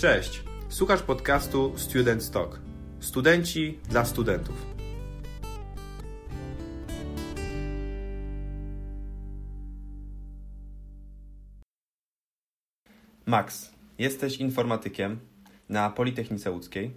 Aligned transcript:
Cześć, 0.00 0.42
słuchasz 0.68 1.02
podcastu 1.02 1.72
Student 1.78 2.30
Talk. 2.30 2.60
Studenci 3.00 3.78
dla 3.88 4.04
studentów. 4.04 4.66
Max, 13.26 13.72
jesteś 13.98 14.36
informatykiem 14.36 15.20
na 15.68 15.90
Politechnice 15.90 16.50
Łódzkiej. 16.50 16.94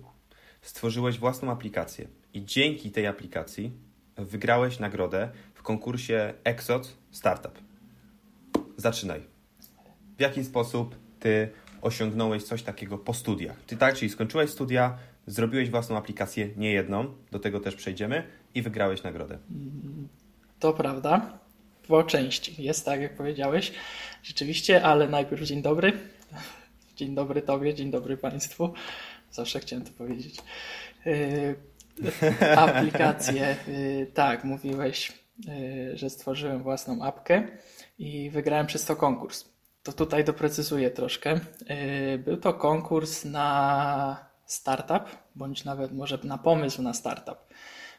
Stworzyłeś 0.62 1.20
własną 1.20 1.52
aplikację 1.52 2.08
i 2.34 2.46
dzięki 2.46 2.92
tej 2.92 3.08
aplikacji 3.08 3.72
wygrałeś 4.18 4.80
nagrodę 4.80 5.30
w 5.54 5.64
konkursie 5.64 6.34
Exot 6.44 6.98
Startup. 7.12 7.60
Zaczynaj. 8.78 9.24
W 10.18 10.22
jaki 10.22 10.44
sposób 10.44 10.96
ty 11.20 11.50
osiągnąłeś 11.84 12.44
coś 12.44 12.64
takiego 12.64 12.98
po 12.98 13.14
studiach? 13.14 13.58
Ty 13.68 13.78
tak, 13.78 13.96
czyli 13.96 14.12
skończyłeś 14.12 14.50
studia, 14.50 14.98
zrobiłeś 15.28 15.70
własną 15.70 15.98
aplikację, 15.98 16.50
nie 16.58 16.72
jedną, 16.72 17.14
do 17.32 17.40
tego 17.40 17.60
też 17.60 17.76
przejdziemy, 17.76 18.24
i 18.56 18.62
wygrałeś 18.62 19.04
nagrodę. 19.04 19.38
To 20.60 20.74
prawda, 20.74 21.40
po 21.88 22.04
części. 22.04 22.64
Jest 22.64 22.86
tak, 22.86 23.02
jak 23.02 23.16
powiedziałeś, 23.16 23.72
rzeczywiście, 24.24 24.84
ale 24.84 25.08
najpierw 25.08 25.42
dzień 25.42 25.62
dobry. 25.62 25.94
Dzień 26.96 27.16
dobry 27.16 27.42
Tobie, 27.42 27.74
dzień 27.74 27.92
dobry 27.92 28.18
Państwu. 28.18 28.74
Zawsze 29.32 29.60
chciałem 29.60 29.86
to 29.86 29.92
powiedzieć. 29.92 30.36
Yy, 31.06 31.56
aplikacje, 32.58 33.56
yy, 33.68 34.06
tak, 34.14 34.44
mówiłeś, 34.44 35.12
yy, 35.48 35.98
że 35.98 36.10
stworzyłem 36.10 36.64
własną 36.64 37.04
apkę 37.04 37.48
i 38.00 38.30
wygrałem 38.30 38.68
przez 38.68 38.86
to 38.86 38.96
konkurs. 38.96 39.53
To 39.84 39.94
tutaj 39.94 40.24
doprecyzuję 40.24 40.92
troszkę. 40.92 41.40
Był 42.20 42.38
to 42.38 42.54
konkurs 42.54 43.26
na 43.26 44.26
startup, 44.46 45.04
bądź 45.36 45.66
nawet 45.66 45.92
może 45.92 46.20
na 46.24 46.38
pomysł 46.38 46.82
na 46.82 46.94
startup. 46.94 47.38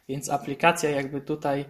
Więc 0.09 0.31
aplikacja 0.31 0.91
jakby 0.91 1.21
tutaj 1.21 1.65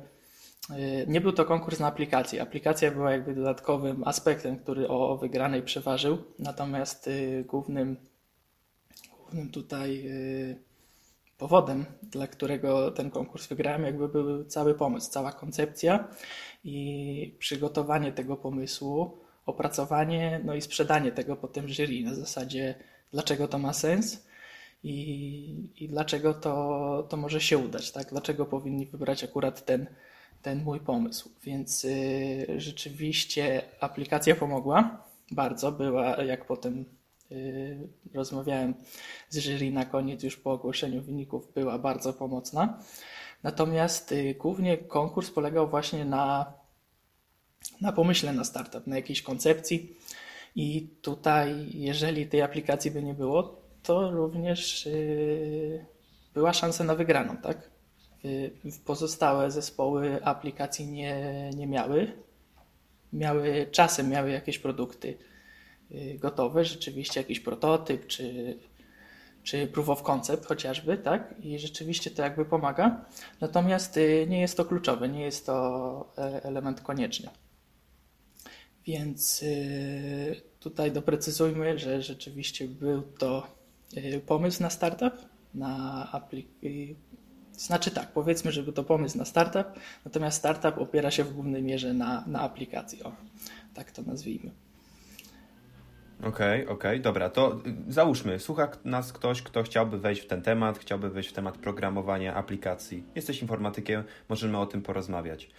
nie 1.06 1.20
był 1.20 1.32
to 1.32 1.44
konkurs 1.44 1.80
na 1.80 1.86
aplikację. 1.86 2.42
Aplikacja 2.42 2.90
była 2.90 3.12
jakby 3.12 3.34
dodatkowym 3.34 4.04
aspektem, 4.04 4.58
który 4.58 4.88
o 4.88 5.16
wygranej 5.16 5.62
przeważył. 5.62 6.18
Natomiast 6.38 7.10
głównym, 7.46 7.96
głównym 9.18 9.50
tutaj 9.50 10.10
powodem, 11.38 11.84
dla 12.02 12.26
którego 12.26 12.90
ten 12.90 13.10
konkurs 13.10 13.46
wygrałem, 13.46 13.84
jakby 13.84 14.08
był 14.08 14.44
cały 14.44 14.74
pomysł, 14.74 15.10
cała 15.10 15.32
koncepcja 15.32 16.08
i 16.64 17.36
przygotowanie 17.38 18.12
tego 18.12 18.36
pomysłu, 18.36 19.23
opracowanie, 19.46 20.40
no 20.44 20.54
i 20.54 20.60
sprzedanie 20.60 21.12
tego 21.12 21.36
potem 21.36 21.68
jury 21.68 22.02
na 22.02 22.14
zasadzie, 22.14 22.74
dlaczego 23.12 23.48
to 23.48 23.58
ma 23.58 23.72
sens 23.72 24.26
i, 24.84 25.70
i 25.76 25.88
dlaczego 25.88 26.34
to, 26.34 27.06
to 27.08 27.16
może 27.16 27.40
się 27.40 27.58
udać, 27.58 27.92
tak? 27.92 28.08
Dlaczego 28.10 28.46
powinni 28.46 28.86
wybrać 28.86 29.24
akurat 29.24 29.64
ten, 29.64 29.86
ten 30.42 30.64
mój 30.64 30.80
pomysł. 30.80 31.30
Więc 31.42 31.84
y, 31.84 32.46
rzeczywiście 32.56 33.62
aplikacja 33.80 34.36
pomogła 34.36 35.04
bardzo, 35.30 35.72
była 35.72 36.22
jak 36.22 36.44
potem 36.46 36.84
y, 37.32 37.88
rozmawiałem 38.14 38.74
z 39.28 39.38
jury 39.38 39.70
na 39.70 39.84
koniec 39.84 40.22
już 40.22 40.36
po 40.36 40.52
ogłoszeniu 40.52 41.02
wyników, 41.02 41.52
była 41.54 41.78
bardzo 41.78 42.12
pomocna. 42.12 42.78
Natomiast 43.42 44.12
y, 44.12 44.34
głównie 44.34 44.76
konkurs 44.76 45.30
polegał 45.30 45.68
właśnie 45.68 46.04
na, 46.04 46.52
na 47.80 47.92
pomyśle 47.92 48.32
na 48.32 48.44
startup, 48.44 48.86
na 48.86 48.96
jakiejś 48.96 49.22
koncepcji. 49.22 49.96
I 50.56 50.88
tutaj, 51.02 51.66
jeżeli 51.74 52.26
tej 52.26 52.42
aplikacji 52.42 52.90
by 52.90 53.02
nie 53.02 53.14
było, 53.14 53.62
to 53.82 54.10
również 54.10 54.86
y, 54.86 55.86
była 56.34 56.52
szansa 56.52 56.84
na 56.84 56.94
wygraną, 56.94 57.36
tak? 57.36 57.70
Y, 58.24 58.50
pozostałe 58.84 59.50
zespoły 59.50 60.24
aplikacji 60.24 60.86
nie, 60.86 61.50
nie 61.56 61.66
miały. 61.66 62.12
Miały 63.12 63.66
czasem 63.70 64.08
miały 64.08 64.30
jakieś 64.30 64.58
produkty 64.58 65.18
y, 65.90 66.18
gotowe, 66.18 66.64
rzeczywiście 66.64 67.20
jakiś 67.20 67.40
prototyp 67.40 68.06
czy, 68.06 68.58
czy 69.42 69.66
proof 69.66 69.88
of 69.88 70.02
concept 70.02 70.46
chociażby, 70.46 70.98
tak? 70.98 71.34
I 71.40 71.58
rzeczywiście 71.58 72.10
to 72.10 72.22
jakby 72.22 72.44
pomaga. 72.44 73.04
Natomiast 73.40 73.98
nie 74.28 74.40
jest 74.40 74.56
to 74.56 74.64
kluczowe, 74.64 75.08
nie 75.08 75.22
jest 75.22 75.46
to 75.46 76.12
e, 76.18 76.44
element 76.44 76.80
konieczny. 76.80 77.30
Więc 78.86 79.44
tutaj 80.60 80.92
doprecyzujmy, 80.92 81.78
że 81.78 82.02
rzeczywiście 82.02 82.68
był 82.68 83.02
to 83.02 83.46
pomysł 84.26 84.62
na 84.62 84.70
startup, 84.70 85.14
na 85.54 86.08
aplikację. 86.12 86.94
Znaczy 87.52 87.90
tak, 87.90 88.12
powiedzmy, 88.12 88.52
żeby 88.52 88.72
to 88.72 88.84
pomysł 88.84 89.18
na 89.18 89.24
startup, 89.24 89.66
natomiast 90.04 90.38
startup 90.38 90.78
opiera 90.78 91.10
się 91.10 91.24
w 91.24 91.32
głównej 91.32 91.62
mierze 91.62 91.94
na, 91.94 92.24
na 92.26 92.40
aplikacji. 92.40 93.02
O, 93.02 93.12
tak 93.74 93.90
to 93.90 94.02
nazwijmy. 94.02 94.50
Okej, 96.20 96.28
okay, 96.28 96.62
okej, 96.62 96.90
okay, 96.90 97.00
dobra, 97.00 97.30
to 97.30 97.60
y, 97.88 97.92
załóżmy, 97.92 98.38
słucha 98.38 98.68
nas 98.84 99.12
ktoś, 99.12 99.42
kto 99.42 99.62
chciałby 99.62 99.98
wejść 99.98 100.22
w 100.22 100.26
ten 100.26 100.42
temat, 100.42 100.78
chciałby 100.78 101.10
wejść 101.10 101.28
w 101.28 101.32
temat 101.32 101.58
programowania 101.58 102.34
aplikacji. 102.34 103.04
Jesteś 103.14 103.42
informatykiem, 103.42 104.04
możemy 104.28 104.58
o 104.58 104.66
tym 104.66 104.82
porozmawiać. 104.82 105.50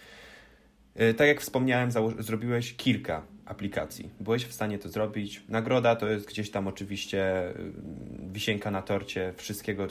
Y, 1.00 1.14
tak 1.14 1.28
jak 1.28 1.40
wspomniałem, 1.40 1.90
zrobiłeś 2.18 2.74
kilka 2.74 3.22
aplikacji. 3.44 4.10
Byłeś 4.20 4.44
w 4.44 4.52
stanie 4.52 4.78
to 4.78 4.88
zrobić. 4.88 5.42
Nagroda 5.48 5.96
to 5.96 6.08
jest 6.08 6.26
gdzieś 6.26 6.50
tam 6.50 6.68
oczywiście 6.68 7.50
y, 7.50 7.72
wisienka 8.32 8.70
na 8.70 8.82
torcie 8.82 9.32
wszystkiego, 9.36 9.86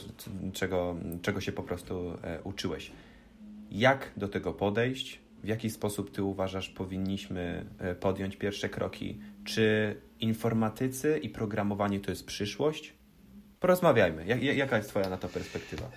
czego, 0.52 0.96
czego 1.22 1.40
się 1.40 1.52
po 1.52 1.62
prostu 1.62 2.18
e, 2.22 2.42
uczyłeś. 2.42 2.92
Jak 3.70 4.10
do 4.16 4.28
tego 4.28 4.52
podejść? 4.52 5.20
W 5.44 5.48
jaki 5.48 5.70
sposób 5.70 6.10
ty 6.10 6.22
uważasz, 6.22 6.68
powinniśmy 6.68 7.66
e, 7.78 7.94
podjąć 7.94 8.36
pierwsze 8.36 8.68
kroki? 8.68 9.18
Czy 9.44 9.96
informatycy 10.20 11.18
i 11.22 11.28
programowanie 11.28 12.00
to 12.00 12.10
jest 12.10 12.26
przyszłość? 12.26 12.92
Porozmawiajmy. 13.60 14.26
Jak, 14.26 14.42
jaka 14.42 14.76
jest 14.76 14.88
Twoja 14.88 15.08
na 15.08 15.16
to 15.16 15.28
perspektywa? 15.28 15.90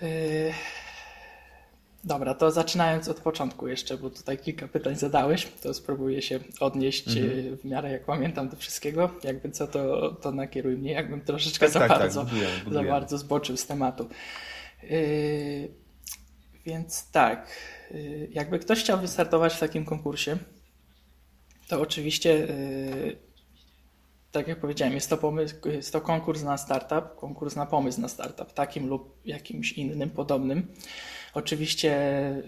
Dobra, 2.04 2.34
to 2.34 2.50
zaczynając 2.50 3.08
od 3.08 3.20
początku 3.20 3.68
jeszcze, 3.68 3.98
bo 3.98 4.10
tutaj 4.10 4.38
kilka 4.38 4.68
pytań 4.68 4.96
zadałeś, 4.96 5.48
to 5.62 5.74
spróbuję 5.74 6.22
się 6.22 6.40
odnieść 6.60 7.08
mhm. 7.08 7.56
w 7.56 7.64
miarę 7.64 7.90
jak 7.90 8.04
pamiętam 8.04 8.48
do 8.48 8.56
wszystkiego. 8.56 9.10
Jakby 9.24 9.50
co, 9.50 9.66
to, 9.66 10.12
to 10.12 10.32
nakieruj 10.32 10.76
mnie, 10.76 10.92
jakbym 10.92 11.20
troszeczkę 11.20 11.66
tak, 11.66 11.72
za, 11.72 11.78
tak, 11.80 11.88
tak 11.88 11.98
bardzo, 11.98 12.20
tak, 12.20 12.30
buduję, 12.30 12.48
buduję. 12.64 12.84
za 12.84 12.90
bardzo 12.90 13.18
zboczył 13.18 13.56
z 13.56 13.66
tematu. 13.66 14.08
Yy, 14.82 15.68
więc 16.66 17.10
tak, 17.10 17.56
yy, 17.90 18.28
jakby 18.30 18.58
ktoś 18.58 18.80
chciał 18.80 19.00
wystartować 19.00 19.54
w 19.54 19.60
takim 19.60 19.84
konkursie, 19.84 20.36
to 21.68 21.80
oczywiście, 21.80 22.34
yy, 22.34 23.16
tak 24.32 24.48
jak 24.48 24.60
powiedziałem, 24.60 24.94
jest 24.94 25.10
to, 25.10 25.16
pomysł, 25.16 25.54
jest 25.68 25.92
to 25.92 26.00
konkurs 26.00 26.42
na 26.42 26.58
startup, 26.58 27.16
konkurs 27.16 27.56
na 27.56 27.66
pomysł 27.66 28.00
na 28.00 28.08
startup, 28.08 28.52
takim 28.52 28.88
lub 28.88 29.20
jakimś 29.24 29.72
innym, 29.72 30.10
podobnym. 30.10 30.66
Oczywiście 31.34 31.92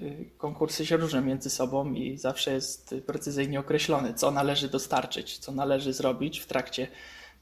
y, 0.02 0.30
konkursy 0.38 0.86
się 0.86 0.96
różnią 0.96 1.22
między 1.22 1.50
sobą 1.50 1.92
i 1.92 2.18
zawsze 2.18 2.52
jest 2.52 2.94
precyzyjnie 3.06 3.60
określone, 3.60 4.14
co 4.14 4.30
należy 4.30 4.68
dostarczyć, 4.68 5.38
co 5.38 5.52
należy 5.52 5.92
zrobić 5.92 6.40
w 6.40 6.46
trakcie 6.46 6.88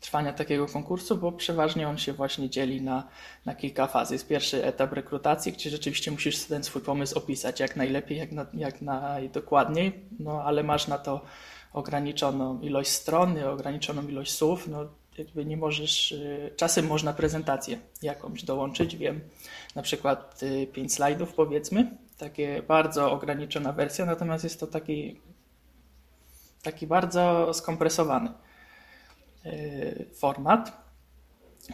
trwania 0.00 0.32
takiego 0.32 0.66
konkursu, 0.66 1.16
bo 1.16 1.32
przeważnie 1.32 1.88
on 1.88 1.98
się 1.98 2.12
właśnie 2.12 2.50
dzieli 2.50 2.82
na, 2.82 3.08
na 3.46 3.54
kilka 3.54 3.86
faz. 3.86 4.10
Jest 4.10 4.28
pierwszy 4.28 4.64
etap 4.64 4.92
rekrutacji, 4.92 5.52
gdzie 5.52 5.70
rzeczywiście 5.70 6.10
musisz 6.10 6.44
ten 6.44 6.64
swój 6.64 6.82
pomysł 6.82 7.18
opisać 7.18 7.60
jak 7.60 7.76
najlepiej, 7.76 8.18
jak, 8.18 8.32
na, 8.32 8.46
jak 8.54 8.82
najdokładniej, 8.82 9.92
no 10.18 10.42
ale 10.42 10.62
masz 10.62 10.88
na 10.88 10.98
to 10.98 11.20
ograniczoną 11.72 12.60
ilość 12.60 12.90
stron, 12.90 13.38
ograniczoną 13.38 14.08
ilość 14.08 14.32
słów, 14.32 14.68
no 14.68 14.86
jakby 15.18 15.44
nie 15.44 15.56
możesz, 15.56 16.12
y, 16.12 16.52
czasem 16.56 16.86
można 16.86 17.12
prezentację 17.12 17.78
jakąś 18.02 18.42
dołączyć, 18.42 18.96
wiem, 18.96 19.20
na 19.74 19.82
przykład 19.82 20.40
5 20.72 20.92
y, 20.92 20.94
slajdów 20.94 21.34
powiedzmy, 21.34 21.96
takie 22.18 22.62
bardzo 22.62 23.12
ograniczona 23.12 23.72
wersja, 23.72 24.06
natomiast 24.06 24.44
jest 24.44 24.60
to 24.60 24.66
taki, 24.66 25.20
taki 26.62 26.86
bardzo 26.86 27.54
skompresowany 27.54 28.30
y, 29.46 30.06
format. 30.14 30.90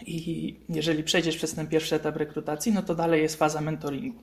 I 0.07 0.61
jeżeli 0.69 1.05
przejdziesz 1.05 1.37
przez 1.37 1.55
ten 1.55 1.67
pierwszy 1.67 1.95
etap 1.95 2.17
rekrutacji, 2.17 2.73
no 2.73 2.83
to 2.83 2.95
dalej 2.95 3.23
jest 3.23 3.37
faza 3.37 3.61
mentoringu, 3.61 4.23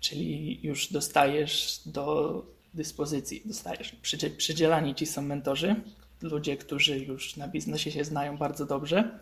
czyli 0.00 0.60
już 0.66 0.92
dostajesz 0.92 1.80
do 1.86 2.42
dyspozycji, 2.74 3.42
dostajesz, 3.44 3.96
przydzielani 4.36 4.94
ci 4.94 5.06
są 5.06 5.22
mentorzy, 5.22 5.76
ludzie, 6.22 6.56
którzy 6.56 6.98
już 6.98 7.36
na 7.36 7.48
biznesie 7.48 7.90
się 7.90 8.04
znają 8.04 8.36
bardzo 8.36 8.66
dobrze 8.66 9.20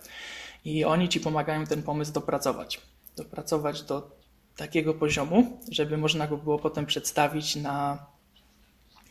i 0.64 0.84
oni 0.84 1.08
ci 1.08 1.20
pomagają 1.20 1.66
ten 1.66 1.82
pomysł 1.82 2.12
dopracować. 2.12 2.80
Dopracować 3.16 3.82
do 3.82 4.10
takiego 4.56 4.94
poziomu, 4.94 5.60
żeby 5.70 5.96
można 5.96 6.26
go 6.26 6.36
było 6.36 6.58
potem 6.58 6.86
przedstawić 6.86 7.56
na, 7.56 8.06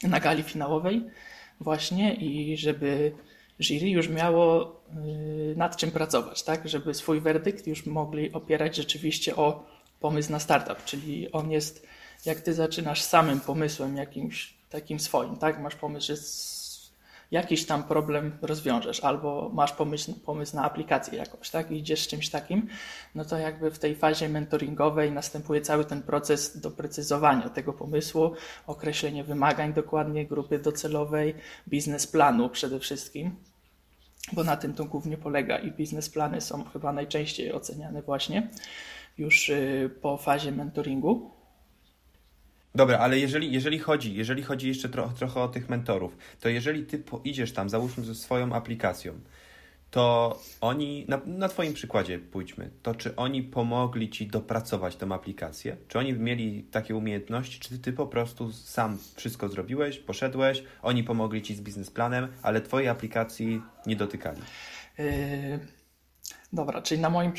na 0.03 0.19
gali 0.19 0.44
finałowej 0.44 1.05
właśnie 1.59 2.13
i 2.13 2.57
żeby 2.57 3.15
jury 3.59 3.89
już 3.89 4.09
miało 4.09 4.75
y, 5.51 5.55
nad 5.57 5.77
czym 5.77 5.91
pracować, 5.91 6.44
tak? 6.44 6.69
Żeby 6.69 6.94
swój 6.94 7.21
werdykt 7.21 7.67
już 7.67 7.85
mogli 7.85 8.33
opierać 8.33 8.75
rzeczywiście 8.75 9.35
o 9.35 9.65
pomysł 10.00 10.31
na 10.31 10.39
startup, 10.39 10.85
czyli 10.85 11.31
on 11.31 11.51
jest, 11.51 11.88
jak 12.25 12.41
ty 12.41 12.53
zaczynasz 12.53 13.01
samym 13.01 13.39
pomysłem 13.39 13.97
jakimś 13.97 14.53
takim 14.69 15.00
swoim, 15.00 15.38
tak? 15.38 15.59
Masz 15.59 15.75
pomysł, 15.75 16.07
że 16.07 16.17
jakiś 17.31 17.66
tam 17.66 17.84
problem 17.84 18.38
rozwiążesz, 18.42 19.04
albo 19.04 19.52
masz 19.54 19.72
pomysł, 19.72 20.14
pomysł 20.14 20.56
na 20.56 20.64
aplikację 20.64 21.18
jakąś, 21.18 21.50
tak? 21.50 21.72
I 21.72 21.78
idziesz 21.78 22.04
z 22.04 22.08
czymś 22.08 22.30
takim, 22.30 22.68
no 23.16 23.25
to 23.25 23.38
jakby 23.38 23.72
w 23.72 23.80
tej 23.80 23.96
fazie 23.96 24.30
mentoringowej 24.30 25.12
następuje 25.12 25.62
cały 25.62 25.86
ten 25.86 26.02
proces 26.02 26.62
doprecyzowania 26.62 27.50
tego 27.50 27.74
pomysłu, 27.74 28.31
określenie 28.68 29.24
wymagań 29.24 29.74
dokładnie, 29.74 30.25
grupy 30.25 30.60
docelowej, 30.60 31.36
biznesplanu 31.68 32.50
przede 32.50 32.80
wszystkim, 32.80 33.36
bo 34.31 34.44
na 34.44 34.58
tym 34.58 34.74
to 34.74 34.86
głównie 34.86 35.18
polega 35.18 35.58
i 35.58 35.72
biznesplany 35.72 36.42
są 36.42 36.64
chyba 36.64 36.94
najczęściej 36.94 37.54
oceniane 37.54 38.02
właśnie 38.02 38.50
już 39.18 39.50
y, 39.50 39.90
po 40.02 40.18
fazie 40.18 40.52
mentoringu. 40.52 41.31
Dobra, 42.75 42.98
ale 43.00 43.20
jeżeli, 43.20 43.52
jeżeli 43.52 43.80
chodzi, 43.80 44.16
jeżeli 44.16 44.44
chodzi 44.44 44.68
jeszcze 44.68 44.90
tro, 44.90 45.10
trochę 45.10 45.42
o 45.42 45.48
tych 45.48 45.70
mentorów, 45.70 46.18
to 46.40 46.50
jeżeli 46.50 46.86
ty 46.86 47.04
idziesz 47.24 47.54
tam, 47.54 47.70
załóżmy 47.70 48.04
ze 48.04 48.16
swoją 48.16 48.54
aplikacją, 48.54 49.14
to 49.92 50.40
oni, 50.62 51.06
na, 51.08 51.22
na 51.25 51.50
Twoim 51.50 51.74
przykładzie 51.74 52.20
pójdźmy, 52.20 52.70
to 52.84 52.96
czy 52.96 53.16
oni 53.16 53.44
pomogli 53.44 54.10
Ci 54.10 54.28
dopracować 54.28 54.96
tę 54.96 55.06
aplikację? 55.06 55.78
Czy 55.88 56.00
oni 56.00 56.14
mieli 56.14 56.64
takie 56.64 56.96
umiejętności, 56.96 57.60
czy 57.60 57.80
Ty 57.80 57.94
po 57.94 58.08
prostu 58.08 58.52
sam 58.52 58.98
wszystko 59.16 59.50
zrobiłeś, 59.50 60.00
poszedłeś, 60.00 60.64
oni 60.81 61.04
pomogli 61.04 61.42
Ci 61.42 61.56
z 61.56 61.62
biznesplanem, 61.62 62.28
ale 62.42 62.62
Twojej 62.62 62.90
aplikacji 62.90 63.62
nie 63.86 63.96
dotykali? 63.96 64.42
Yy, 64.98 65.06
dobra, 66.54 66.81
czyli 66.81 67.02
na 67.02 67.10
moim, 67.10 67.34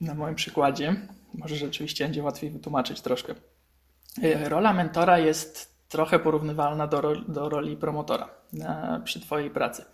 na 0.00 0.14
moim 0.14 0.34
przykładzie, 0.34 0.96
może 1.34 1.56
rzeczywiście 1.56 2.04
będzie 2.04 2.22
łatwiej 2.22 2.50
wytłumaczyć 2.50 3.00
troszkę. 3.00 3.34
Y, 4.18 4.48
rola 4.48 4.72
mentora 4.72 5.18
jest 5.18 5.72
trochę 5.88 6.18
porównywalna 6.18 6.86
do, 6.86 7.16
do 7.28 7.48
roli 7.48 7.76
promotora 7.76 8.28
na, 8.52 9.00
przy 9.04 9.20
Twojej 9.20 9.50
pracy. 9.50 9.84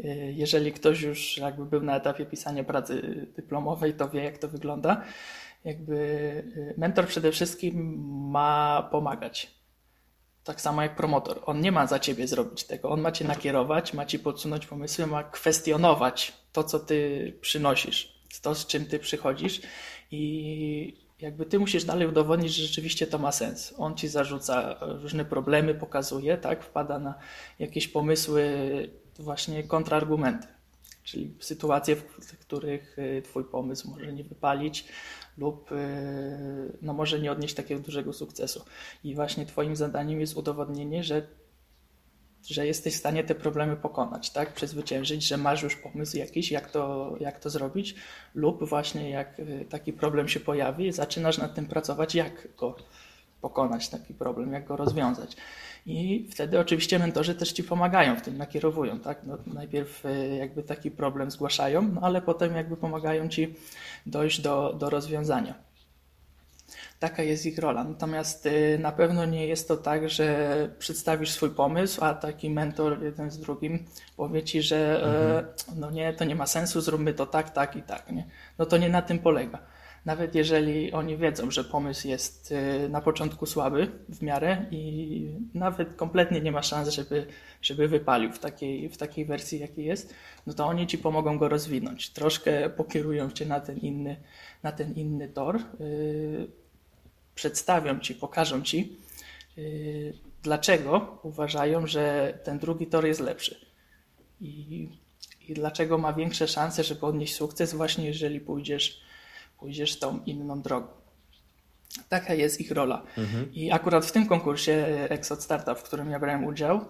Y, 0.00 0.32
jeżeli 0.36 0.72
ktoś 0.72 1.02
już 1.02 1.36
jakby 1.38 1.64
był 1.64 1.82
na 1.82 1.96
etapie 1.96 2.26
pisania 2.26 2.64
pracy 2.64 3.26
dyplomowej, 3.36 3.94
to 3.94 4.08
wie, 4.08 4.24
jak 4.24 4.38
to 4.38 4.48
wygląda. 4.48 5.02
Jakby 5.64 5.94
y, 5.94 6.74
mentor 6.78 7.06
przede 7.06 7.32
wszystkim 7.32 8.04
ma 8.30 8.88
pomagać. 8.90 9.60
Tak 10.44 10.60
samo 10.60 10.82
jak 10.82 10.96
promotor. 10.96 11.42
On 11.46 11.60
nie 11.60 11.72
ma 11.72 11.86
za 11.86 11.98
ciebie 11.98 12.26
zrobić 12.26 12.64
tego. 12.64 12.90
On 12.90 13.00
ma 13.00 13.12
cię 13.12 13.24
nakierować, 13.24 13.94
ma 13.94 14.06
ci 14.06 14.18
podsunąć 14.18 14.66
pomysły, 14.66 15.06
ma 15.06 15.24
kwestionować 15.24 16.32
to, 16.52 16.64
co 16.64 16.78
ty 16.78 17.32
przynosisz, 17.40 18.20
to, 18.42 18.54
z 18.54 18.66
czym 18.66 18.86
ty 18.86 18.98
przychodzisz 18.98 19.60
i 20.10 20.99
jakby 21.22 21.46
ty 21.46 21.58
musisz 21.58 21.84
dalej 21.84 22.08
udowodnić, 22.08 22.54
że 22.54 22.62
rzeczywiście 22.62 23.06
to 23.06 23.18
ma 23.18 23.32
sens. 23.32 23.74
On 23.78 23.96
ci 23.96 24.08
zarzuca 24.08 24.76
różne 24.80 25.24
problemy, 25.24 25.74
pokazuje, 25.74 26.36
tak, 26.36 26.64
wpada 26.64 26.98
na 26.98 27.14
jakieś 27.58 27.88
pomysły, 27.88 28.50
właśnie 29.18 29.62
kontrargumenty, 29.62 30.48
czyli 31.04 31.34
sytuacje, 31.40 31.96
w 31.96 32.38
których 32.38 32.98
y, 32.98 33.22
twój 33.22 33.44
pomysł 33.44 33.90
może 33.90 34.12
nie 34.12 34.24
wypalić 34.24 34.84
lub 35.38 35.72
y, 35.72 35.76
no, 36.82 36.92
może 36.92 37.20
nie 37.20 37.32
odnieść 37.32 37.54
takiego 37.54 37.80
dużego 37.80 38.12
sukcesu. 38.12 38.64
I 39.04 39.14
właśnie 39.14 39.46
twoim 39.46 39.76
zadaniem 39.76 40.20
jest 40.20 40.36
udowodnienie, 40.36 41.04
że 41.04 41.26
że 42.46 42.66
jesteś 42.66 42.94
w 42.94 42.98
stanie 42.98 43.24
te 43.24 43.34
problemy 43.34 43.76
pokonać, 43.76 44.30
tak? 44.30 44.52
Przezwyciężyć, 44.52 45.26
że 45.26 45.36
masz 45.36 45.62
już 45.62 45.76
pomysł 45.76 46.16
jakiś, 46.16 46.50
jak 46.50 46.70
to, 46.70 47.14
jak 47.20 47.40
to 47.40 47.50
zrobić, 47.50 47.94
lub 48.34 48.68
właśnie 48.68 49.10
jak 49.10 49.38
y, 49.38 49.66
taki 49.70 49.92
problem 49.92 50.28
się 50.28 50.40
pojawi, 50.40 50.92
zaczynasz 50.92 51.38
nad 51.38 51.54
tym 51.54 51.66
pracować, 51.66 52.14
jak 52.14 52.56
go 52.56 52.76
pokonać, 53.40 53.88
taki 53.88 54.14
problem, 54.14 54.52
jak 54.52 54.66
go 54.66 54.76
rozwiązać. 54.76 55.36
I 55.86 56.28
wtedy 56.30 56.60
oczywiście 56.60 56.98
mentorzy 56.98 57.34
też 57.34 57.52
ci 57.52 57.64
pomagają 57.64 58.16
w 58.16 58.22
tym, 58.22 58.38
nakierowują, 58.38 59.00
tak? 59.00 59.18
No, 59.26 59.38
najpierw 59.46 60.06
y, 60.06 60.36
jakby 60.38 60.62
taki 60.62 60.90
problem 60.90 61.30
zgłaszają, 61.30 61.82
no 61.82 62.00
ale 62.00 62.22
potem 62.22 62.56
jakby 62.56 62.76
pomagają 62.76 63.28
ci 63.28 63.54
dojść 64.06 64.40
do, 64.40 64.74
do 64.78 64.90
rozwiązania. 64.90 65.69
Taka 67.00 67.22
jest 67.22 67.46
ich 67.46 67.58
rola. 67.58 67.84
Natomiast 67.84 68.46
y, 68.46 68.78
na 68.80 68.92
pewno 68.92 69.24
nie 69.24 69.46
jest 69.46 69.68
to 69.68 69.76
tak, 69.76 70.10
że 70.10 70.68
przedstawisz 70.78 71.30
swój 71.30 71.50
pomysł, 71.50 72.04
a 72.04 72.14
taki 72.14 72.50
mentor 72.50 73.02
jeden 73.02 73.30
z 73.30 73.38
drugim 73.38 73.84
powie 74.16 74.42
ci, 74.42 74.62
że 74.62 75.02
e, 75.02 75.38
mhm. 75.38 75.80
no 75.80 75.90
nie, 75.90 76.12
to 76.12 76.24
nie 76.24 76.34
ma 76.34 76.46
sensu, 76.46 76.80
zróbmy 76.80 77.14
to 77.14 77.26
tak, 77.26 77.50
tak 77.50 77.76
i 77.76 77.82
tak. 77.82 78.12
Nie? 78.12 78.26
No 78.58 78.66
to 78.66 78.76
nie 78.76 78.88
na 78.88 79.02
tym 79.02 79.18
polega. 79.18 79.58
Nawet 80.04 80.34
jeżeli 80.34 80.92
oni 80.92 81.16
wiedzą, 81.16 81.50
że 81.50 81.64
pomysł 81.64 82.08
jest 82.08 82.52
y, 82.52 82.88
na 82.88 83.00
początku 83.00 83.46
słaby 83.46 83.88
w 84.08 84.22
miarę 84.22 84.66
i 84.70 85.36
nawet 85.54 85.96
kompletnie 85.96 86.40
nie 86.40 86.52
ma 86.52 86.62
szans, 86.62 86.88
żeby, 86.88 87.26
żeby 87.62 87.88
wypalił 87.88 88.32
w 88.32 88.38
takiej, 88.38 88.88
w 88.88 88.96
takiej 88.96 89.24
wersji, 89.24 89.60
jakiej 89.60 89.84
jest, 89.84 90.14
no 90.46 90.54
to 90.54 90.66
oni 90.66 90.86
ci 90.86 90.98
pomogą 90.98 91.38
go 91.38 91.48
rozwinąć. 91.48 92.10
Troszkę 92.10 92.70
pokierują 92.70 93.30
cię 93.30 93.46
na 93.46 93.60
ten 93.60 93.78
inny, 93.78 94.16
na 94.62 94.72
ten 94.72 94.94
inny 94.94 95.28
tor 95.28 95.56
y, 95.80 96.59
przedstawią 97.34 98.00
ci, 98.00 98.14
pokażą 98.14 98.62
ci, 98.62 98.96
yy, 99.56 100.12
dlaczego 100.42 101.18
uważają, 101.22 101.86
że 101.86 102.38
ten 102.44 102.58
drugi 102.58 102.86
tor 102.86 103.06
jest 103.06 103.20
lepszy. 103.20 103.66
I, 104.40 104.88
i 105.48 105.54
dlaczego 105.54 105.98
ma 105.98 106.12
większe 106.12 106.48
szanse, 106.48 106.84
żeby 106.84 107.06
odnieść 107.06 107.34
sukces, 107.34 107.74
właśnie 107.74 108.06
jeżeli 108.06 108.40
pójdziesz, 108.40 109.00
pójdziesz 109.58 109.98
tą 109.98 110.24
inną 110.24 110.62
drogą. 110.62 110.88
Taka 112.08 112.34
jest 112.34 112.60
ich 112.60 112.70
rola. 112.70 113.02
Mhm. 113.18 113.54
I 113.54 113.70
akurat 113.70 114.06
w 114.06 114.12
tym 114.12 114.26
konkursie 114.26 114.86
Exot 115.08 115.42
Startup, 115.42 115.78
w 115.78 115.82
którym 115.82 116.10
ja 116.10 116.20
brałem 116.20 116.44
udział, 116.44 116.84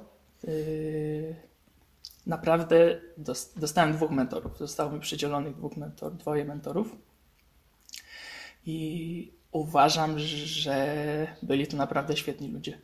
yy, 0.45 1.37
naprawdę 2.27 3.01
dostałem 3.57 3.93
dwóch 3.93 4.11
mentorów. 4.11 4.59
Zostało 4.59 4.91
mi 4.91 5.01
przydzielonych 5.01 5.57
dwóch 5.57 5.77
mentor, 5.77 6.15
dwoje 6.15 6.45
mentorów. 6.45 6.97
I 8.67 9.33
uważam, 9.53 10.19
że 10.19 11.27
byli 11.43 11.67
to 11.67 11.77
naprawdę 11.77 12.17
świetni 12.17 12.49
ludzie. 12.49 12.79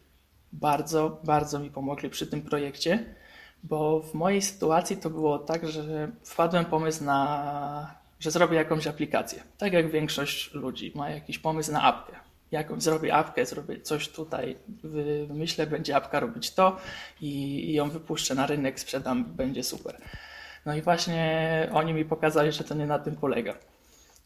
Bardzo, 0.52 1.20
bardzo 1.24 1.58
mi 1.58 1.70
pomogli 1.70 2.10
przy 2.10 2.26
tym 2.26 2.42
projekcie, 2.42 3.14
bo 3.62 4.00
w 4.00 4.14
mojej 4.14 4.42
sytuacji 4.42 4.96
to 4.96 5.10
było 5.10 5.38
tak, 5.38 5.68
że 5.68 6.10
wpadłem 6.22 6.64
pomysł 6.64 7.04
na, 7.04 7.94
że 8.20 8.30
zrobię 8.30 8.56
jakąś 8.56 8.86
aplikację. 8.86 9.42
Tak 9.58 9.72
jak 9.72 9.90
większość 9.90 10.54
ludzi 10.54 10.92
ma 10.94 11.10
jakiś 11.10 11.38
pomysł 11.38 11.72
na 11.72 11.82
apkę. 11.82 12.12
Jakąś 12.50 12.82
zrobię 12.82 13.14
apkę, 13.14 13.46
zrobię 13.46 13.80
coś 13.80 14.08
tutaj, 14.08 14.56
wymyślę, 15.28 15.66
będzie 15.66 15.96
apka 15.96 16.20
robić 16.20 16.50
to 16.50 16.76
i, 17.20 17.30
i 17.70 17.72
ją 17.72 17.90
wypuszczę 17.90 18.34
na 18.34 18.46
rynek, 18.46 18.80
sprzedam, 18.80 19.24
będzie 19.24 19.64
super. 19.64 19.96
No 20.66 20.74
i 20.74 20.82
właśnie 20.82 21.68
oni 21.72 21.94
mi 21.94 22.04
pokazali, 22.04 22.52
że 22.52 22.64
to 22.64 22.74
nie 22.74 22.86
na 22.86 22.98
tym 22.98 23.16
polega 23.16 23.54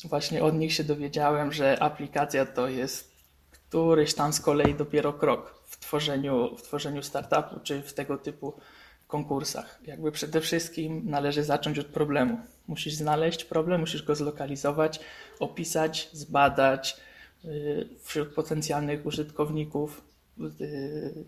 właśnie 0.09 0.43
od 0.43 0.55
nich 0.55 0.73
się 0.73 0.85
dowiedziałem, 0.85 1.53
że 1.53 1.83
aplikacja 1.83 2.47
to 2.47 2.69
jest 2.69 3.11
któryś 3.51 4.15
tam 4.15 4.33
z 4.33 4.41
kolei 4.41 4.75
dopiero 4.75 5.13
krok 5.13 5.63
w 5.67 5.79
tworzeniu, 5.79 6.57
w 6.57 6.63
tworzeniu 6.63 7.03
startupu 7.03 7.61
czy 7.63 7.83
w 7.83 7.93
tego 7.93 8.19
typu 8.19 8.55
konkursach. 9.07 9.81
Jakby 9.87 10.13
przede 10.13 10.41
wszystkim 10.41 11.03
należy 11.11 11.45
zacząć 11.45 11.79
od 11.79 11.87
problemu. 11.87 12.39
Musisz 12.67 12.95
znaleźć 12.95 13.45
problem, 13.45 13.81
musisz 13.81 14.03
go 14.03 14.15
zlokalizować, 14.15 15.01
opisać, 15.41 16.11
zbadać 16.13 16.97
yy, 17.45 17.89
wśród 18.03 18.35
potencjalnych 18.35 19.07
użytkowników, 19.07 20.05
yy, 20.39 21.25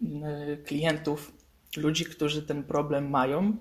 yy, 0.00 0.56
klientów, 0.64 1.32
ludzi, 1.76 2.04
którzy 2.04 2.42
ten 2.42 2.64
problem 2.64 3.10
mają. 3.10 3.56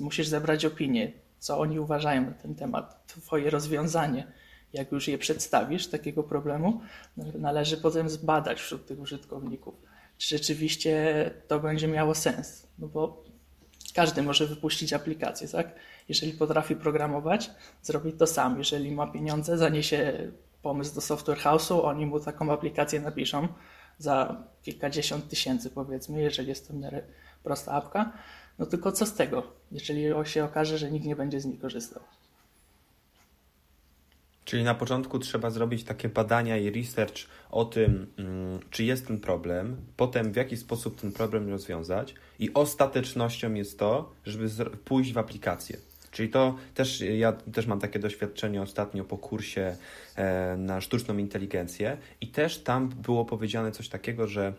Musisz 0.00 0.28
zebrać 0.28 0.64
opinię, 0.64 1.12
co 1.40 1.58
oni 1.58 1.80
uważają 1.80 2.24
na 2.26 2.32
ten 2.32 2.54
temat, 2.54 3.06
Twoje 3.06 3.50
rozwiązanie. 3.50 4.26
Jak 4.72 4.92
już 4.92 5.08
je 5.08 5.18
przedstawisz, 5.18 5.86
takiego 5.86 6.22
problemu, 6.22 6.80
należy 7.16 7.76
potem 7.76 8.08
zbadać 8.08 8.60
wśród 8.60 8.86
tych 8.86 9.00
użytkowników, 9.00 9.74
czy 10.18 10.28
rzeczywiście 10.28 11.30
to 11.48 11.60
będzie 11.60 11.88
miało 11.88 12.14
sens. 12.14 12.66
No 12.78 12.88
bo 12.88 13.24
każdy 13.94 14.22
może 14.22 14.46
wypuścić 14.46 14.92
aplikację, 14.92 15.48
tak? 15.48 15.74
Jeżeli 16.08 16.32
potrafi 16.32 16.76
programować, 16.76 17.50
zrobić 17.82 18.16
to 18.18 18.26
sam. 18.26 18.58
Jeżeli 18.58 18.92
ma 18.92 19.06
pieniądze, 19.06 19.58
zaniesie 19.58 20.30
pomysł 20.62 20.94
do 20.94 21.00
software 21.00 21.38
house'u, 21.38 21.84
oni 21.84 22.06
mu 22.06 22.20
taką 22.20 22.52
aplikację 22.52 23.00
napiszą 23.00 23.48
za 23.98 24.44
kilkadziesiąt 24.62 25.28
tysięcy, 25.28 25.70
powiedzmy, 25.70 26.22
jeżeli 26.22 26.48
jest 26.48 26.68
to 26.68 26.74
w 26.74 26.76
miarę 26.76 27.02
prosta 27.42 27.72
apka 27.72 28.12
no 28.60 28.66
tylko 28.66 28.92
co 28.92 29.06
z 29.06 29.14
tego, 29.14 29.42
jeżeli 29.72 30.04
się 30.24 30.44
okaże, 30.44 30.78
że 30.78 30.90
nikt 30.90 31.06
nie 31.06 31.16
będzie 31.16 31.40
z 31.40 31.46
nich 31.46 31.60
korzystał? 31.60 32.02
Czyli 34.44 34.64
na 34.64 34.74
początku 34.74 35.18
trzeba 35.18 35.50
zrobić 35.50 35.84
takie 35.84 36.08
badania 36.08 36.56
i 36.56 36.70
research 36.70 37.16
o 37.50 37.64
tym, 37.64 38.06
mm, 38.18 38.60
czy 38.70 38.84
jest 38.84 39.06
ten 39.06 39.20
problem, 39.20 39.76
potem 39.96 40.32
w 40.32 40.36
jaki 40.36 40.56
sposób 40.56 41.00
ten 41.00 41.12
problem 41.12 41.48
rozwiązać, 41.48 42.14
i 42.38 42.54
ostatecznością 42.54 43.54
jest 43.54 43.78
to, 43.78 44.12
żeby 44.26 44.48
pójść 44.84 45.12
w 45.12 45.18
aplikację. 45.18 45.76
Czyli 46.10 46.28
to 46.28 46.56
też, 46.74 47.00
ja 47.00 47.32
też 47.32 47.66
mam 47.66 47.80
takie 47.80 47.98
doświadczenie 47.98 48.62
ostatnio 48.62 49.04
po 49.04 49.18
kursie 49.18 49.76
e, 50.16 50.56
na 50.56 50.80
sztuczną 50.80 51.18
inteligencję, 51.18 51.96
i 52.20 52.28
też 52.28 52.58
tam 52.62 52.88
było 52.88 53.24
powiedziane 53.24 53.72
coś 53.72 53.88
takiego, 53.88 54.26
że 54.26 54.54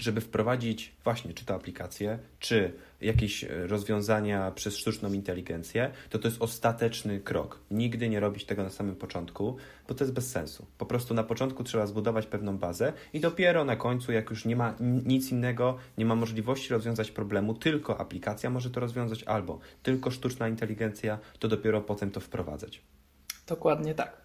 żeby 0.00 0.20
wprowadzić 0.20 0.92
właśnie 1.04 1.34
czy 1.34 1.44
to 1.44 1.54
aplikację, 1.54 2.18
czy 2.38 2.72
jakieś 3.00 3.44
e, 3.44 3.66
rozwiązania 3.66 4.50
przez 4.50 4.76
sztuczną 4.76 5.12
inteligencję, 5.12 5.90
to 6.10 6.18
to 6.18 6.28
jest 6.28 6.42
ostateczny 6.42 7.20
krok. 7.20 7.60
Nigdy 7.70 8.08
nie 8.08 8.20
robić 8.20 8.44
tego 8.44 8.62
na 8.62 8.70
samym 8.70 8.96
początku, 8.96 9.56
bo 9.88 9.94
to 9.94 10.04
jest 10.04 10.14
bez 10.14 10.30
sensu. 10.30 10.66
Po 10.78 10.86
prostu 10.86 11.14
na 11.14 11.24
początku 11.24 11.64
trzeba 11.64 11.86
zbudować 11.86 12.26
pewną 12.26 12.58
bazę 12.58 12.92
i 13.12 13.20
dopiero 13.20 13.64
na 13.64 13.76
końcu, 13.76 14.12
jak 14.12 14.30
już 14.30 14.44
nie 14.44 14.56
ma 14.56 14.74
nic 14.80 15.32
innego, 15.32 15.78
nie 15.98 16.04
ma 16.04 16.14
możliwości 16.14 16.72
rozwiązać 16.72 17.10
problemu, 17.10 17.54
tylko 17.54 18.00
aplikacja 18.00 18.50
może 18.50 18.70
to 18.70 18.80
rozwiązać, 18.80 19.24
albo 19.24 19.58
tylko 19.82 20.10
sztuczna 20.10 20.48
inteligencja, 20.48 21.18
to 21.38 21.48
dopiero 21.48 21.80
potem 21.80 22.10
to 22.10 22.20
wprowadzać. 22.20 22.82
Dokładnie 23.46 23.94
tak. 23.94 24.20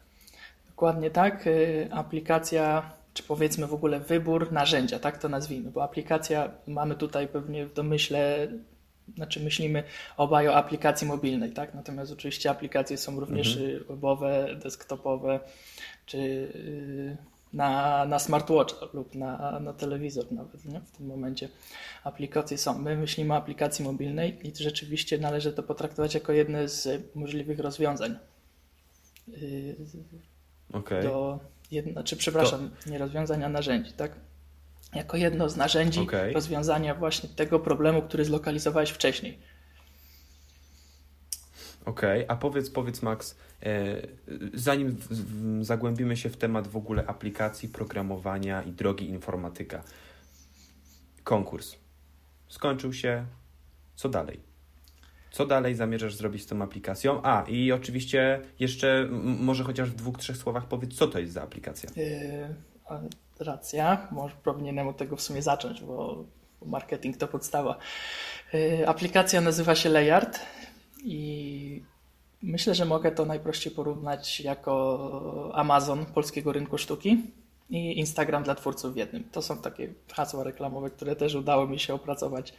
Dokładnie 0.70 1.12
tak. 1.12 1.48
Y, 1.48 1.90
aplikacja 1.92 2.92
czy 3.16 3.24
powiedzmy 3.24 3.68
w 3.68 3.74
ogóle 3.74 4.00
wybór 4.00 4.52
narzędzia, 4.52 5.00
tak 5.00 5.18
to 5.18 5.30
nazwijmy, 5.30 5.72
bo 5.72 5.84
aplikacja 5.84 6.52
mamy 6.68 6.96
tutaj 6.96 7.28
pewnie 7.28 7.66
w 7.66 7.74
domyśle, 7.74 8.48
znaczy 9.16 9.40
myślimy 9.40 9.84
obaj 10.18 10.48
o 10.48 10.56
aplikacji 10.56 11.08
mobilnej, 11.08 11.52
tak? 11.52 11.74
Natomiast 11.74 12.12
oczywiście 12.12 12.50
aplikacje 12.50 12.98
są 12.98 13.20
również 13.20 13.58
mhm. 13.58 13.84
webowe, 13.88 14.56
desktopowe, 14.64 15.40
czy 16.06 16.18
y, 16.18 17.18
na, 17.54 18.06
na 18.06 18.20
smartwatch 18.20 18.94
lub 18.94 19.16
na, 19.16 19.60
na 19.60 19.74
telewizor 19.74 20.32
nawet, 20.32 20.66
nie? 20.66 20.80
W 20.80 20.92
tym 20.92 21.08
momencie 21.08 21.50
aplikacje 22.04 22.58
są. 22.58 22.80
My 22.80 22.98
myślimy 22.98 23.34
o 23.34 23.38
aplikacji 23.38 23.86
mobilnej 23.86 24.48
i 24.48 24.56
rzeczywiście 24.56 25.18
należy 25.18 25.54
to 25.54 25.64
potraktować 25.64 26.14
jako 26.14 26.34
jedne 26.34 26.68
z 26.68 27.02
możliwych 27.16 27.60
rozwiązań. 27.60 28.18
Y, 29.28 29.76
okay. 30.74 31.04
Do, 31.04 31.40
jedno, 31.72 31.92
znaczy 31.92 32.16
przepraszam, 32.16 32.72
to... 32.84 32.90
nie 32.90 32.98
rozwiązania 32.98 33.50
narzędzi, 33.50 33.94
tak? 33.94 34.12
Jako 34.96 35.18
jedno 35.18 35.50
z 35.50 35.58
narzędzi 35.58 36.00
okay. 36.00 36.34
rozwiązania 36.34 36.96
właśnie 36.96 37.30
tego 37.30 37.60
problemu, 37.60 38.02
który 38.02 38.26
zlokalizowałeś 38.26 38.90
wcześniej. 38.90 39.40
Okej, 41.86 42.24
okay. 42.24 42.36
a 42.36 42.40
powiedz, 42.40 42.70
powiedz 42.70 43.02
Max, 43.02 43.36
e, 43.64 44.02
zanim 44.54 44.98
zagłębimy 45.62 46.18
się 46.18 46.30
w 46.30 46.38
temat 46.38 46.68
w 46.68 46.78
ogóle 46.78 47.06
aplikacji, 47.08 47.70
programowania 47.70 48.64
i 48.64 48.72
drogi 48.72 49.10
informatyka. 49.10 49.84
Konkurs. 51.24 51.76
Skończył 52.48 52.94
się. 52.94 53.26
Co 53.96 54.10
dalej? 54.10 54.55
Co 55.36 55.46
dalej 55.46 55.76
zamierzasz 55.76 56.16
zrobić 56.16 56.44
z 56.44 56.46
tą 56.46 56.62
aplikacją? 56.62 57.22
A, 57.24 57.44
i 57.48 57.72
oczywiście 57.72 58.42
jeszcze 58.60 59.08
może 59.22 59.64
chociaż 59.64 59.90
w 59.90 59.96
dwóch, 59.96 60.18
trzech 60.18 60.38
słowach 60.38 60.68
powiedz, 60.68 60.94
co 60.94 61.08
to 61.08 61.20
jest 61.20 61.34
za 61.34 61.42
aplikacja. 61.42 61.90
Yy, 61.96 62.56
racja, 63.40 64.08
może 64.12 64.36
powinienem 64.44 64.88
od 64.88 64.98
tego 64.98 65.16
w 65.16 65.22
sumie 65.22 65.42
zacząć, 65.42 65.82
bo 65.82 66.26
marketing 66.66 67.18
to 67.18 67.28
podstawa. 67.28 67.78
Yy, 68.54 68.88
aplikacja 68.88 69.42
nazywa 69.42 69.76
się 69.76 69.90
Layard 69.90 70.40
i 71.04 71.84
myślę, 72.42 72.76
że 72.76 72.86
mogę 72.86 73.12
to 73.12 73.26
najprościej 73.26 73.74
porównać 73.74 74.40
jako 74.40 75.52
Amazon 75.54 76.06
polskiego 76.06 76.54
rynku 76.54 76.78
sztuki 76.78 77.24
i 77.70 78.00
Instagram 78.00 78.44
dla 78.44 78.56
twórców 78.56 78.94
w 78.94 78.98
jednym. 78.98 79.24
To 79.32 79.42
są 79.42 79.58
takie 79.58 79.94
hasła 80.14 80.44
reklamowe, 80.44 80.90
które 80.90 81.16
też 81.16 81.36
udało 81.36 81.68
mi 81.68 81.80
się 81.80 81.94
opracować 81.94 82.54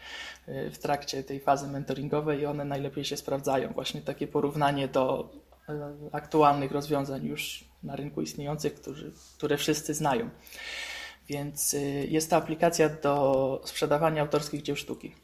y, 0.49 0.71
w 0.71 0.79
trakcie 0.79 1.25
tej 1.25 1.41
fazy 1.41 1.69
mentoringowej 1.69 2.41
i 2.41 2.47
one 2.47 2.65
najlepiej 2.65 3.05
się 3.05 3.17
sprawdzają. 3.17 3.73
Właśnie 3.73 4.03
takie 4.03 4.27
porównanie 4.27 4.89
do 4.89 5.31
y, 5.69 5.73
aktualnych 6.13 6.73
rozwiązań 6.73 7.27
już 7.27 7.65
na 7.83 7.97
rynku 7.97 8.23
istniejących, 8.23 8.75
którzy, 8.75 9.13
które 9.37 9.57
wszyscy 9.57 9.95
znają. 9.95 10.31
Więc 11.29 11.75
y, 11.75 12.07
jest 12.11 12.31
to 12.31 12.37
aplikacja 12.37 12.89
do 12.89 13.63
sprzedawania 13.65 14.23
autorskich 14.23 14.63
dzieł 14.63 14.77
sztuki. 14.77 15.15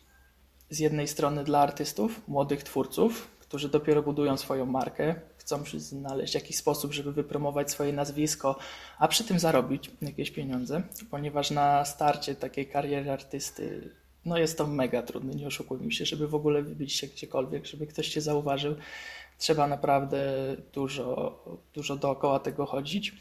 Z 0.71 0.79
jednej 0.79 1.09
strony 1.09 1.45
dla 1.45 1.61
artystów, 1.61 2.29
młodych 2.29 2.63
twórców, 2.63 3.29
którzy 3.41 3.69
dopiero 3.69 4.03
budują 4.03 4.37
swoją 4.37 4.67
markę, 4.67 5.15
chcą 5.43 5.65
znaleźć 5.77 6.35
jakiś 6.35 6.57
sposób, 6.57 6.93
żeby 6.93 7.13
wypromować 7.13 7.71
swoje 7.71 7.93
nazwisko, 7.93 8.59
a 8.99 9.09
przy 9.09 9.25
tym 9.25 9.39
zarobić 9.39 9.91
jakieś 10.03 10.31
pieniądze, 10.31 10.83
ponieważ 11.11 11.51
na 11.51 11.85
starcie 11.85 12.35
takiej 12.35 12.67
kariery 12.67 13.11
artysty 13.11 13.91
no 14.25 14.39
jest 14.39 14.59
to 14.59 14.67
mega 14.67 15.03
trudne, 15.03 15.35
nie 15.35 15.47
oszukujmy 15.47 15.93
się, 15.93 16.05
żeby 16.05 16.29
w 16.29 16.35
ogóle 16.35 16.63
wybić 16.63 16.93
się 16.93 17.07
gdziekolwiek, 17.07 17.67
żeby 17.67 17.87
ktoś 17.87 18.09
cię 18.09 18.21
zauważył, 18.21 18.75
trzeba 19.39 19.67
naprawdę 19.67 20.35
dużo, 20.73 21.39
dużo 21.75 21.97
dookoła 21.97 22.41
tego 22.41 22.67
chodzić. 22.67 23.15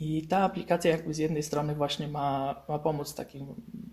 I 0.00 0.26
ta 0.26 0.38
aplikacja 0.38 0.90
jakby 0.90 1.14
z 1.14 1.18
jednej 1.18 1.42
strony 1.42 1.74
właśnie 1.74 2.08
ma, 2.08 2.62
ma 2.68 2.78
pomóc 2.78 3.14
takim 3.14 3.46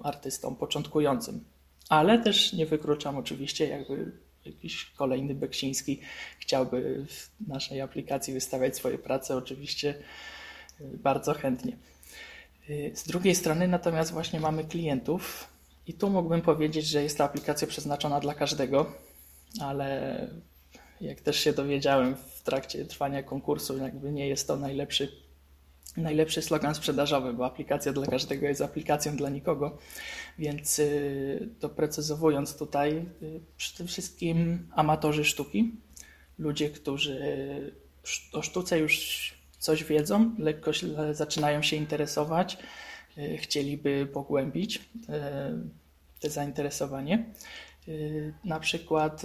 artystom 0.04 0.56
początkującym, 0.56 1.44
ale 1.90 2.20
też 2.20 2.54
nie 2.54 2.66
wykluczam 2.66 3.18
oczywiście 3.18 3.68
jakby 3.68 4.12
jakiś 4.46 4.86
kolejny 4.86 5.36
Beksiński 5.36 6.00
chciałby 6.40 7.06
w 7.10 7.48
naszej 7.48 7.82
aplikacji 7.82 8.34
wystawiać 8.34 8.76
swoje 8.76 8.98
prace, 8.98 9.38
oczywiście 9.38 9.96
y, 10.82 10.98
bardzo 10.98 11.34
chętnie. 11.34 11.78
Y, 12.70 12.92
z 12.96 13.04
drugiej 13.04 13.36
strony 13.36 13.68
natomiast 13.68 14.12
właśnie 14.12 14.40
mamy 14.40 14.64
klientów 14.64 15.48
i 15.88 15.94
tu 15.94 16.10
mógłbym 16.10 16.42
powiedzieć, 16.42 16.86
że 16.86 17.04
jest 17.04 17.18
to 17.18 17.24
aplikacja 17.24 17.68
przeznaczona 17.68 18.20
dla 18.20 18.34
każdego, 18.34 18.94
ale 19.62 20.28
jak 21.02 21.22
też 21.22 21.40
się 21.40 21.54
dowiedziałem 21.54 22.16
w 22.16 22.42
trakcie 22.42 22.86
trwania 22.86 23.24
konkursu, 23.24 23.78
jakby 23.78 24.12
nie 24.12 24.28
jest 24.28 24.48
to 24.48 24.56
najlepszy 24.56 25.23
najlepszy 25.98 26.42
slogan 26.42 26.76
sprzedażowy, 26.76 27.34
bo 27.34 27.46
aplikacja 27.46 27.94
dla 27.94 28.06
każdego 28.06 28.48
jest 28.48 28.62
aplikacją 28.62 29.16
dla 29.16 29.30
nikogo. 29.30 29.78
Więc 30.40 30.80
y, 30.80 31.50
doprecyzowując 31.60 32.58
tutaj, 32.58 33.06
y, 33.22 33.42
przede 33.58 33.88
wszystkim 33.88 34.68
amatorzy 34.76 35.26
sztuki, 35.26 35.72
ludzie, 36.40 36.70
którzy 36.70 37.22
o 38.34 38.42
sztuce 38.42 38.80
już 38.80 39.34
coś 39.60 39.84
wiedzą, 39.84 40.36
lekko 40.40 40.72
zaczynają 41.12 41.62
się 41.62 41.76
interesować, 41.76 42.58
y, 43.18 43.38
chcieliby 43.38 44.08
pogłębić 44.14 44.90
te 46.20 46.30
zainteresowanie. 46.30 47.26
Na 48.44 48.60
przykład 48.60 49.22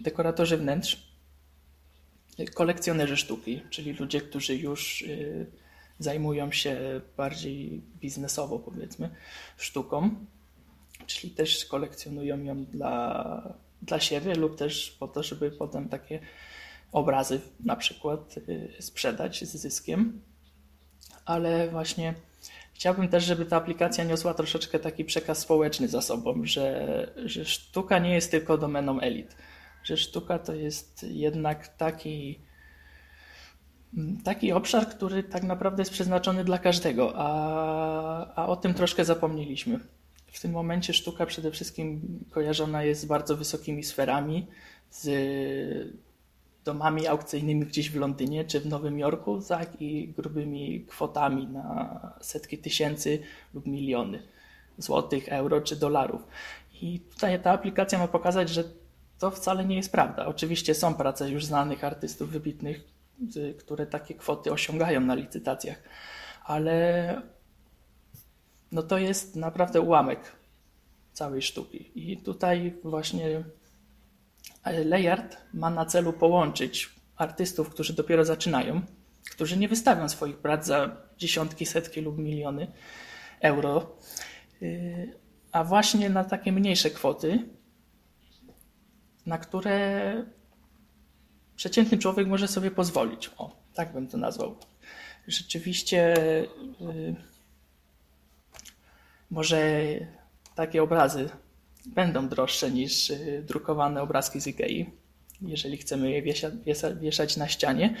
dekoratorzy 0.00 0.56
wnętrz, 0.56 1.08
kolekcjonerzy 2.54 3.16
sztuki, 3.16 3.62
czyli 3.70 3.92
ludzie, 3.92 4.20
którzy 4.20 4.56
już 4.56 5.04
zajmują 5.98 6.52
się 6.52 7.00
bardziej 7.16 7.82
biznesowo, 8.00 8.58
powiedzmy, 8.58 9.10
sztuką, 9.56 10.10
czyli 11.06 11.34
też 11.34 11.64
kolekcjonują 11.64 12.42
ją 12.42 12.64
dla, 12.64 13.54
dla 13.82 14.00
siebie 14.00 14.34
lub 14.34 14.56
też 14.56 14.96
po 15.00 15.08
to, 15.08 15.22
żeby 15.22 15.50
potem 15.50 15.88
takie 15.88 16.20
obrazy 16.92 17.40
na 17.60 17.76
przykład 17.76 18.38
y, 18.48 18.72
sprzedać 18.80 19.44
z 19.44 19.56
zyskiem. 19.56 20.22
Ale 21.24 21.68
właśnie 21.68 22.14
chciałbym 22.74 23.08
też, 23.08 23.24
żeby 23.24 23.46
ta 23.46 23.56
aplikacja 23.56 24.04
niosła 24.04 24.34
troszeczkę 24.34 24.78
taki 24.78 25.04
przekaz 25.04 25.38
społeczny 25.38 25.88
za 25.88 26.02
sobą, 26.02 26.40
że, 26.44 27.12
że 27.24 27.44
sztuka 27.44 27.98
nie 27.98 28.14
jest 28.14 28.30
tylko 28.30 28.58
domeną 28.58 29.00
elit, 29.00 29.36
że 29.84 29.96
sztuka 29.96 30.38
to 30.38 30.54
jest 30.54 31.06
jednak 31.08 31.68
taki 31.68 32.40
taki 34.24 34.52
obszar, 34.52 34.88
który 34.88 35.22
tak 35.22 35.42
naprawdę 35.42 35.80
jest 35.80 35.92
przeznaczony 35.92 36.44
dla 36.44 36.58
każdego, 36.58 37.12
a, 37.16 38.34
a 38.34 38.46
o 38.46 38.56
tym 38.56 38.74
troszkę 38.74 39.04
zapomnieliśmy. 39.04 39.80
W 40.32 40.40
tym 40.40 40.52
momencie 40.52 40.92
sztuka 40.92 41.26
przede 41.26 41.50
wszystkim 41.50 42.00
kojarzona 42.30 42.82
jest 42.82 43.00
z 43.00 43.04
bardzo 43.04 43.36
wysokimi 43.36 43.84
sferami, 43.84 44.46
z 44.90 45.08
domami 46.64 47.06
aukcyjnymi 47.06 47.66
gdzieś 47.66 47.90
w 47.90 47.96
Londynie 47.96 48.44
czy 48.44 48.60
w 48.60 48.66
Nowym 48.66 48.98
Jorku, 48.98 49.40
tak, 49.48 49.82
i 49.82 50.08
grubymi 50.08 50.84
kwotami 50.88 51.46
na 51.46 52.00
setki 52.20 52.58
tysięcy 52.58 53.22
lub 53.54 53.66
miliony 53.66 54.22
złotych, 54.78 55.28
euro 55.28 55.60
czy 55.60 55.76
dolarów. 55.76 56.22
I 56.82 57.00
tutaj 57.00 57.42
ta 57.42 57.50
aplikacja 57.50 57.98
ma 57.98 58.08
pokazać, 58.08 58.48
że 58.48 58.64
to 59.18 59.30
wcale 59.30 59.64
nie 59.64 59.76
jest 59.76 59.92
prawda. 59.92 60.26
Oczywiście 60.26 60.74
są 60.74 60.94
prace 60.94 61.30
już 61.30 61.44
znanych 61.44 61.84
artystów 61.84 62.30
wybitnych, 62.30 62.97
które 63.58 63.86
takie 63.86 64.14
kwoty 64.14 64.52
osiągają 64.52 65.00
na 65.00 65.14
licytacjach, 65.14 65.82
ale 66.44 67.22
no 68.72 68.82
to 68.82 68.98
jest 68.98 69.36
naprawdę 69.36 69.80
ułamek 69.80 70.32
całej 71.12 71.42
sztuki. 71.42 71.90
I 71.94 72.16
tutaj 72.16 72.74
właśnie 72.84 73.44
Layard 74.84 75.36
ma 75.54 75.70
na 75.70 75.86
celu 75.86 76.12
połączyć 76.12 76.90
artystów, 77.16 77.70
którzy 77.70 77.92
dopiero 77.92 78.24
zaczynają, 78.24 78.80
którzy 79.30 79.56
nie 79.56 79.68
wystawią 79.68 80.08
swoich 80.08 80.36
prac 80.36 80.66
za 80.66 80.96
dziesiątki, 81.18 81.66
setki 81.66 82.00
lub 82.00 82.18
miliony 82.18 82.66
euro, 83.40 83.96
y, 84.62 85.18
a 85.52 85.64
właśnie 85.64 86.10
na 86.10 86.24
takie 86.24 86.52
mniejsze 86.52 86.90
kwoty, 86.90 87.48
na 89.26 89.38
które 89.38 90.24
przeciętny 91.58 91.98
człowiek 91.98 92.28
może 92.28 92.48
sobie 92.48 92.70
pozwolić. 92.70 93.30
O, 93.38 93.56
tak 93.74 93.92
bym 93.92 94.08
to 94.08 94.18
nazwał. 94.18 94.56
Rzeczywiście 95.26 96.14
yy, 96.80 97.14
może 99.30 99.82
takie 100.54 100.82
obrazy 100.82 101.28
będą 101.86 102.28
droższe 102.28 102.70
niż 102.70 103.10
yy, 103.10 103.42
drukowane 103.42 104.02
obrazki 104.02 104.40
z 104.40 104.46
Ikei, 104.46 104.90
jeżeli 105.42 105.76
chcemy 105.76 106.10
je 106.10 106.22
wiesza, 106.22 106.50
wiesza, 106.50 106.94
wieszać 106.94 107.36
na 107.36 107.48
ścianie. 107.48 107.94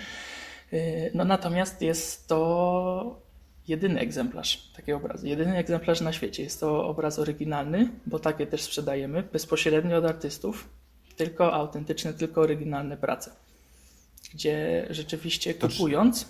Yy, 0.72 1.10
no 1.14 1.24
natomiast 1.24 1.82
jest 1.82 2.28
to 2.28 3.20
jedyny 3.68 4.00
egzemplarz 4.00 4.72
takiego 4.76 4.98
obrazu, 4.98 5.26
jedyny 5.26 5.56
egzemplarz 5.56 6.00
na 6.00 6.12
świecie. 6.12 6.42
Jest 6.42 6.60
to 6.60 6.86
obraz 6.86 7.18
oryginalny, 7.18 7.90
bo 8.06 8.18
takie 8.18 8.46
też 8.46 8.62
sprzedajemy 8.62 9.22
bezpośrednio 9.22 9.98
od 9.98 10.04
artystów, 10.04 10.68
tylko 11.16 11.52
autentyczne, 11.52 12.14
tylko 12.14 12.40
oryginalne 12.40 12.96
prace 12.96 13.47
gdzie 14.34 14.86
rzeczywiście 14.90 15.54
kupując, 15.54 16.26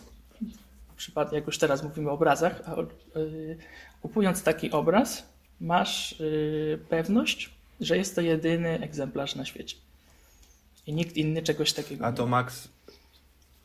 w 0.89 0.97
przypadku 0.97 1.35
jak 1.35 1.47
już 1.47 1.59
teraz 1.59 1.83
mówimy 1.83 2.11
o 2.11 2.13
obrazach, 2.13 2.63
a, 2.67 2.81
y, 3.19 3.59
kupując 4.03 4.43
taki 4.43 4.71
obraz, 4.71 5.27
masz 5.61 6.21
y, 6.21 6.79
pewność, 6.89 7.51
że 7.81 7.97
jest 7.97 8.15
to 8.15 8.21
jedyny 8.21 8.81
egzemplarz 8.81 9.37
na 9.37 9.45
świecie. 9.45 9.77
I 10.87 10.93
nikt 10.93 11.17
inny 11.17 11.43
czegoś 11.43 11.73
takiego 11.73 12.07
A 12.07 12.13
to 12.13 12.27
Max, 12.27 12.69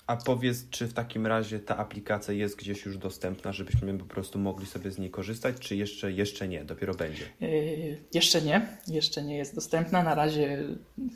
a 0.08 0.18
powiedz, 0.18 0.70
czy 0.70 0.88
w 0.88 0.94
takim 0.94 1.28
razie 1.28 1.60
ta 1.60 1.78
aplikacja 1.78 2.34
jest 2.34 2.58
gdzieś 2.58 2.86
już 2.86 2.98
dostępna, 2.98 3.54
żebyśmy 3.54 3.98
po 3.98 4.06
prostu 4.06 4.40
mogli 4.40 4.66
sobie 4.66 4.92
z 4.92 4.98
niej 4.98 5.12
korzystać, 5.12 5.56
czy 5.60 5.76
jeszcze, 5.76 6.12
jeszcze 6.12 6.48
nie, 6.48 6.66
dopiero 6.66 6.94
będzie? 6.94 7.24
Yy, 7.42 7.98
jeszcze 8.14 8.42
nie, 8.42 8.68
jeszcze 8.88 9.24
nie 9.24 9.38
jest 9.38 9.56
dostępna. 9.56 10.04
Na 10.04 10.16
razie 10.16 10.64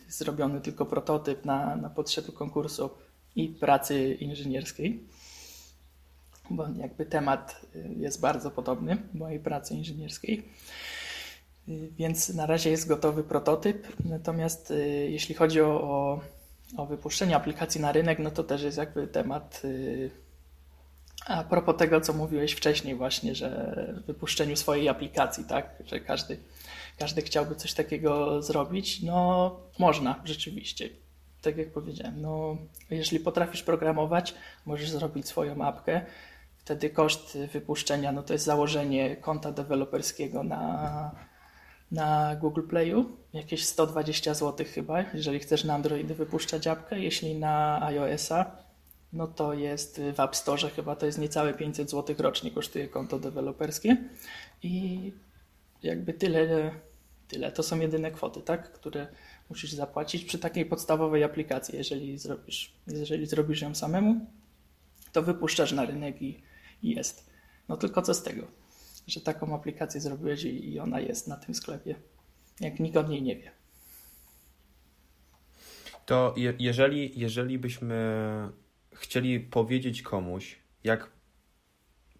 zrobiony 0.10 0.62
tylko 0.62 0.86
prototyp 0.86 1.46
na, 1.46 1.76
na 1.76 1.90
potrzeby 1.90 2.32
konkursu 2.32 2.90
i 3.38 3.50
pracy 3.50 4.14
inżynierskiej, 4.14 5.00
bo 6.50 6.68
jakby 6.78 7.06
temat 7.06 7.62
y, 7.76 7.90
jest 7.98 8.22
bardzo 8.22 8.52
podobny 8.52 8.98
mojej 9.14 9.40
pracy 9.40 9.74
inżynierskiej. 9.74 10.44
Y, 11.70 11.90
więc 11.98 12.30
na 12.30 12.46
razie 12.46 12.70
jest 12.70 12.88
gotowy 12.88 13.24
prototyp, 13.24 13.88
natomiast 14.06 14.72
y, 14.72 15.08
jeśli 15.12 15.36
chodzi 15.36 15.62
o, 15.62 16.22
o, 16.78 16.86
wypuszczenie 16.86 17.36
aplikacji 17.36 17.82
na 17.82 17.92
rynek, 17.92 18.20
no 18.20 18.32
to 18.32 18.44
też 18.44 18.64
jest 18.64 18.78
jakby 18.78 19.08
temat 19.08 19.62
a 21.26 21.44
propos 21.44 21.78
tego, 21.78 22.02
co 22.02 22.14
mówiłeś 22.14 22.54
wcześniej 22.54 22.96
właśnie, 22.96 23.36
że 23.36 24.04
wypuszczeniu 24.08 24.56
swojej 24.56 24.90
aplikacji, 24.90 25.44
tak, 25.44 25.84
że 25.86 26.00
każdy, 26.00 26.38
każdy 27.00 27.22
chciałby 27.22 27.56
coś 27.56 27.74
takiego 27.74 28.42
zrobić, 28.42 29.04
no 29.04 29.56
można 29.80 30.22
rzeczywiście 30.26 30.90
tak 31.42 31.58
jak 31.58 31.72
powiedziałem, 31.72 32.22
no, 32.22 32.58
jeżeli 32.90 33.20
potrafisz 33.20 33.64
programować, 33.64 34.34
możesz 34.66 34.90
zrobić 34.90 35.28
swoją 35.28 35.66
apkę. 35.66 36.02
Wtedy 36.58 36.90
koszt 36.90 37.38
wypuszczenia 37.54 38.12
no 38.12 38.24
to 38.24 38.34
jest 38.34 38.46
założenie 38.46 39.16
konta 39.16 39.52
deweloperskiego 39.52 40.44
na, 40.44 41.12
na 41.92 42.36
Google 42.36 42.68
Playu, 42.68 43.06
jakieś 43.34 43.66
120 43.66 44.34
zł 44.34 44.66
chyba, 44.74 45.02
jeżeli 45.14 45.40
chcesz 45.40 45.64
na 45.64 45.74
Androidy 45.74 46.16
wypuszczać 46.16 46.68
apkę. 46.68 47.00
Jeśli 47.00 47.36
na 47.36 47.82
iOS-a, 47.86 48.52
no 49.14 49.28
to 49.28 49.54
jest 49.54 50.02
w 50.14 50.20
App 50.20 50.36
Store 50.36 50.70
chyba 50.70 50.96
to 50.96 51.06
jest 51.06 51.18
niecałe 51.18 51.54
500 51.54 51.92
zł 51.92 52.16
rocznie 52.20 52.52
kosztuje 52.52 52.88
konto 52.88 53.20
deweloperskie 53.20 53.98
i 54.64 55.14
jakby 55.84 56.14
tyle, 56.14 56.72
tyle. 57.28 57.52
To 57.52 57.64
są 57.64 57.80
jedyne 57.80 58.12
kwoty, 58.12 58.42
tak, 58.42 58.72
które 58.72 59.08
musisz 59.50 59.72
zapłacić 59.72 60.26
przy 60.26 60.40
takiej 60.40 60.66
podstawowej 60.66 61.24
aplikacji. 61.24 61.78
Jeżeli 61.78 62.18
zrobisz, 62.18 62.74
jeżeli 62.88 63.26
zrobisz 63.26 63.62
ją 63.62 63.76
samemu, 63.76 64.26
to 65.12 65.22
wypuszczasz 65.22 65.72
na 65.72 65.86
rynek 65.86 66.22
i, 66.22 66.42
i 66.84 66.96
jest. 66.96 67.30
No 67.70 67.78
tylko 67.78 68.02
co 68.02 68.14
z 68.14 68.24
tego, 68.24 68.48
że 69.08 69.22
taką 69.22 69.56
aplikację 69.56 70.02
zrobiłeś 70.02 70.44
i, 70.44 70.74
i 70.74 70.80
ona 70.80 71.00
jest 71.00 71.28
na 71.28 71.38
tym 71.38 71.56
sklepie, 71.56 71.96
jak 72.60 72.80
nikt 72.80 72.98
o 72.98 73.04
niej 73.04 73.22
nie 73.22 73.36
wie. 73.36 73.52
To 76.06 76.34
je, 76.38 76.54
jeżeli, 76.60 77.20
jeżeli 77.20 77.60
byśmy 77.60 77.98
chcieli 78.94 79.40
powiedzieć 79.40 80.02
komuś, 80.02 80.60
jak 80.84 81.10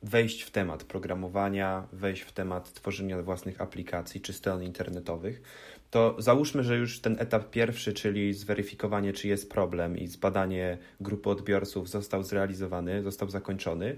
wejść 0.04 0.42
w 0.42 0.52
temat 0.52 0.84
programowania, 0.84 1.88
wejść 1.92 2.22
w 2.22 2.32
temat 2.32 2.74
tworzenia 2.74 3.22
własnych 3.22 3.62
aplikacji 3.62 4.22
czy 4.22 4.34
stron 4.34 4.64
internetowych, 4.64 5.42
to 5.90 6.16
załóżmy, 6.20 6.64
że 6.64 6.78
już 6.78 7.02
ten 7.02 7.16
etap 7.20 7.50
pierwszy, 7.50 7.94
czyli 7.94 8.34
zweryfikowanie, 8.34 9.14
czy 9.14 9.28
jest 9.28 9.52
problem 9.52 9.98
i 9.98 10.08
zbadanie 10.08 10.78
grupy 11.02 11.30
odbiorców 11.30 11.90
został 11.90 12.24
zrealizowany, 12.24 13.04
został 13.04 13.30
zakończony, 13.30 13.98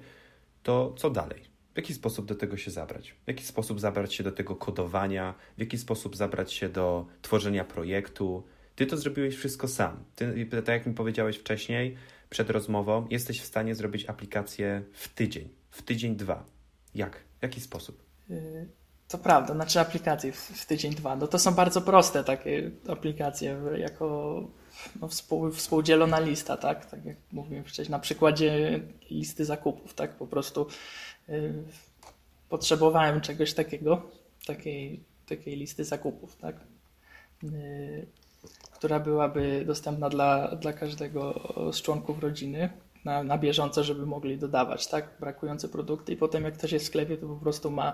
to 0.64 0.94
co 0.98 1.10
dalej? 1.10 1.42
W 1.74 1.78
jaki 1.78 1.94
sposób 1.94 2.26
do 2.26 2.36
tego 2.36 2.58
się 2.58 2.72
zabrać? 2.72 3.12
W 3.12 3.28
jaki 3.28 3.46
sposób 3.46 3.80
zabrać 3.80 4.14
się 4.14 4.24
do 4.24 4.32
tego 4.32 4.56
kodowania? 4.56 5.34
W 5.58 5.60
jaki 5.60 5.78
sposób 5.78 6.16
zabrać 6.16 6.54
się 6.54 6.70
do 6.70 7.06
tworzenia 7.22 7.64
projektu? 7.64 8.44
Ty 8.76 8.86
to 8.86 8.98
zrobiłeś 8.98 9.36
wszystko 9.36 9.68
sam. 9.68 10.04
Ty, 10.16 10.46
tak 10.52 10.68
jak 10.68 10.86
mi 10.86 10.94
powiedziałeś 10.94 11.38
wcześniej, 11.38 11.96
przed 12.30 12.50
rozmową, 12.50 13.08
jesteś 13.10 13.42
w 13.42 13.46
stanie 13.46 13.76
zrobić 13.76 14.06
aplikację 14.06 14.84
w 14.92 15.08
tydzień, 15.08 15.50
w 15.70 15.82
tydzień 15.82 16.16
dwa. 16.16 16.46
Jak? 16.96 17.24
W 17.40 17.44
jaki 17.44 17.62
sposób? 17.62 18.04
To 19.10 19.18
prawda, 19.18 19.54
znaczy 19.54 19.80
aplikacje 19.80 20.32
w, 20.32 20.66
tydzień, 20.66 20.96
dwa. 20.96 21.16
No 21.16 21.28
to 21.28 21.40
są 21.40 21.54
bardzo 21.54 21.82
proste 21.82 22.24
takie 22.24 22.72
aplikacje, 22.88 23.62
jako 23.78 24.44
no, 25.02 25.08
współ, 25.08 25.52
współdzielona 25.52 26.20
lista, 26.20 26.58
tak? 26.58 26.86
Tak 26.86 27.06
jak 27.06 27.18
mówiłem 27.32 27.64
wcześniej, 27.64 27.92
na 27.92 28.00
przykładzie 28.00 28.80
listy 29.12 29.46
zakupów, 29.46 29.94
tak? 29.94 30.16
Po 30.16 30.28
prostu 30.28 30.68
y, 31.30 31.54
potrzebowałem 32.50 33.22
czegoś 33.22 33.54
takiego, 33.54 34.02
takiej, 34.46 35.04
takiej 35.26 35.56
listy 35.56 35.86
zakupów, 35.86 36.36
tak? 36.36 36.56
Y, 37.44 38.08
która 38.72 39.00
byłaby 39.00 39.64
dostępna 39.66 40.10
dla, 40.10 40.56
dla 40.56 40.74
każdego 40.74 41.54
z 41.74 41.82
członków 41.82 42.20
rodziny 42.20 42.70
na, 43.06 43.24
na 43.24 43.38
bieżąco, 43.38 43.84
żeby 43.84 44.06
mogli 44.06 44.38
dodawać, 44.38 44.88
tak? 44.88 45.10
Brakujące 45.20 45.70
produkty 45.70 46.14
i 46.14 46.18
potem 46.18 46.44
jak 46.44 46.54
ktoś 46.54 46.72
jest 46.72 46.86
w 46.86 46.88
sklepie, 46.88 47.18
to 47.18 47.28
po 47.28 47.36
prostu 47.36 47.72
ma 47.72 47.94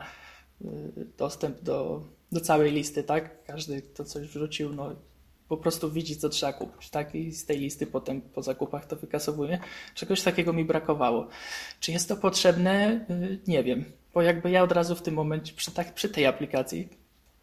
dostęp 1.18 1.62
do, 1.62 2.04
do 2.32 2.42
całej 2.42 2.72
listy, 2.72 3.04
tak? 3.04 3.44
Każdy, 3.44 3.82
kto 3.82 4.04
coś 4.04 4.28
wrzucił, 4.28 4.74
no 4.74 4.96
po 5.48 5.58
prostu 5.58 5.92
widzi, 5.92 6.18
co 6.18 6.30
trzeba 6.30 6.54
kupić, 6.54 6.90
tak? 6.90 7.16
I 7.16 7.32
z 7.32 7.46
tej 7.46 7.60
listy 7.60 7.88
potem 7.88 8.22
po 8.22 8.42
zakupach 8.42 8.86
to 8.86 8.96
wykasowuje. 8.96 9.60
Czegoś 9.96 10.22
takiego 10.22 10.54
mi 10.54 10.66
brakowało. 10.66 11.28
Czy 11.80 11.92
jest 11.92 12.10
to 12.10 12.18
potrzebne? 12.18 13.06
Y, 13.10 13.40
nie 13.48 13.64
wiem, 13.64 13.86
bo 14.14 14.22
jakby 14.22 14.52
ja 14.52 14.64
od 14.64 14.72
razu 14.72 14.96
w 14.96 15.02
tym 15.02 15.14
momencie, 15.14 15.54
przy, 15.54 15.72
tak, 15.72 15.94
przy 15.94 16.10
tej 16.10 16.26
aplikacji, 16.26 16.90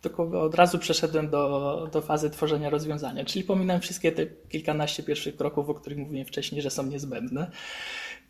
tylko 0.01 0.42
od 0.42 0.55
razu 0.55 0.79
przeszedłem 0.79 1.31
do, 1.31 1.88
do 1.92 2.03
fazy 2.03 2.31
tworzenia 2.31 2.70
rozwiązania, 2.70 3.25
czyli 3.25 3.44
pominąłem 3.44 3.83
wszystkie 3.83 4.12
te 4.12 4.27
kilkanaście 4.27 5.03
pierwszych 5.03 5.37
kroków, 5.37 5.68
o 5.68 5.75
których 5.75 5.98
mówiłem 5.98 6.27
wcześniej, 6.27 6.62
że 6.62 6.70
są 6.70 6.87
niezbędne 6.87 7.51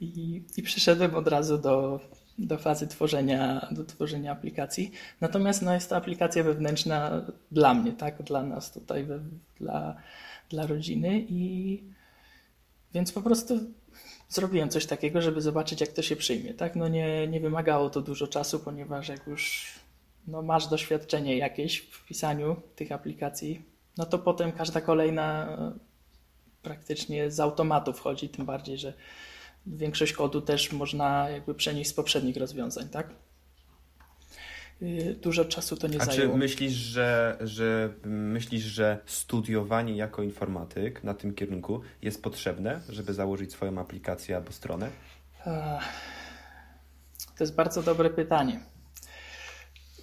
i, 0.00 0.42
i 0.56 0.62
przeszedłem 0.62 1.14
od 1.14 1.28
razu 1.28 1.58
do, 1.58 2.00
do 2.38 2.58
fazy 2.58 2.86
tworzenia, 2.86 3.68
do 3.70 3.84
tworzenia 3.84 4.32
aplikacji. 4.32 4.92
Natomiast 5.20 5.62
no, 5.62 5.74
jest 5.74 5.88
to 5.88 5.96
aplikacja 5.96 6.42
wewnętrzna 6.42 7.22
dla 7.50 7.74
mnie, 7.74 7.92
tak? 7.92 8.22
dla 8.22 8.42
nas 8.42 8.72
tutaj, 8.72 9.04
we, 9.04 9.20
dla, 9.60 9.96
dla 10.50 10.66
rodziny 10.66 11.26
i 11.28 11.82
więc 12.94 13.12
po 13.12 13.22
prostu 13.22 13.60
zrobiłem 14.28 14.68
coś 14.68 14.86
takiego, 14.86 15.22
żeby 15.22 15.40
zobaczyć, 15.40 15.80
jak 15.80 15.92
to 15.92 16.02
się 16.02 16.16
przyjmie. 16.16 16.54
Tak? 16.54 16.76
No 16.76 16.88
nie, 16.88 17.28
nie 17.28 17.40
wymagało 17.40 17.90
to 17.90 18.00
dużo 18.00 18.26
czasu, 18.26 18.60
ponieważ 18.60 19.08
jak 19.08 19.26
już 19.26 19.72
no, 20.26 20.42
masz 20.42 20.66
doświadczenie 20.66 21.36
jakieś 21.36 21.78
w 21.78 22.06
pisaniu 22.06 22.56
tych 22.76 22.92
aplikacji, 22.92 23.62
no 23.98 24.06
to 24.06 24.18
potem 24.18 24.52
każda 24.52 24.80
kolejna 24.80 25.58
praktycznie 26.62 27.30
z 27.30 27.40
automatu 27.40 27.92
wchodzi, 27.92 28.28
tym 28.28 28.46
bardziej, 28.46 28.78
że 28.78 28.92
większość 29.66 30.12
kodu 30.12 30.40
też 30.40 30.72
można 30.72 31.30
jakby 31.30 31.54
przenieść 31.54 31.90
z 31.90 31.94
poprzednich 31.94 32.36
rozwiązań, 32.36 32.88
tak? 32.88 33.10
Y, 34.82 35.16
dużo 35.20 35.44
czasu 35.44 35.76
to 35.76 35.88
nie 35.88 36.02
A 36.02 36.04
zajęło. 36.04 36.32
czy 36.32 36.38
myślisz, 36.38 36.72
że, 36.72 37.36
że 37.40 37.92
myślisz, 38.04 38.64
że 38.64 38.98
studiowanie 39.06 39.96
jako 39.96 40.22
informatyk 40.22 41.04
na 41.04 41.14
tym 41.14 41.34
kierunku 41.34 41.80
jest 42.02 42.22
potrzebne, 42.22 42.80
żeby 42.88 43.14
założyć 43.14 43.52
swoją 43.52 43.78
aplikację 43.78 44.36
albo 44.36 44.52
stronę? 44.52 44.90
To 47.38 47.44
jest 47.44 47.54
bardzo 47.54 47.82
dobre 47.82 48.10
pytanie. 48.10 48.60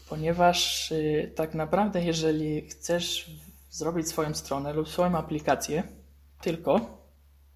Ponieważ 0.09 0.91
y, 0.91 1.31
tak 1.35 1.55
naprawdę, 1.55 2.03
jeżeli 2.03 2.61
chcesz 2.69 3.31
zrobić 3.69 4.07
swoją 4.07 4.33
stronę 4.33 4.73
lub 4.73 4.89
swoją 4.89 5.17
aplikację, 5.17 5.83
tylko 6.41 6.97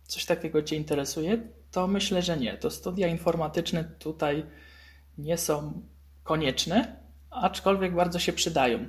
coś 0.07 0.25
takiego 0.25 0.61
Cię 0.61 0.75
interesuje, 0.75 1.47
to 1.73 1.88
myślę, 1.88 2.21
że 2.21 2.38
nie. 2.38 2.57
To 2.57 2.69
studia 2.69 3.07
informatyczne 3.07 3.83
tutaj 3.83 4.45
nie 5.17 5.38
są 5.38 5.81
konieczne, 6.23 6.95
aczkolwiek 7.29 7.95
bardzo 7.95 8.19
się 8.19 8.33
przydają. 8.33 8.88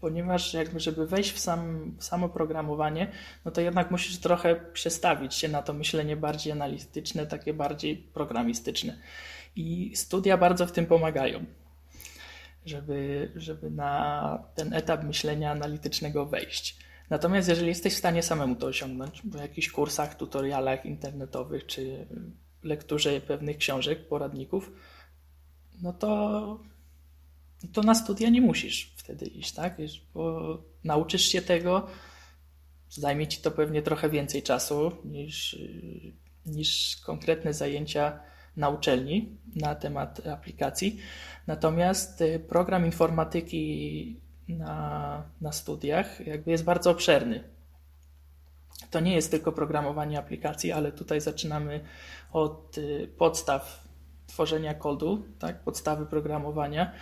Ponieważ 0.00 0.54
jakby, 0.54 0.80
żeby 0.80 1.06
wejść 1.06 1.32
w, 1.32 1.38
sam, 1.38 1.92
w 1.98 2.04
samo 2.04 2.28
programowanie, 2.28 3.12
no 3.44 3.50
to 3.50 3.60
jednak 3.60 3.90
musisz 3.90 4.18
trochę 4.18 4.56
przestawić 4.72 5.34
się 5.34 5.48
na 5.48 5.62
to 5.62 5.72
myślenie 5.72 6.16
bardziej 6.16 6.52
analityczne, 6.52 7.26
takie 7.26 7.54
bardziej 7.54 7.96
programistyczne. 7.96 8.96
I 9.56 9.92
studia 9.96 10.36
bardzo 10.36 10.66
w 10.66 10.72
tym 10.72 10.86
pomagają, 10.86 11.44
żeby, 12.66 13.32
żeby 13.36 13.70
na 13.70 14.44
ten 14.54 14.72
etap 14.72 15.04
myślenia 15.04 15.50
analitycznego 15.50 16.26
wejść. 16.26 16.87
Natomiast 17.10 17.48
jeżeli 17.48 17.68
jesteś 17.68 17.94
w 17.94 17.98
stanie 17.98 18.22
samemu 18.22 18.56
to 18.56 18.66
osiągnąć, 18.66 19.22
w 19.22 19.40
jakichś 19.40 19.70
kursach, 19.70 20.16
tutorialach 20.16 20.86
internetowych 20.86 21.66
czy 21.66 22.06
lekturze 22.62 23.20
pewnych 23.20 23.56
książek, 23.56 24.08
poradników, 24.08 24.72
no 25.82 25.92
to, 25.92 26.60
to 27.72 27.82
na 27.82 27.94
studia 27.94 28.28
nie 28.28 28.40
musisz 28.40 28.94
wtedy 28.96 29.26
iść, 29.26 29.52
tak? 29.52 29.76
Bo 30.14 30.58
nauczysz 30.84 31.22
się 31.22 31.42
tego, 31.42 31.86
zajmie 32.88 33.26
ci 33.26 33.40
to 33.40 33.50
pewnie 33.50 33.82
trochę 33.82 34.10
więcej 34.10 34.42
czasu 34.42 34.92
niż, 35.04 35.58
niż 36.46 36.96
konkretne 36.96 37.54
zajęcia 37.54 38.20
na 38.56 38.68
uczelni 38.68 39.38
na 39.56 39.74
temat 39.74 40.26
aplikacji. 40.26 40.98
Natomiast 41.46 42.20
y, 42.20 42.40
program 42.48 42.86
informatyki 42.86 44.20
na, 44.54 45.22
na 45.40 45.52
studiach 45.52 46.26
jakby 46.26 46.50
jest 46.50 46.64
bardzo 46.64 46.90
obszerny. 46.90 47.44
To 48.90 49.00
nie 49.00 49.14
jest 49.14 49.30
tylko 49.30 49.52
programowanie 49.52 50.18
aplikacji, 50.18 50.72
ale 50.72 50.92
tutaj 50.92 51.20
zaczynamy 51.20 51.80
od 52.32 52.78
y, 52.78 53.08
podstaw 53.18 53.88
tworzenia 54.26 54.74
kodu, 54.74 55.24
tak, 55.38 55.60
podstawy 55.64 56.06
programowania. 56.06 56.92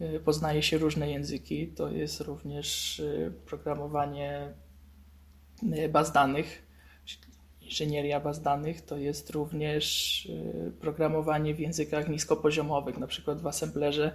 Y, 0.00 0.20
poznaje 0.20 0.62
się 0.62 0.78
różne 0.78 1.10
języki. 1.10 1.68
To 1.68 1.90
jest 1.90 2.20
również 2.20 3.02
programowanie 3.46 4.54
baz 5.92 6.12
danych, 6.12 6.70
inżynieria 7.70 8.20
baz 8.20 8.42
danych 8.42 8.80
to 8.80 8.96
jest 8.96 9.30
również 9.30 10.26
y, 10.26 10.72
programowanie 10.80 11.54
w 11.54 11.60
językach 11.60 12.08
niskopoziomowych, 12.08 12.98
na 12.98 13.06
przykład 13.06 13.42
w 13.42 13.46
assemblerze. 13.46 14.12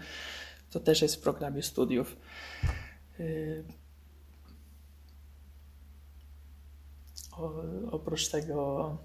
To 0.72 0.80
też 0.80 1.02
jest 1.02 1.16
w 1.16 1.20
programie 1.20 1.64
studiów. 1.64 2.18
Y, 3.20 3.64
oprócz 7.92 8.28
tego 8.28 8.98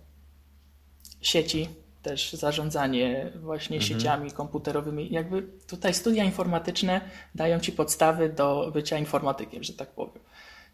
sieci, 1.20 1.68
też 2.02 2.32
zarządzanie 2.32 3.32
właśnie 3.40 3.76
mhm. 3.76 3.88
sieciami 3.92 4.30
komputerowymi. 4.30 5.12
Jakby 5.12 5.42
tutaj 5.42 5.94
studia 5.94 6.24
informatyczne 6.24 7.00
dają 7.34 7.60
ci 7.60 7.72
podstawy 7.72 8.28
do 8.28 8.70
bycia 8.74 8.98
informatykiem, 8.98 9.62
że 9.62 9.72
tak 9.72 9.90
powiem. 9.90 10.22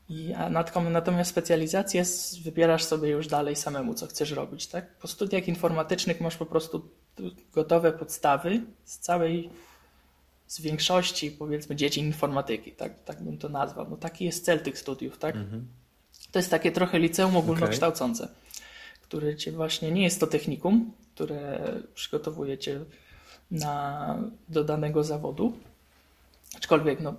I, 0.09 0.35
natomiast 0.91 1.31
specjalizację 1.31 2.05
wybierasz 2.45 2.85
sobie 2.85 3.09
już 3.09 3.27
dalej 3.27 3.57
samemu, 3.57 3.95
co 3.95 4.07
chcesz 4.07 4.31
robić. 4.31 4.67
Tak? 4.67 4.99
Po 4.99 5.09
studiach 5.09 5.49
informatycznych 5.49 6.21
masz 6.21 6.37
po 6.37 6.47
prostu 6.47 6.89
gotowe 7.53 7.93
podstawy 7.93 8.61
z 8.85 8.99
całej, 8.99 9.51
z 10.47 10.61
większości 10.61 11.31
powiedzmy 11.31 11.77
dziedzin 11.77 12.07
informatyki, 12.07 12.73
tak, 12.73 13.05
tak 13.05 13.23
bym 13.23 13.39
to 13.39 13.49
nazwał. 13.49 13.91
No 13.91 13.97
taki 13.97 14.25
jest 14.25 14.45
cel 14.45 14.61
tych 14.61 14.79
studiów. 14.79 15.19
Tak? 15.19 15.37
Mhm. 15.37 15.67
To 16.33 16.39
jest 16.39 16.51
takie 16.51 16.73
trochę 16.73 16.99
liceum 16.99 17.37
ogólnokształcące, 17.37 18.25
okay. 18.25 18.37
które 19.03 19.37
cię 19.37 19.53
właśnie, 19.53 19.91
nie 19.91 20.03
jest 20.03 20.21
to 20.21 20.27
technikum, 20.27 20.93
które 21.15 21.73
przygotowuje 21.95 22.59
cię 22.59 22.81
na, 23.51 24.19
do 24.49 24.65
danego 24.65 25.05
zawodu, 25.05 25.53
aczkolwiek 26.57 27.01
no, 27.01 27.15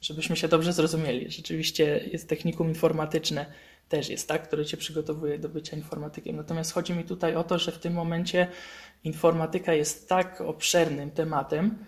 żebyśmy 0.00 0.36
się 0.36 0.48
dobrze 0.48 0.72
zrozumieli. 0.72 1.30
Rzeczywiście 1.30 2.08
jest 2.12 2.28
technikum 2.28 2.68
informatyczne, 2.68 3.46
też 3.88 4.08
jest, 4.08 4.28
tak, 4.28 4.42
które 4.42 4.66
cię 4.66 4.76
przygotowuje 4.76 5.38
do 5.38 5.48
bycia 5.48 5.76
informatykiem. 5.76 6.36
Natomiast 6.36 6.72
chodzi 6.72 6.92
mi 6.92 7.04
tutaj 7.04 7.36
o 7.36 7.44
to, 7.44 7.58
że 7.58 7.72
w 7.72 7.78
tym 7.78 7.92
momencie 7.92 8.46
informatyka 9.04 9.74
jest 9.74 10.08
tak 10.08 10.40
obszernym 10.40 11.10
tematem, 11.10 11.84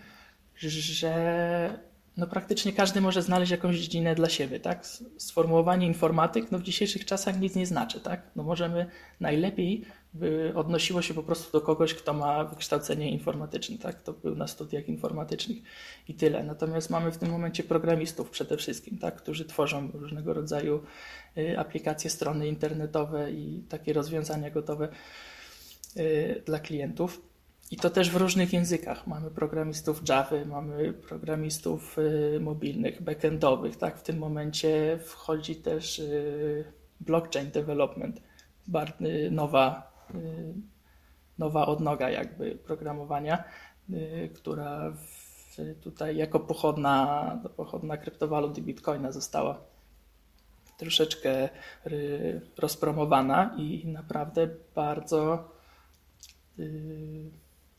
że 0.57 1.83
no 2.17 2.27
praktycznie 2.27 2.73
każdy 2.73 3.01
może 3.01 3.21
znaleźć 3.21 3.51
jakąś 3.51 3.77
dziedzinę 3.77 4.15
dla 4.15 4.29
siebie, 4.29 4.59
tak? 4.59 4.85
Sformułowanie 5.17 5.87
informatyk 5.87 6.51
no 6.51 6.59
w 6.59 6.63
dzisiejszych 6.63 7.05
czasach 7.05 7.39
nic 7.39 7.55
nie 7.55 7.65
znaczy, 7.65 7.99
tak? 7.99 8.21
No 8.35 8.43
możemy 8.43 8.85
najlepiej 9.19 9.85
by 10.13 10.53
odnosiło 10.55 11.01
się 11.01 11.13
po 11.13 11.23
prostu 11.23 11.51
do 11.51 11.65
kogoś, 11.65 11.93
kto 11.93 12.13
ma 12.13 12.43
wykształcenie 12.43 13.11
informatyczne, 13.11 13.77
tak? 13.77 14.01
To 14.01 14.13
był 14.13 14.35
na 14.35 14.47
studiach 14.47 14.87
informatycznych 14.87 15.57
i 16.07 16.13
tyle. 16.13 16.43
Natomiast 16.43 16.89
mamy 16.89 17.11
w 17.11 17.17
tym 17.17 17.29
momencie 17.29 17.63
programistów 17.63 18.29
przede 18.29 18.57
wszystkim, 18.57 18.97
tak? 18.97 19.15
Którzy 19.15 19.45
tworzą 19.45 19.91
różnego 19.93 20.33
rodzaju 20.33 20.83
y, 21.37 21.59
aplikacje, 21.59 22.09
strony 22.09 22.47
internetowe 22.47 23.31
i 23.31 23.63
takie 23.69 23.93
rozwiązania 23.93 24.49
gotowe 24.49 24.89
y, 25.97 26.41
dla 26.45 26.59
klientów. 26.59 27.32
I 27.73 27.77
to 27.77 27.89
też 27.89 28.11
w 28.11 28.15
różnych 28.15 28.53
językach. 28.53 29.07
Mamy 29.07 29.31
programistów 29.31 30.09
Java, 30.09 30.45
mamy 30.45 30.93
programistów 30.93 31.97
y, 31.99 32.39
mobilnych, 32.39 33.01
backendowych. 33.01 33.77
Tak? 33.77 33.97
W 33.97 34.03
tym 34.03 34.17
momencie 34.17 34.99
wchodzi 35.03 35.55
też 35.55 36.01
blockchain 36.99 37.51
development, 37.51 38.21
nowa 39.31 39.93
Y, 40.15 40.53
nowa 41.37 41.65
odnoga 41.65 42.09
jakby 42.09 42.55
programowania, 42.55 43.43
y, 43.89 44.29
która 44.35 44.93
tutaj 45.81 46.17
jako 46.17 46.39
pochodna, 46.39 47.39
pochodna 47.55 47.97
kryptowalut 47.97 48.57
i 48.57 48.61
bitcoina 48.61 49.11
została 49.11 49.61
troszeczkę 50.77 51.49
y, 51.87 52.41
rozpromowana 52.57 53.55
i 53.57 53.87
naprawdę 53.87 54.47
bardzo 54.75 55.49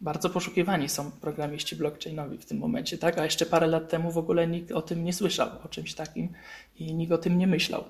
bardzo 0.05 0.31
poszukiwani 0.31 0.89
są 0.89 1.11
programiści 1.11 1.77
blockchainowi 1.77 2.39
w 2.39 2.45
tym 2.45 2.59
momencie, 2.59 2.99
tak? 2.99 3.19
A 3.19 3.25
jeszcze 3.25 3.47
parę 3.47 3.67
lat 3.67 3.89
temu 3.89 4.11
w 4.11 4.19
ogóle 4.19 4.47
nikt 4.49 4.73
o 4.73 4.83
tym 4.83 5.05
nie 5.05 5.13
słyszał, 5.13 5.49
o 5.65 5.69
czymś 5.69 5.95
takim 5.95 6.29
i 6.79 6.95
nikt 6.95 7.13
o 7.13 7.19
tym 7.19 7.39
nie 7.39 7.47
myślał, 7.47 7.85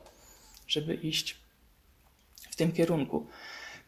żeby 0.66 0.94
iść 0.94 1.36
w 2.50 2.56
tym 2.56 2.72
kierunku. 2.72 3.26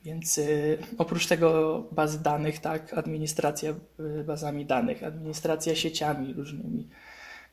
Więc 0.04 0.38
y, 0.38 0.78
oprócz 0.98 1.26
tego 1.26 1.80
baz 1.92 2.22
danych, 2.22 2.58
tak, 2.58 2.94
administracja 2.94 3.74
y, 4.20 4.24
bazami 4.24 4.66
danych, 4.66 5.02
administracja 5.02 5.74
sieciami 5.74 6.32
różnymi, 6.32 6.88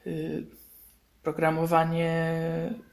y, 0.08 0.46
programowanie 1.24 2.34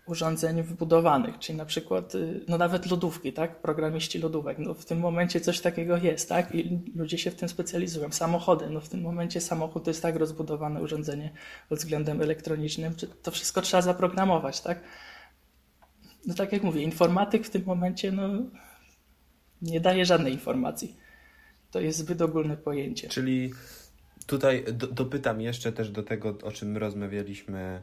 urządzeń 0.07 0.62
wbudowanych, 0.62 1.38
czyli 1.38 1.59
na 1.59 1.64
przykład, 1.64 2.12
no 2.49 2.59
nawet 2.59 2.90
lodówki, 2.90 3.33
tak, 3.33 3.62
programiści 3.62 4.19
lodówek, 4.19 4.59
no 4.59 4.75
w 4.75 4.85
tym 4.85 4.99
momencie 4.99 5.40
coś 5.40 5.61
takiego 5.61 5.97
jest, 5.97 6.29
tak, 6.29 6.55
i 6.55 6.81
ludzie 6.95 7.19
się 7.19 7.31
w 7.31 7.35
tym 7.35 7.49
specjalizują. 7.49 8.12
Samochody, 8.12 8.71
no 8.71 8.81
w 8.81 8.88
tym 8.88 9.01
momencie 9.01 9.40
samochód 9.40 9.85
to 9.85 9.90
jest 9.90 10.03
tak 10.03 10.16
rozbudowane 10.16 10.83
urządzenie 10.83 11.31
pod 11.69 11.79
względem 11.79 12.23
elektronicznym, 12.23 12.95
to 13.23 13.31
wszystko 13.31 13.62
trzeba 13.62 13.83
zaprogramować, 13.83 14.61
tak. 14.61 14.81
No 16.27 16.35
tak 16.35 16.53
jak 16.53 16.62
mówię, 16.62 16.83
informatyk 16.83 17.47
w 17.47 17.51
tym 17.51 17.62
momencie, 17.66 18.12
no 18.12 18.29
nie 19.62 19.81
daje 19.81 20.05
żadnej 20.05 20.33
informacji. 20.33 20.97
To 21.71 21.81
jest 21.81 21.99
zbyt 21.99 22.23
ogólne 22.23 22.57
pojęcie. 22.57 23.09
Czyli 23.09 23.53
tutaj 24.27 24.64
do, 24.73 24.87
dopytam 24.87 25.40
jeszcze 25.40 25.73
też 25.73 25.90
do 25.90 26.03
tego, 26.03 26.38
o 26.43 26.53
czym 26.53 26.77
rozmawialiśmy 26.77 27.83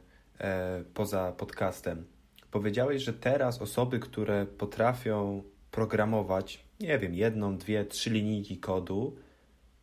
poza 0.94 1.32
podcastem. 1.32 2.06
Powiedziałeś, 2.52 3.04
że 3.04 3.14
teraz 3.14 3.62
osoby, 3.62 4.00
które 4.00 4.46
potrafią 4.46 5.44
programować, 5.72 6.66
nie 6.80 7.00
wiem, 7.00 7.14
jedną, 7.14 7.58
dwie, 7.58 7.86
trzy 7.86 8.10
linijki 8.10 8.58
kodu, 8.58 9.16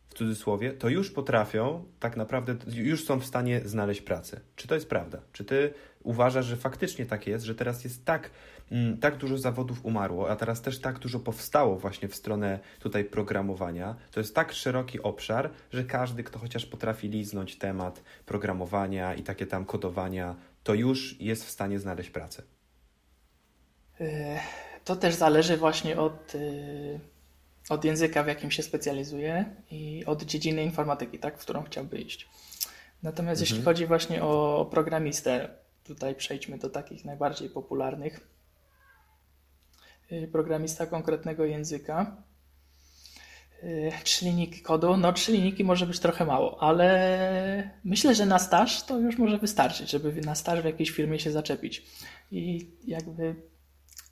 w 0.09 0.13
cudzysłowie, 0.13 0.73
to 0.73 0.89
już 0.89 1.11
potrafią, 1.11 1.85
tak 1.99 2.17
naprawdę, 2.17 2.55
już 2.67 3.05
są 3.05 3.19
w 3.19 3.25
stanie 3.25 3.61
znaleźć 3.65 4.01
pracę. 4.01 4.39
Czy 4.55 4.67
to 4.67 4.75
jest 4.75 4.89
prawda? 4.89 5.21
Czy 5.31 5.45
ty 5.45 5.73
uważasz, 6.03 6.45
że 6.45 6.57
faktycznie 6.57 7.05
tak 7.05 7.27
jest, 7.27 7.45
że 7.45 7.55
teraz 7.55 7.83
jest 7.83 8.05
tak 8.05 8.29
tak 9.01 9.17
dużo 9.17 9.37
zawodów 9.37 9.85
umarło, 9.85 10.29
a 10.29 10.35
teraz 10.35 10.61
też 10.61 10.81
tak 10.81 10.99
dużo 10.99 11.19
powstało 11.19 11.77
właśnie 11.77 12.07
w 12.07 12.15
stronę 12.15 12.59
tutaj 12.79 13.05
programowania. 13.05 13.95
To 14.11 14.19
jest 14.19 14.35
tak 14.35 14.53
szeroki 14.53 15.01
obszar, 15.01 15.49
że 15.71 15.83
każdy, 15.83 16.23
kto 16.23 16.39
chociaż 16.39 16.65
potrafi 16.65 17.09
liznąć 17.09 17.57
temat 17.57 18.03
programowania 18.25 19.15
i 19.15 19.23
takie 19.23 19.45
tam 19.47 19.65
kodowania, 19.65 20.35
to 20.63 20.73
już 20.73 21.21
jest 21.21 21.45
w 21.45 21.49
stanie 21.49 21.79
znaleźć 21.79 22.09
pracę. 22.09 22.43
E, 24.01 24.39
to 24.85 24.95
też 24.95 25.15
zależy 25.15 25.57
właśnie 25.57 25.99
od, 25.99 26.35
e, 26.35 26.39
od 27.69 27.85
języka, 27.85 28.23
w 28.23 28.27
jakim 28.27 28.51
się 28.51 28.63
specjalizuje 28.63 29.45
i 29.71 30.03
od 30.05 30.23
dziedziny 30.23 30.63
informatyki, 30.63 31.19
tak, 31.19 31.37
w 31.37 31.41
którą 31.41 31.63
chciałby 31.63 31.97
iść. 31.97 32.29
Natomiast 33.03 33.41
mhm. 33.41 33.49
jeśli 33.49 33.65
chodzi 33.65 33.85
właśnie 33.85 34.23
o 34.23 34.65
programistę, 34.71 35.49
tutaj 35.83 36.15
przejdźmy 36.15 36.57
do 36.57 36.69
takich 36.69 37.05
najbardziej 37.05 37.49
popularnych. 37.49 38.34
Y, 40.11 40.27
programista 40.31 40.85
konkretnego 40.85 41.45
języka, 41.45 42.23
Y, 43.65 43.91
trzy 44.03 44.25
linijki 44.25 44.61
kodu, 44.61 44.97
no 44.97 45.13
trzy 45.13 45.31
linijki 45.31 45.63
może 45.63 45.85
być 45.85 45.99
trochę 45.99 46.25
mało, 46.25 46.63
ale 46.63 47.71
myślę, 47.83 48.15
że 48.15 48.25
na 48.25 48.39
staż 48.39 48.83
to 48.83 48.99
już 48.99 49.17
może 49.17 49.37
wystarczyć, 49.37 49.89
żeby 49.89 50.21
na 50.21 50.35
staż 50.35 50.61
w 50.61 50.65
jakiejś 50.65 50.91
firmie 50.91 51.19
się 51.19 51.31
zaczepić. 51.31 51.85
I 52.31 52.69
jakby, 52.87 53.35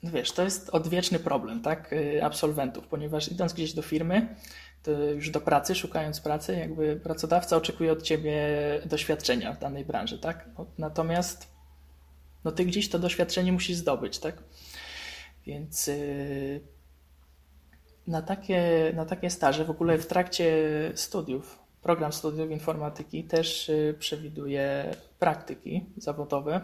no 0.02 0.10
wiesz, 0.10 0.32
to 0.32 0.42
jest 0.42 0.70
odwieczny 0.70 1.18
problem, 1.18 1.60
tak, 1.62 1.92
y, 1.92 2.24
absolwentów, 2.24 2.86
ponieważ 2.86 3.32
idąc 3.32 3.52
gdzieś 3.52 3.72
do 3.72 3.82
firmy, 3.82 4.36
to 4.82 4.90
już 4.90 5.30
do 5.30 5.40
pracy, 5.40 5.74
szukając 5.74 6.20
pracy, 6.20 6.56
jakby 6.56 6.96
pracodawca 6.96 7.56
oczekuje 7.56 7.92
od 7.92 8.02
ciebie 8.02 8.36
doświadczenia 8.86 9.52
w 9.52 9.58
danej 9.58 9.84
branży, 9.84 10.18
tak? 10.18 10.48
Natomiast 10.78 11.54
no 12.44 12.52
ty 12.52 12.64
gdzieś 12.64 12.88
to 12.88 12.98
doświadczenie 12.98 13.52
musisz 13.52 13.76
zdobyć, 13.76 14.18
tak? 14.18 14.42
Więc 15.46 15.86
yy, 15.86 16.60
na 18.06 18.22
takie, 18.22 18.92
na 18.96 19.04
takie 19.04 19.30
staże 19.30 19.64
w 19.64 19.70
ogóle 19.70 19.98
w 19.98 20.06
trakcie 20.06 20.52
studiów, 20.94 21.58
program 21.82 22.12
studiów 22.12 22.50
informatyki 22.50 23.24
też 23.24 23.68
yy, 23.68 23.94
przewiduje 23.98 24.94
praktyki 25.18 25.86
zawodowe. 25.96 26.60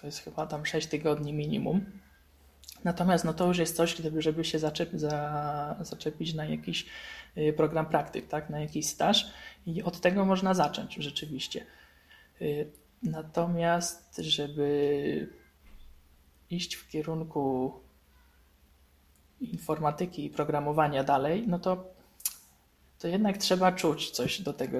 To 0.00 0.06
jest 0.06 0.18
chyba 0.18 0.46
tam 0.46 0.66
6 0.66 0.86
tygodni 0.86 1.32
minimum. 1.32 1.84
Natomiast 2.84 3.24
no 3.24 3.34
to 3.34 3.46
już 3.46 3.58
jest 3.58 3.76
coś, 3.76 3.96
żeby 4.18 4.44
się 4.44 4.58
zaczepić, 4.58 5.00
za, 5.00 5.76
zaczepić 5.80 6.34
na 6.34 6.44
jakiś 6.44 6.86
y, 7.38 7.52
program 7.52 7.86
praktyk, 7.86 8.28
tak? 8.28 8.50
na 8.50 8.60
jakiś 8.60 8.86
staż 8.86 9.26
i 9.66 9.82
od 9.82 10.00
tego 10.00 10.24
można 10.24 10.54
zacząć 10.54 10.94
rzeczywiście. 10.94 11.66
Y, 12.42 12.70
natomiast, 13.02 14.16
żeby 14.16 15.28
iść 16.50 16.74
w 16.74 16.88
kierunku 16.88 17.72
informatyki 19.52 20.24
i 20.24 20.30
programowania 20.30 21.04
dalej, 21.04 21.44
no 21.46 21.58
to, 21.58 21.84
to 22.98 23.08
jednak 23.08 23.36
trzeba 23.38 23.72
czuć 23.72 24.10
coś 24.10 24.40
do 24.40 24.52
tego. 24.52 24.78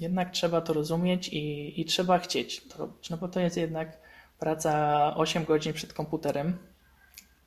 Jednak 0.00 0.30
trzeba 0.30 0.60
to 0.60 0.72
rozumieć 0.72 1.28
i, 1.28 1.80
i 1.80 1.84
trzeba 1.84 2.18
chcieć 2.18 2.68
to 2.68 2.78
robić. 2.78 3.10
No 3.10 3.16
bo 3.16 3.28
to 3.28 3.40
jest 3.40 3.56
jednak 3.56 3.98
praca 4.38 5.14
8 5.16 5.44
godzin 5.44 5.72
przed 5.72 5.92
komputerem, 5.92 6.58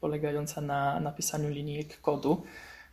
polegająca 0.02 0.62
na 0.62 1.00
napisaniu 1.00 1.50
linijek 1.50 2.02
kodu. 2.02 2.44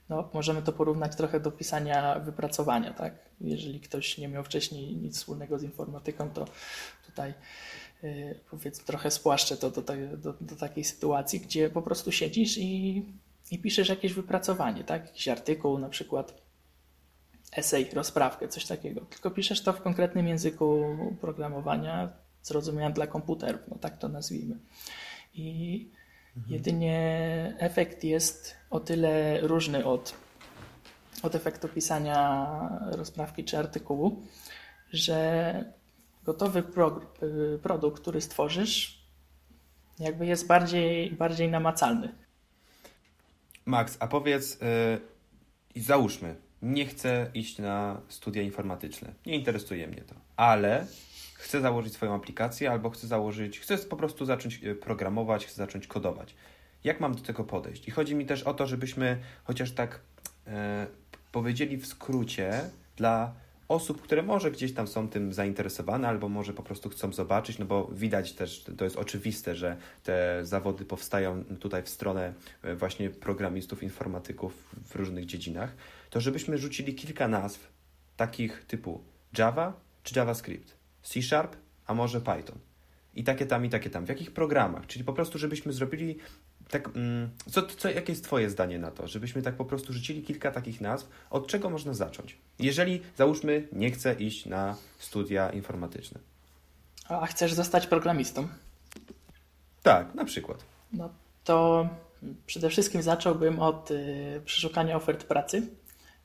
No, 0.08 0.28
możemy 0.32 0.62
to 0.62 0.72
porównać 0.72 1.16
trochę 1.16 1.40
do 1.40 1.52
pisania 1.52 2.18
wypracowania, 2.18 2.94
tak? 2.94 3.14
Jeżeli 3.40 3.80
ktoś 3.80 4.18
nie 4.18 4.28
miał 4.28 4.44
wcześniej 4.44 4.96
nic 4.96 5.16
wspólnego 5.16 5.58
z 5.58 5.62
informatyką, 5.62 6.30
to 6.30 6.44
tutaj 7.06 7.34
yy, 8.02 8.40
powiedzmy 8.50 8.84
trochę 8.84 9.10
spłaszczę 9.10 9.56
to 9.56 9.70
do, 9.70 9.82
do, 10.16 10.34
do, 10.40 10.56
takiej 10.56 10.84
sytuacji, 10.84 11.40
gdzie 11.40 11.70
po 11.70 11.82
prostu 11.82 12.12
siedzisz 12.12 12.58
i, 12.58 13.04
i 13.50 13.58
piszesz 13.58 13.88
jakieś 13.88 14.12
wypracowanie, 14.12 14.84
tak? 14.84 15.06
Jakiś 15.06 15.28
artykuł, 15.28 15.78
na 15.78 15.88
przykład 15.88 16.42
esej, 17.52 17.90
rozprawkę, 17.92 18.48
coś 18.48 18.66
takiego. 18.66 19.00
Tylko 19.00 19.30
piszesz 19.30 19.62
to 19.62 19.72
w 19.72 19.82
konkretnym 19.82 20.28
języku 20.28 20.96
programowania, 21.20 22.12
zrozumiałym 22.42 22.92
dla 22.92 23.06
komputerów, 23.06 23.60
no 23.68 23.78
tak 23.78 23.98
to 23.98 24.08
nazwijmy. 24.08 24.58
I 25.34 25.90
Mhm. 26.36 26.54
Jedynie 26.54 27.56
efekt 27.58 28.04
jest 28.04 28.56
o 28.70 28.80
tyle 28.80 29.40
różny 29.40 29.84
od, 29.84 30.14
od 31.22 31.34
efektu 31.34 31.68
pisania 31.68 32.48
rozprawki 32.90 33.44
czy 33.44 33.58
artykułu, 33.58 34.22
że 34.92 35.64
gotowy 36.24 36.62
pro, 36.62 37.00
produkt, 37.62 38.00
który 38.00 38.20
stworzysz, 38.20 39.04
jakby 39.98 40.26
jest 40.26 40.46
bardziej, 40.46 41.10
bardziej 41.10 41.48
namacalny. 41.48 42.14
Max, 43.70 43.96
a 44.00 44.06
powiedz 44.06 44.58
yy, 45.74 45.82
załóżmy, 45.82 46.36
nie 46.62 46.86
chcę 46.86 47.30
iść 47.34 47.58
na 47.58 48.00
studia 48.08 48.42
informatyczne, 48.42 49.14
nie 49.26 49.34
interesuje 49.34 49.86
mnie 49.86 50.00
to, 50.00 50.14
ale 50.36 50.86
chcę 51.34 51.60
założyć 51.60 51.92
swoją 51.92 52.14
aplikację 52.14 52.70
albo 52.70 52.90
chcę 52.90 53.06
założyć, 53.06 53.60
chcę 53.60 53.78
po 53.78 53.96
prostu 53.96 54.24
zacząć 54.24 54.64
e, 54.64 54.74
programować, 54.74 55.46
chcę 55.46 55.56
zacząć 55.56 55.86
kodować. 55.86 56.34
Jak 56.84 57.00
mam 57.00 57.14
do 57.14 57.22
tego 57.22 57.44
podejść? 57.44 57.88
I 57.88 57.90
chodzi 57.90 58.14
mi 58.14 58.26
też 58.26 58.42
o 58.42 58.54
to, 58.54 58.66
żebyśmy 58.66 59.18
chociaż 59.44 59.72
tak 59.72 60.00
e, 60.46 60.86
powiedzieli 61.32 61.76
w 61.76 61.86
skrócie 61.86 62.70
dla 62.96 63.34
osób, 63.70 64.02
które 64.02 64.22
może 64.22 64.50
gdzieś 64.50 64.72
tam 64.72 64.86
są 64.86 65.08
tym 65.08 65.32
zainteresowane, 65.32 66.08
albo 66.08 66.28
może 66.28 66.52
po 66.52 66.62
prostu 66.62 66.88
chcą 66.88 67.12
zobaczyć, 67.12 67.58
no 67.58 67.66
bo 67.66 67.88
widać 67.92 68.32
też, 68.32 68.64
to 68.78 68.84
jest 68.84 68.96
oczywiste, 68.96 69.56
że 69.56 69.76
te 70.02 70.40
zawody 70.42 70.84
powstają 70.84 71.44
tutaj 71.44 71.82
w 71.82 71.88
stronę 71.88 72.34
e, 72.62 72.76
właśnie 72.76 73.10
programistów, 73.10 73.82
informatyków 73.82 74.74
w 74.84 74.94
różnych 74.94 75.26
dziedzinach, 75.26 75.76
to 76.10 76.20
żebyśmy 76.20 76.58
rzucili 76.58 76.94
kilka 76.94 77.28
nazw 77.28 77.72
takich 78.16 78.64
typu 78.64 79.04
Java 79.38 79.72
czy 80.02 80.18
JavaScript. 80.18 80.76
C 81.02 81.22
Sharp, 81.22 81.56
a 81.86 81.94
może 81.94 82.20
Python. 82.20 82.58
I 83.14 83.24
takie 83.24 83.46
tam, 83.46 83.64
i 83.64 83.68
takie 83.68 83.90
tam. 83.90 84.06
W 84.06 84.08
jakich 84.08 84.30
programach? 84.30 84.86
Czyli 84.86 85.04
po 85.04 85.12
prostu, 85.12 85.38
żebyśmy 85.38 85.72
zrobili 85.72 86.18
tak. 86.70 86.88
Mm, 86.96 87.30
co, 87.50 87.62
co, 87.62 87.90
jakie 87.90 88.12
jest 88.12 88.24
Twoje 88.24 88.50
zdanie 88.50 88.78
na 88.78 88.90
to? 88.90 89.08
Żebyśmy 89.08 89.42
tak 89.42 89.54
po 89.54 89.64
prostu 89.64 89.92
rzucili 89.92 90.22
kilka 90.22 90.50
takich 90.50 90.80
nazw, 90.80 91.08
od 91.30 91.46
czego 91.46 91.70
można 91.70 91.94
zacząć? 91.94 92.36
Jeżeli, 92.58 93.00
załóżmy, 93.16 93.68
nie 93.72 93.90
chcę 93.90 94.14
iść 94.14 94.46
na 94.46 94.76
studia 94.98 95.50
informatyczne. 95.50 96.20
A 97.08 97.26
chcesz 97.26 97.52
zostać 97.52 97.86
programistą? 97.86 98.48
Tak, 99.82 100.14
na 100.14 100.24
przykład. 100.24 100.64
No 100.92 101.10
to 101.44 101.88
przede 102.46 102.70
wszystkim 102.70 103.02
zacząłbym 103.02 103.60
od 103.60 103.90
y, 103.90 104.40
przeszukania 104.44 104.96
ofert 104.96 105.24
pracy 105.24 105.62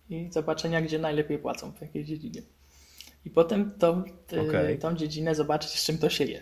i 0.09 0.27
zobaczenia, 0.31 0.81
gdzie 0.81 0.99
najlepiej 0.99 1.37
płacą, 1.37 1.71
w 1.71 1.81
jakiej 1.81 2.05
dziedzinie. 2.05 2.41
I 3.25 3.29
potem 3.29 3.71
tą, 3.71 4.03
okay. 4.47 4.77
tą 4.77 4.95
dziedzinę 4.95 5.35
zobaczyć, 5.35 5.71
z 5.71 5.85
czym 5.85 5.97
to 5.97 6.09
się 6.09 6.23
je. 6.23 6.41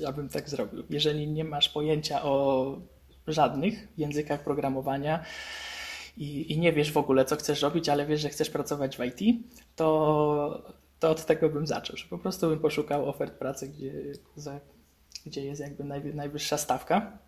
Ja 0.00 0.12
bym 0.12 0.28
tak 0.28 0.48
zrobił. 0.48 0.84
Jeżeli 0.90 1.28
nie 1.28 1.44
masz 1.44 1.68
pojęcia 1.68 2.22
o 2.22 2.78
żadnych 3.32 3.88
językach 3.98 4.44
programowania 4.44 5.24
i, 6.16 6.52
i 6.52 6.58
nie 6.58 6.72
wiesz 6.72 6.92
w 6.92 6.96
ogóle, 6.96 7.24
co 7.24 7.36
chcesz 7.36 7.62
robić, 7.62 7.88
ale 7.88 8.06
wiesz, 8.06 8.20
że 8.20 8.28
chcesz 8.28 8.50
pracować 8.50 8.96
w 8.96 9.00
IT, 9.04 9.44
to, 9.76 10.72
to 10.98 11.10
od 11.10 11.26
tego 11.26 11.48
bym 11.48 11.66
zaczął. 11.66 11.96
Że 11.96 12.06
po 12.08 12.18
prostu 12.18 12.48
bym 12.48 12.58
poszukał 12.58 13.08
ofert 13.08 13.34
pracy, 13.34 13.68
gdzie, 13.68 13.92
za, 14.36 14.60
gdzie 15.26 15.44
jest 15.44 15.60
jakby 15.60 15.84
najwyższa 16.14 16.58
stawka. 16.58 17.18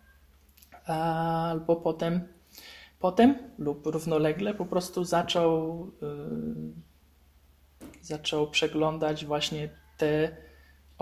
Albo 0.85 1.75
potem, 1.75 2.27
potem 2.99 3.37
lub 3.57 3.85
równolegle 3.85 4.53
po 4.53 4.65
prostu 4.65 5.03
zaczął. 5.03 5.91
Yy, 6.01 6.91
zaczął 8.01 8.49
przeglądać 8.49 9.25
właśnie 9.25 9.69
te 9.97 10.37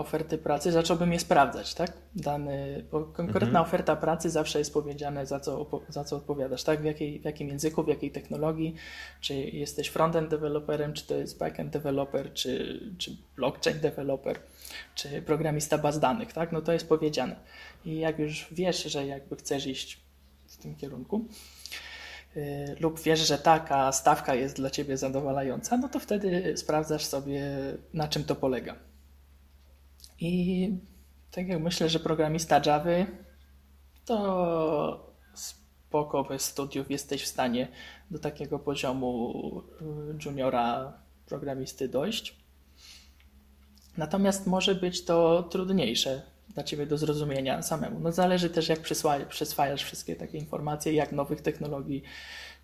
oferty 0.00 0.38
pracy, 0.38 0.72
zacząłbym 0.72 1.12
je 1.12 1.20
sprawdzać, 1.20 1.74
tak? 1.74 1.92
Dany, 2.14 2.84
bo 2.92 3.04
konkretna 3.04 3.48
mhm. 3.48 3.64
oferta 3.64 3.96
pracy 3.96 4.30
zawsze 4.30 4.58
jest 4.58 4.72
powiedziane, 4.72 5.26
za 5.26 5.40
co, 5.40 5.82
za 5.88 6.04
co 6.04 6.16
odpowiadasz, 6.16 6.64
tak? 6.64 6.82
W, 6.82 6.84
jakiej, 6.84 7.20
w 7.20 7.24
jakim 7.24 7.48
języku, 7.48 7.82
w 7.82 7.88
jakiej 7.88 8.10
technologii, 8.10 8.74
czy 9.20 9.34
jesteś 9.34 9.88
frontend 9.88 10.30
developerem, 10.30 10.92
czy 10.92 11.06
to 11.06 11.14
jest 11.14 11.38
backend 11.38 11.72
developer, 11.72 12.32
czy, 12.32 12.80
czy 12.98 13.16
blockchain 13.36 13.80
developer, 13.80 14.38
czy 14.94 15.22
programista 15.22 15.78
baz 15.78 16.00
danych, 16.00 16.32
tak? 16.32 16.52
No 16.52 16.62
to 16.62 16.72
jest 16.72 16.88
powiedziane. 16.88 17.36
I 17.84 17.98
jak 17.98 18.18
już 18.18 18.48
wiesz, 18.52 18.82
że 18.84 19.06
jakby 19.06 19.36
chcesz 19.36 19.66
iść 19.66 20.00
w 20.46 20.56
tym 20.56 20.76
kierunku, 20.76 21.24
Y, 22.36 22.76
lub 22.80 23.00
wiesz, 23.00 23.20
że 23.20 23.38
taka 23.38 23.92
stawka 23.92 24.34
jest 24.34 24.56
dla 24.56 24.70
ciebie 24.70 24.96
zadowalająca, 24.96 25.76
no 25.76 25.88
to 25.88 25.98
wtedy 25.98 26.56
sprawdzasz 26.56 27.04
sobie, 27.04 27.42
na 27.94 28.08
czym 28.08 28.24
to 28.24 28.36
polega. 28.36 28.76
I 30.20 30.70
tak 31.30 31.48
jak 31.48 31.60
myślę, 31.60 31.88
że 31.88 32.00
programista 32.00 32.60
Java 32.66 33.06
to 34.04 35.14
spoko 35.34 36.24
bez 36.24 36.42
studiów 36.42 36.90
jesteś 36.90 37.22
w 37.22 37.26
stanie 37.26 37.68
do 38.10 38.18
takiego 38.18 38.58
poziomu 38.58 39.62
y, 40.12 40.24
juniora 40.24 40.92
programisty 41.26 41.88
dojść. 41.88 42.36
Natomiast 43.96 44.46
może 44.46 44.74
być 44.74 45.04
to 45.04 45.42
trudniejsze 45.42 46.22
dla 46.54 46.62
Ciebie 46.62 46.86
do 46.86 46.98
zrozumienia 46.98 47.62
samemu. 47.62 48.00
No 48.00 48.12
zależy 48.12 48.50
też 48.50 48.68
jak 48.68 48.80
przyswajasz 49.28 49.84
wszystkie 49.84 50.16
takie 50.16 50.38
informacje, 50.38 50.92
jak 50.92 51.12
nowych 51.12 51.40
technologii 51.40 52.02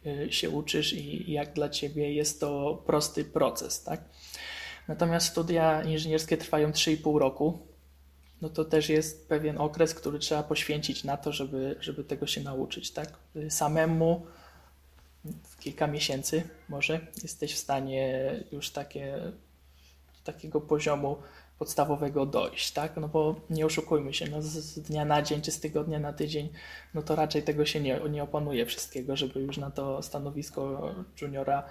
y, 0.07 0.33
się 0.33 0.51
uczysz 0.51 0.92
i 0.92 1.33
jak 1.33 1.53
dla 1.53 1.69
Ciebie 1.69 2.14
jest 2.14 2.40
to 2.40 2.83
prosty 2.87 3.25
proces, 3.25 3.83
tak? 3.83 4.05
Natomiast 4.88 5.27
studia 5.27 5.83
inżynierskie 5.83 6.37
trwają 6.37 6.70
3,5 6.70 7.18
roku. 7.18 7.59
No 8.42 8.49
to 8.49 8.64
też 8.64 8.88
jest 8.88 9.29
pewien 9.29 9.59
okres, 9.59 9.94
który 9.94 10.18
trzeba 10.18 10.42
poświęcić 10.42 11.05
na 11.05 11.16
to, 11.16 11.33
żeby, 11.33 11.77
żeby 11.81 12.05
tego 12.05 12.27
się 12.27 12.40
nauczyć, 12.40 12.90
tak? 12.90 13.12
Samemu 13.49 14.27
w 15.42 15.59
kilka 15.59 15.87
miesięcy 15.87 16.42
może 16.68 17.01
jesteś 17.22 17.55
w 17.55 17.59
stanie 17.59 18.31
już 18.53 18.70
takie, 18.70 19.33
takiego 20.25 20.61
poziomu 20.61 21.16
podstawowego 21.59 22.27
dojść, 22.27 22.72
tak? 22.72 22.96
No 22.96 23.09
bo 23.09 23.40
nie 23.51 23.66
oszukujmy 23.66 24.14
się, 24.14 24.31
no 24.31 24.42
z 24.42 24.81
dnia 24.81 25.05
na 25.05 25.22
dzień 25.22 25.42
czy 25.42 25.53
z 25.53 25.61
tygodnia 25.61 25.99
na 25.99 26.12
tydzień, 26.12 26.49
no 26.94 27.03
to 27.03 27.16
raczej 27.16 27.42
tego 27.42 27.66
się 27.66 27.81
nie, 27.81 28.01
nie 28.11 28.22
opanuje 28.22 28.66
wszystkiego, 28.66 29.16
żeby 29.16 29.40
już 29.40 29.57
na 29.57 29.70
to 29.70 30.03
stanowisko 30.03 30.94
juniora 31.20 31.62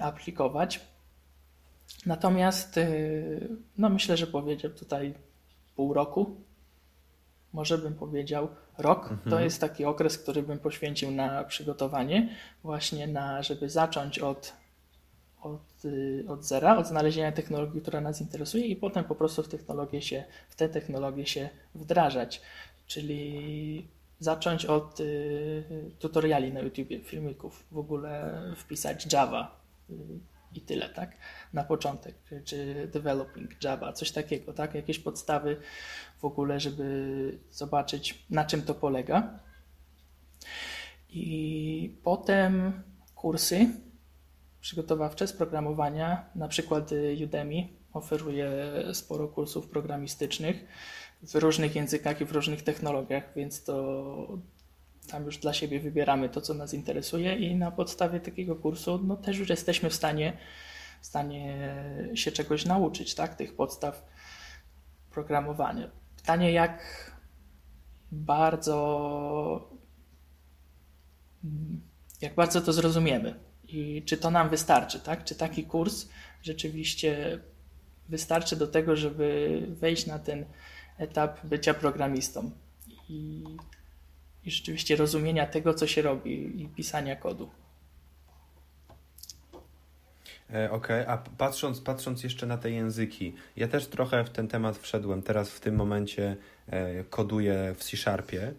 aplikować. 0.00 0.80
Natomiast 2.06 2.80
no 3.78 3.88
myślę, 3.88 4.16
że 4.16 4.26
powiedział 4.26 4.70
tutaj 4.70 5.14
pół 5.76 5.94
roku, 5.94 6.36
może 7.52 7.78
bym 7.78 7.94
powiedział 7.94 8.48
rok. 8.78 9.02
Mhm. 9.02 9.30
To 9.30 9.40
jest 9.40 9.60
taki 9.60 9.84
okres, 9.84 10.18
który 10.18 10.42
bym 10.42 10.58
poświęcił 10.58 11.10
na 11.10 11.44
przygotowanie, 11.44 12.28
właśnie 12.62 13.06
na, 13.06 13.42
żeby 13.42 13.70
zacząć 13.70 14.18
od, 14.18 14.52
od, 15.42 15.84
y, 15.84 16.24
od 16.28 16.44
zera, 16.44 16.76
od 16.76 16.86
znalezienia 16.86 17.32
technologii, 17.32 17.80
która 17.80 18.00
nas 18.00 18.20
interesuje 18.20 18.66
i 18.66 18.76
potem 18.76 19.04
po 19.04 19.14
prostu 19.14 19.42
w 19.42 19.48
technologię 19.48 20.02
się, 20.02 20.24
w 20.48 20.56
tę 20.56 20.68
technologię 20.68 21.26
się 21.26 21.48
wdrażać. 21.74 22.42
Czyli 22.86 23.88
zacząć 24.18 24.66
od 24.66 25.00
y, 25.00 25.90
tutoriali 25.98 26.52
na 26.52 26.60
YouTube, 26.60 26.88
filmików, 27.04 27.64
w 27.72 27.78
ogóle 27.78 28.42
wpisać 28.56 29.12
Java 29.12 29.60
y, 29.90 29.94
i 30.54 30.60
tyle, 30.60 30.88
tak? 30.88 31.16
Na 31.52 31.64
początek, 31.64 32.14
czy, 32.44 32.88
developing 32.92 33.64
Java, 33.64 33.92
coś 33.92 34.10
takiego, 34.10 34.52
tak? 34.52 34.74
Jakieś 34.74 34.98
podstawy 34.98 35.56
w 36.18 36.24
ogóle, 36.24 36.60
żeby 36.60 37.38
zobaczyć, 37.50 38.24
na 38.30 38.44
czym 38.44 38.62
to 38.62 38.74
polega. 38.74 39.38
I 41.08 41.96
potem 42.02 42.82
kursy 43.14 43.68
przygotowawcze 44.60 45.26
z 45.26 45.32
programowania, 45.32 46.30
na 46.34 46.48
przykład 46.48 46.90
Udemy 47.24 47.68
oferuje 47.92 48.50
sporo 48.92 49.28
kursów 49.28 49.68
programistycznych 49.68 50.64
w 51.22 51.34
różnych 51.34 51.76
językach 51.76 52.20
i 52.20 52.24
w 52.24 52.32
różnych 52.32 52.62
technologiach, 52.62 53.32
więc 53.36 53.64
to 53.64 54.38
tam 55.06 55.24
już 55.24 55.38
dla 55.38 55.52
siebie 55.52 55.80
wybieramy 55.80 56.28
to, 56.28 56.40
co 56.40 56.54
nas 56.54 56.74
interesuje 56.74 57.36
i 57.36 57.56
na 57.56 57.70
podstawie 57.70 58.20
takiego 58.20 58.56
kursu 58.56 59.00
no, 59.04 59.16
też 59.16 59.38
już 59.38 59.48
jesteśmy 59.48 59.90
w 59.90 59.94
stanie, 59.94 60.36
w 61.00 61.06
stanie 61.06 61.74
się 62.14 62.32
czegoś 62.32 62.64
nauczyć, 62.64 63.14
tak? 63.14 63.34
tych 63.34 63.56
podstaw 63.56 64.04
programowania. 65.10 65.90
Pytanie, 66.16 66.52
jak 66.52 66.82
bardzo 68.12 69.76
jak 72.20 72.34
bardzo 72.34 72.60
to 72.60 72.72
zrozumiemy 72.72 73.34
i 73.64 74.02
czy 74.06 74.16
to 74.16 74.30
nam 74.30 74.48
wystarczy, 74.48 75.00
tak? 75.00 75.24
Czy 75.24 75.34
taki 75.34 75.64
kurs 75.64 76.08
rzeczywiście 76.42 77.40
wystarczy 78.08 78.56
do 78.56 78.66
tego, 78.66 78.96
żeby 78.96 79.60
wejść 79.70 80.06
na 80.06 80.18
ten 80.18 80.44
etap 80.98 81.46
bycia 81.46 81.74
programistą 81.74 82.50
i, 83.08 83.44
i 84.46 84.50
rzeczywiście 84.50 84.96
rozumienia 84.96 85.46
tego, 85.46 85.74
co 85.74 85.86
się 85.86 86.02
robi 86.02 86.62
i 86.62 86.68
pisania 86.68 87.16
kodu. 87.16 87.50
E, 90.54 90.70
okej, 90.70 91.02
okay. 91.02 91.08
a 91.08 91.18
patrząc, 91.18 91.80
patrząc 91.80 92.24
jeszcze 92.24 92.46
na 92.46 92.58
te 92.58 92.70
języki, 92.70 93.34
ja 93.56 93.68
też 93.68 93.86
trochę 93.86 94.24
w 94.24 94.30
ten 94.30 94.48
temat 94.48 94.78
wszedłem. 94.78 95.22
Teraz 95.22 95.50
w 95.50 95.60
tym 95.60 95.76
momencie 95.76 96.36
e, 96.66 97.04
koduję 97.04 97.74
w 97.78 97.84
C-Sharpie. 97.84 98.54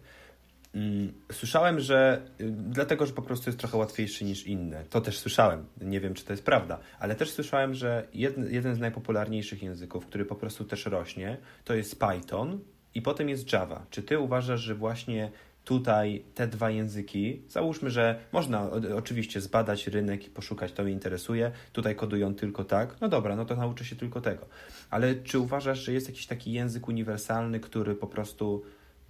Mm, 0.74 1.12
słyszałem, 1.32 1.80
że 1.80 2.22
y, 2.40 2.50
dlatego, 2.50 3.06
że 3.06 3.12
po 3.12 3.22
prostu 3.22 3.48
jest 3.48 3.58
trochę 3.58 3.76
łatwiejszy 3.76 4.24
niż 4.24 4.46
inne. 4.46 4.84
To 4.90 5.00
też 5.00 5.18
słyszałem. 5.18 5.66
Nie 5.80 6.00
wiem, 6.00 6.14
czy 6.14 6.24
to 6.24 6.32
jest 6.32 6.44
prawda, 6.44 6.78
ale 6.98 7.14
też 7.14 7.30
słyszałem, 7.30 7.74
że 7.74 8.08
jeden, 8.14 8.52
jeden 8.52 8.74
z 8.74 8.78
najpopularniejszych 8.78 9.62
języków, 9.62 10.06
który 10.06 10.24
po 10.24 10.34
prostu 10.34 10.64
też 10.64 10.86
rośnie, 10.86 11.36
to 11.64 11.74
jest 11.74 12.00
Python 12.00 12.60
i 12.94 13.02
potem 13.02 13.28
jest 13.28 13.52
Java. 13.52 13.86
Czy 13.90 14.02
ty 14.02 14.18
uważasz, 14.18 14.60
że 14.60 14.74
właśnie 14.74 15.30
tutaj 15.68 16.24
te 16.34 16.46
dwa 16.46 16.70
języki, 16.70 17.42
załóżmy, 17.48 17.90
że 17.90 18.18
można 18.32 18.70
oczywiście 18.96 19.40
zbadać 19.40 19.86
rynek 19.86 20.26
i 20.26 20.30
poszukać, 20.30 20.72
to 20.72 20.82
mnie 20.82 20.92
interesuje, 20.92 21.50
tutaj 21.72 21.96
kodują 21.96 22.34
tylko 22.34 22.64
tak, 22.64 23.00
no 23.00 23.08
dobra, 23.08 23.36
no 23.36 23.44
to 23.44 23.56
nauczę 23.56 23.84
się 23.84 23.96
tylko 23.96 24.20
tego. 24.20 24.46
Ale 24.90 25.14
czy 25.14 25.38
uważasz, 25.38 25.78
że 25.78 25.92
jest 25.92 26.08
jakiś 26.08 26.26
taki 26.26 26.52
język 26.52 26.88
uniwersalny, 26.88 27.60
który 27.60 27.94
po 27.94 28.06
prostu 28.06 28.62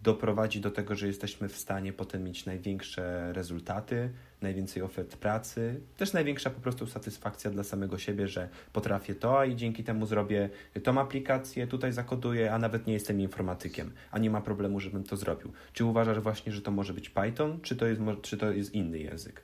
doprowadzi 0.03 0.61
do 0.61 0.71
tego, 0.71 0.95
że 0.95 1.07
jesteśmy 1.07 1.49
w 1.49 1.57
stanie 1.57 1.93
potem 1.93 2.25
mieć 2.25 2.47
największe 2.47 3.33
rezultaty, 3.33 4.11
najwięcej 4.43 4.83
ofert 4.83 5.17
pracy, 5.17 5.81
też 5.97 6.13
największa 6.13 6.51
po 6.51 6.61
prostu 6.61 6.87
satysfakcja 6.87 7.51
dla 7.51 7.65
samego 7.65 7.99
siebie, 7.99 8.29
że 8.29 8.49
potrafię 8.73 9.15
to 9.15 9.45
i 9.45 9.57
dzięki 9.57 9.85
temu 9.85 10.07
zrobię 10.07 10.51
tą 10.85 11.01
aplikację, 11.01 11.67
tutaj 11.67 11.93
zakoduję, 11.93 12.53
a 12.53 12.59
nawet 12.59 12.87
nie 12.87 12.93
jestem 12.93 13.21
informatykiem, 13.21 13.93
a 14.11 14.19
nie 14.19 14.31
ma 14.31 14.41
problemu, 14.41 14.81
żebym 14.81 15.05
to 15.05 15.17
zrobił. 15.17 15.53
Czy 15.73 15.85
uważasz 15.85 16.21
właśnie, 16.21 16.53
że 16.53 16.63
to 16.63 16.71
może 16.71 16.95
być 16.95 17.11
Python, 17.11 17.61
czy 17.61 17.77
to 17.77 17.87
jest, 17.87 18.01
czy 18.23 18.37
to 18.37 18.51
jest 18.53 18.75
inny 18.75 18.99
język? 18.99 19.43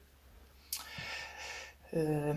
Yy, 1.93 2.37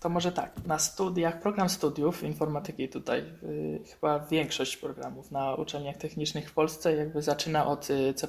to 0.00 0.08
może 0.08 0.32
tak, 0.32 0.66
na 0.66 0.78
studiach, 0.78 1.40
program 1.40 1.68
studiów 1.68 2.22
informatyki 2.22 2.88
tutaj, 2.88 3.24
yy, 3.42 3.80
chyba 3.84 4.18
większość 4.20 4.76
programów 4.76 5.30
na 5.30 5.54
uczelniach 5.54 5.96
technicznych 5.96 6.50
w 6.50 6.54
Polsce 6.54 6.96
jakby 6.96 7.22
zaczyna 7.22 7.66
od 7.66 7.90
y, 7.90 8.14
C++, 8.14 8.28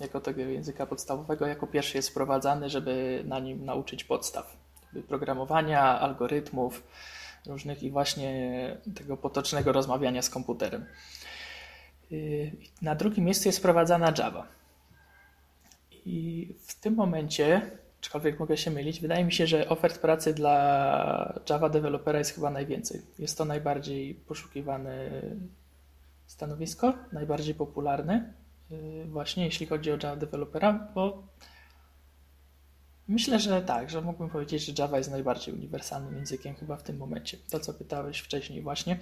jako 0.00 0.20
tego 0.20 0.40
języka 0.40 0.86
podstawowego, 0.86 1.46
jako 1.46 1.66
pierwszy 1.66 1.98
jest 1.98 2.10
wprowadzany, 2.10 2.70
żeby 2.70 3.22
na 3.26 3.38
nim 3.38 3.64
nauczyć 3.64 4.04
podstaw 4.04 4.56
programowania, 5.08 6.00
algorytmów 6.00 6.82
różnych 7.46 7.82
i 7.82 7.90
właśnie 7.90 8.76
tego 8.94 9.16
potocznego 9.16 9.72
rozmawiania 9.72 10.22
z 10.22 10.30
komputerem. 10.30 10.86
Yy, 12.10 12.52
na 12.82 12.94
drugim 12.94 13.24
miejscu 13.24 13.48
jest 13.48 13.58
wprowadzana 13.58 14.12
Java. 14.18 14.46
I 16.04 16.48
w 16.66 16.80
tym 16.80 16.94
momencie 16.94 17.70
aczkolwiek 18.06 18.40
mogę 18.40 18.56
się 18.56 18.70
mylić. 18.70 19.00
Wydaje 19.00 19.24
mi 19.24 19.32
się, 19.32 19.46
że 19.46 19.68
ofert 19.68 19.98
pracy 19.98 20.34
dla 20.34 21.40
Java 21.50 21.68
dewelopera 21.68 22.18
jest 22.18 22.34
chyba 22.34 22.50
najwięcej. 22.50 23.02
Jest 23.18 23.38
to 23.38 23.44
najbardziej 23.44 24.14
poszukiwane 24.14 25.10
stanowisko, 26.26 26.94
najbardziej 27.12 27.54
popularne 27.54 28.32
y, 28.70 29.04
właśnie 29.08 29.44
jeśli 29.44 29.66
chodzi 29.66 29.92
o 29.92 29.98
Java 30.02 30.16
dewelopera, 30.16 30.88
bo 30.94 31.22
myślę, 33.08 33.40
że 33.40 33.62
tak, 33.62 33.90
że 33.90 34.00
mógłbym 34.00 34.30
powiedzieć, 34.30 34.64
że 34.64 34.72
Java 34.82 34.98
jest 34.98 35.10
najbardziej 35.10 35.54
uniwersalnym 35.54 36.16
językiem 36.16 36.54
chyba 36.54 36.76
w 36.76 36.82
tym 36.82 36.96
momencie. 36.96 37.38
To, 37.50 37.60
co 37.60 37.74
pytałeś 37.74 38.18
wcześniej 38.18 38.62
właśnie. 38.62 38.98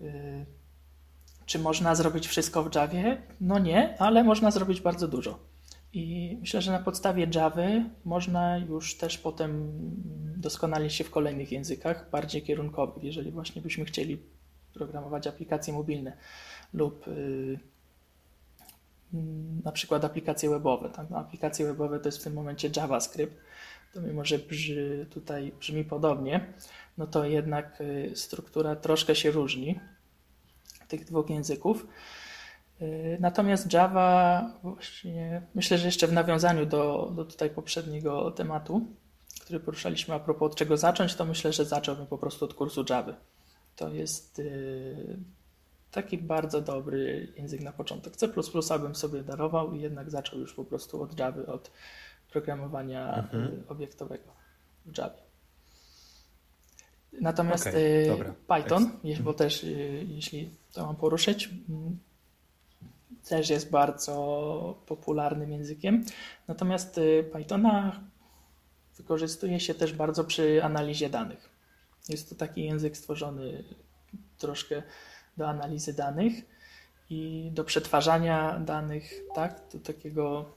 Y, 0.00 0.46
czy 1.46 1.58
można 1.58 1.94
zrobić 1.94 2.26
wszystko 2.26 2.62
w 2.62 2.74
Javie? 2.74 3.22
No 3.40 3.58
nie, 3.58 3.98
ale 3.98 4.24
można 4.24 4.50
zrobić 4.50 4.80
bardzo 4.80 5.08
dużo. 5.08 5.53
I 5.94 6.36
myślę, 6.40 6.62
że 6.62 6.72
na 6.72 6.78
podstawie 6.78 7.26
Java 7.34 7.62
można 8.04 8.58
już 8.58 8.96
też 8.96 9.18
potem 9.18 9.70
doskonalić 10.36 10.92
się 10.92 11.04
w 11.04 11.10
kolejnych 11.10 11.52
językach, 11.52 12.10
bardziej 12.10 12.42
kierunkowych, 12.42 13.04
jeżeli 13.04 13.30
właśnie 13.30 13.62
byśmy 13.62 13.84
chcieli 13.84 14.18
programować 14.74 15.26
aplikacje 15.26 15.72
mobilne 15.72 16.16
lub 16.72 17.06
yy, 17.06 17.58
na 19.64 19.72
przykład 19.72 20.04
aplikacje 20.04 20.50
webowe. 20.50 20.90
Tak? 20.90 21.10
No, 21.10 21.18
aplikacje 21.18 21.66
webowe 21.66 22.00
to 22.00 22.08
jest 22.08 22.18
w 22.18 22.24
tym 22.24 22.32
momencie 22.32 22.70
JavaScript, 22.76 23.36
to 23.92 24.00
mimo, 24.00 24.24
że 24.24 24.38
brzy, 24.38 25.06
tutaj 25.10 25.52
brzmi 25.60 25.84
podobnie, 25.84 26.52
no 26.98 27.06
to 27.06 27.24
jednak 27.24 27.80
y, 27.80 28.12
struktura 28.14 28.76
troszkę 28.76 29.14
się 29.14 29.30
różni 29.30 29.80
tych 30.88 31.04
dwóch 31.04 31.30
języków. 31.30 31.86
Y, 32.82 33.16
natomiast 33.20 33.72
Java, 33.72 34.50
właśnie 34.62 35.42
myślę, 35.54 35.78
że 35.78 35.86
jeszcze 35.86 36.06
w 36.06 36.12
nawiązaniu 36.12 36.66
do, 36.66 37.12
do 37.16 37.24
tutaj 37.24 37.50
poprzedniego 37.50 38.30
tematu, 38.30 38.86
który 39.40 39.60
poruszaliśmy 39.60 40.14
a 40.14 40.18
propos 40.18 40.52
od 40.52 40.58
czego 40.58 40.76
zacząć, 40.76 41.14
to 41.14 41.24
myślę, 41.24 41.52
że 41.52 41.64
zacząłbym 41.64 42.06
po 42.06 42.18
prostu 42.18 42.44
od 42.44 42.54
kursu 42.54 42.84
Java. 42.90 43.14
To 43.76 43.88
jest 43.88 44.38
y, 44.38 45.18
taki 45.90 46.18
bardzo 46.18 46.60
dobry 46.60 47.32
język 47.36 47.60
na 47.60 47.72
początek. 47.72 48.16
C 48.16 48.28
bym 48.78 48.94
sobie 48.94 49.22
darował 49.22 49.74
i 49.74 49.80
jednak 49.80 50.10
zaczął 50.10 50.38
już 50.38 50.54
po 50.54 50.64
prostu 50.64 51.02
od 51.02 51.18
Java, 51.18 51.46
od 51.46 51.70
programowania 52.30 53.14
mhm. 53.14 53.44
Y, 53.44 53.68
obiektowego 53.68 54.32
w 54.86 54.98
Java. 54.98 55.24
Natomiast 57.20 57.66
okay, 57.66 58.34
Python, 58.48 58.90
bo 59.20 59.34
też 59.34 59.66
jeśli 60.08 60.50
to 60.72 60.86
mam 60.86 60.96
poruszyć, 60.96 61.50
też 63.28 63.50
jest 63.50 63.70
bardzo 63.70 64.82
popularnym 64.86 65.52
językiem. 65.52 66.04
Natomiast 66.48 66.98
y, 66.98 67.30
Pythona 67.32 68.00
wykorzystuje 68.96 69.60
się 69.60 69.74
też 69.74 69.92
bardzo 69.92 70.24
przy 70.24 70.64
analizie 70.64 71.10
danych. 71.10 71.50
Jest 72.08 72.28
to 72.28 72.34
taki 72.34 72.64
język 72.64 72.96
stworzony 72.96 73.64
troszkę 74.38 74.82
do 75.36 75.48
analizy 75.48 75.94
danych 75.94 76.34
i 77.10 77.50
do 77.52 77.64
przetwarzania 77.64 78.60
danych, 78.60 79.20
tak, 79.34 79.60
do 79.72 79.78
takiego 79.78 80.52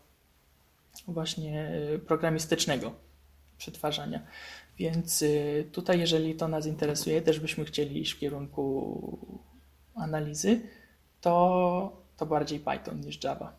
właśnie 1.07 1.71
y, 1.95 1.99
programistycznego 1.99 2.93
przetwarzania. 3.57 4.21
Więc 4.77 5.21
y, 5.21 5.69
tutaj, 5.71 5.99
jeżeli 5.99 6.35
to 6.35 6.47
nas 6.47 6.65
interesuje, 6.65 7.21
też 7.21 7.39
byśmy 7.39 7.65
chcieli 7.65 8.01
iść 8.01 8.13
w 8.13 8.19
kierunku 8.19 9.37
analizy, 9.95 10.61
to 11.21 11.96
to 12.17 12.25
bardziej 12.25 12.59
Python 12.59 12.99
niż 12.99 13.23
Java. 13.23 13.53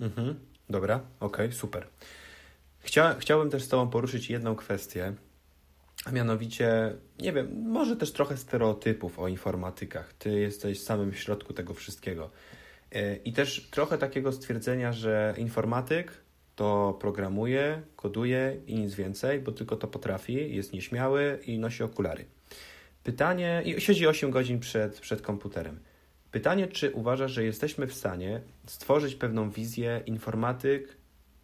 Mhm, 0.00 0.40
dobra, 0.68 0.94
okej, 1.20 1.46
okay, 1.46 1.52
super. 1.52 1.86
Chcia, 2.78 3.14
chciałbym 3.18 3.50
też 3.50 3.62
z 3.62 3.68
Tobą 3.68 3.90
poruszyć 3.90 4.30
jedną 4.30 4.56
kwestię, 4.56 5.14
a 6.04 6.12
mianowicie, 6.12 6.94
nie 7.18 7.32
wiem, 7.32 7.62
może 7.68 7.96
też 7.96 8.12
trochę 8.12 8.36
stereotypów 8.36 9.18
o 9.18 9.28
informatykach. 9.28 10.12
Ty 10.12 10.40
jesteś 10.40 10.82
samym 10.82 11.12
w 11.12 11.18
środku 11.18 11.52
tego 11.52 11.74
wszystkiego. 11.74 12.30
E, 12.92 13.16
I 13.16 13.32
też 13.32 13.68
trochę 13.70 13.98
takiego 13.98 14.32
stwierdzenia, 14.32 14.92
że 14.92 15.34
informatyk 15.38 16.12
to 16.56 16.98
programuje, 17.00 17.82
koduje 17.96 18.60
i 18.66 18.74
nic 18.74 18.94
więcej, 18.94 19.40
bo 19.40 19.52
tylko 19.52 19.76
to 19.76 19.88
potrafi, 19.88 20.56
jest 20.56 20.72
nieśmiały 20.72 21.38
i 21.46 21.58
nosi 21.58 21.82
okulary. 21.82 22.24
Pytanie, 23.04 23.62
i 23.64 23.80
siedzi 23.80 24.06
8 24.06 24.30
godzin 24.30 24.60
przed, 24.60 25.00
przed 25.00 25.22
komputerem. 25.22 25.80
Pytanie, 26.30 26.68
czy 26.68 26.90
uważasz, 26.90 27.32
że 27.32 27.44
jesteśmy 27.44 27.86
w 27.86 27.94
stanie 27.94 28.40
stworzyć 28.66 29.14
pewną 29.14 29.50
wizję 29.50 30.02
informatyk 30.06 30.96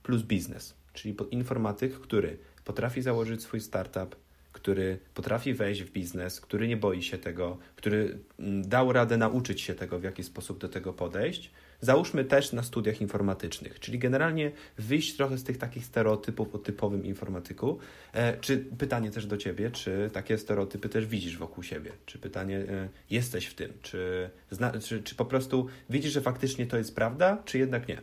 plus 0.02 0.22
biznes, 0.22 0.74
czyli 0.92 1.16
informatyk, 1.30 2.00
który 2.00 2.38
potrafi 2.64 3.02
założyć 3.02 3.42
swój 3.42 3.60
startup, 3.60 4.16
który 4.52 4.98
potrafi 5.14 5.54
wejść 5.54 5.82
w 5.82 5.92
biznes, 5.92 6.40
który 6.40 6.68
nie 6.68 6.76
boi 6.76 7.02
się 7.02 7.18
tego, 7.18 7.58
który 7.76 8.18
mm, 8.38 8.68
dał 8.68 8.92
radę 8.92 9.16
nauczyć 9.16 9.60
się 9.60 9.74
tego, 9.74 9.98
w 9.98 10.02
jaki 10.02 10.22
sposób 10.22 10.58
do 10.58 10.68
tego 10.68 10.92
podejść. 10.92 11.50
Załóżmy 11.86 12.24
też 12.24 12.52
na 12.52 12.62
studiach 12.62 13.00
informatycznych, 13.00 13.80
czyli 13.80 13.98
generalnie 13.98 14.52
wyjść 14.78 15.16
trochę 15.16 15.38
z 15.38 15.44
tych 15.44 15.58
takich 15.58 15.84
stereotypów 15.84 16.54
o 16.54 16.58
typowym 16.58 17.04
informatyku. 17.04 17.78
E, 18.12 18.36
czy 18.40 18.58
pytanie 18.58 19.10
też 19.10 19.26
do 19.26 19.36
ciebie, 19.36 19.70
czy 19.70 20.10
takie 20.12 20.38
stereotypy 20.38 20.88
też 20.88 21.06
widzisz 21.06 21.36
wokół 21.38 21.64
siebie? 21.64 21.92
Czy 22.06 22.18
pytanie, 22.18 22.58
e, 22.58 22.88
jesteś 23.10 23.46
w 23.46 23.54
tym? 23.54 23.72
Czy, 23.82 24.30
czy, 24.84 25.02
czy 25.02 25.14
po 25.14 25.24
prostu 25.24 25.66
widzisz, 25.90 26.12
że 26.12 26.20
faktycznie 26.20 26.66
to 26.66 26.78
jest 26.78 26.94
prawda, 26.94 27.42
czy 27.44 27.58
jednak 27.58 27.88
nie? 27.88 28.00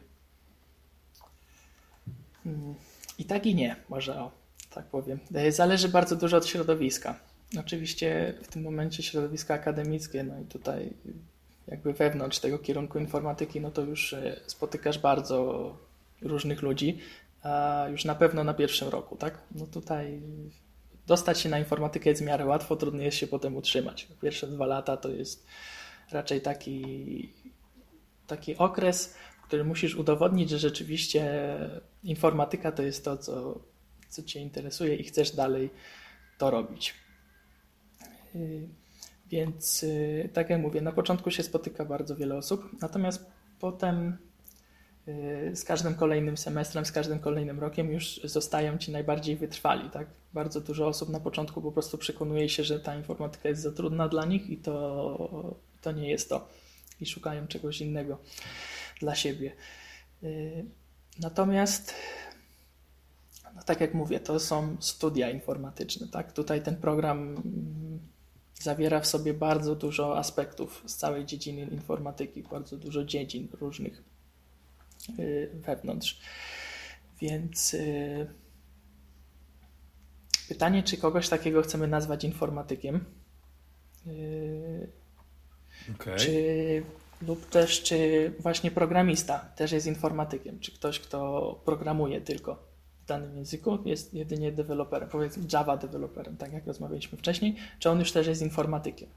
Hmm, 2.44 2.76
I 3.18 3.26
tak 3.26 3.46
i 3.46 3.56
nie, 3.56 3.76
może 3.90 4.20
o 4.20 4.32
tak 4.74 4.86
powiem. 4.86 5.20
E, 5.36 5.52
zależy 5.52 5.90
bardzo 5.90 6.16
dużo 6.16 6.38
od 6.38 6.48
środowiska. 6.48 7.20
Oczywiście 7.60 8.34
w 8.44 8.48
tym 8.48 8.64
momencie 8.64 9.04
środowisko 9.04 9.54
akademickie, 9.54 10.24
no 10.24 10.40
i 10.40 10.46
tutaj 10.46 10.94
jakby 11.68 11.94
wewnątrz 11.94 12.40
tego 12.40 12.60
kierunku 12.60 13.00
informatyki, 13.00 13.62
no 13.62 13.72
to 13.72 13.82
już 13.82 14.14
e, 14.14 14.40
spotykasz 14.48 15.00
bardzo 15.00 15.78
różnych 16.22 16.62
ludzi, 16.62 17.00
a 17.44 17.86
już 17.92 18.06
na 18.06 18.16
pewno 18.16 18.44
na 18.44 18.54
pierwszym 18.54 18.90
roku, 18.90 19.16
tak? 19.16 19.38
No 19.56 19.68
tutaj 19.68 20.22
dostać 21.08 21.40
się 21.40 21.50
na 21.50 21.60
informatykę 21.60 22.10
jest 22.10 22.22
w 22.22 22.26
miarę 22.26 22.46
łatwo, 22.46 22.76
trudno 22.76 23.02
jest 23.02 23.18
się 23.18 23.28
potem 23.28 23.56
utrzymać. 23.56 24.08
Pierwsze 24.22 24.48
dwa 24.48 24.66
lata 24.66 24.98
to 24.98 25.10
jest 25.10 25.48
raczej 26.12 26.42
taki, 26.42 27.34
taki 28.28 28.58
okres, 28.58 29.16
w 29.44 29.48
którym 29.48 29.68
musisz 29.68 29.96
udowodnić, 29.96 30.50
że 30.50 30.60
rzeczywiście 30.60 31.54
informatyka 32.04 32.72
to 32.72 32.84
jest 32.84 33.06
to, 33.06 33.18
co 33.18 33.60
co 34.14 34.24
Cię 34.24 34.40
interesuje 34.40 34.96
i 34.96 35.04
chcesz 35.04 35.36
dalej 35.36 35.70
to 36.38 36.52
robić. 36.52 36.94
Y, 39.34 39.46
więc, 39.46 39.84
y, 39.84 40.30
tak 40.34 40.50
jak 40.50 40.62
mówię, 40.62 40.82
na 40.82 40.92
początku 40.92 41.32
się 41.32 41.44
spotyka 41.44 41.86
bardzo 41.86 42.16
wiele 42.16 42.36
osób, 42.36 42.82
natomiast 42.82 43.26
potem 43.60 44.18
y, 45.08 45.52
z 45.56 45.64
każdym 45.64 45.96
kolejnym 45.96 46.38
semestrem, 46.38 46.86
z 46.86 46.92
każdym 46.92 47.20
kolejnym 47.20 47.60
rokiem 47.60 47.92
już 47.92 48.20
zostają 48.24 48.78
ci 48.78 48.92
najbardziej 48.92 49.36
wytrwali. 49.36 49.90
Tak? 49.90 50.08
Bardzo 50.34 50.62
dużo 50.62 50.88
osób 50.88 51.10
na 51.10 51.20
początku 51.20 51.62
po 51.62 51.72
prostu 51.72 51.98
przekonuje 51.98 52.50
się, 52.50 52.64
że 52.64 52.80
ta 52.80 52.96
informatyka 52.96 53.50
jest 53.50 53.62
za 53.62 53.72
trudna 53.72 54.08
dla 54.08 54.26
nich 54.26 54.50
i 54.50 54.58
to, 54.58 55.56
to 55.82 55.92
nie 55.92 56.10
jest 56.10 56.30
to. 56.30 56.48
I 57.02 57.06
szukają 57.06 57.48
czegoś 57.48 57.82
innego 57.82 58.18
dla 59.00 59.16
siebie. 59.16 59.52
Natomiast 61.20 61.94
no 63.56 63.64
tak 63.64 63.82
jak 63.82 63.94
mówię, 63.94 64.20
to 64.20 64.40
są 64.40 64.78
studia 64.80 65.30
informatyczne. 65.30 66.08
Tak? 66.08 66.32
Tutaj 66.32 66.62
ten 66.62 66.76
program 66.76 67.36
zawiera 68.64 69.00
w 69.00 69.08
sobie 69.08 69.34
bardzo 69.34 69.76
dużo 69.76 70.18
aspektów 70.18 70.84
z 70.86 70.96
całej 70.96 71.26
dziedziny 71.26 71.62
informatyki, 71.62 72.44
bardzo 72.44 72.78
dużo 72.78 73.04
dziedzin 73.06 73.48
różnych 73.52 74.04
y, 75.20 75.50
wewnątrz. 75.54 76.22
Więc 77.22 77.74
y, 77.74 78.28
pytanie, 80.48 80.84
czy 80.84 80.98
kogoś 80.98 81.30
takiego 81.30 81.62
chcemy 81.62 81.88
nazwać 81.88 82.24
informatykiem? 82.24 83.06
Y, 84.08 84.90
okay. 85.96 86.18
Czy 86.18 86.84
lub 87.22 87.50
też 87.50 87.84
czy 87.84 88.32
właśnie 88.40 88.72
programista 88.72 89.40
też 89.40 89.72
jest 89.72 89.88
informatykiem, 89.88 90.60
czy 90.60 90.72
ktoś, 90.72 91.00
kto 91.00 91.62
programuje 91.66 92.22
tylko 92.22 92.73
w 93.04 93.06
danym 93.06 93.38
języku, 93.38 93.80
jest 93.86 94.14
jedynie 94.14 94.52
deweloperem, 94.52 95.10
powiedzmy 95.10 95.44
Java 95.54 95.78
deweloperem, 95.78 96.38
tak 96.38 96.54
jak 96.54 96.68
rozmawialiśmy 96.68 97.18
wcześniej, 97.18 97.56
czy 97.80 97.90
on 97.90 98.00
już 98.00 98.12
też 98.12 98.28
jest 98.28 98.42
informatykiem, 98.42 99.10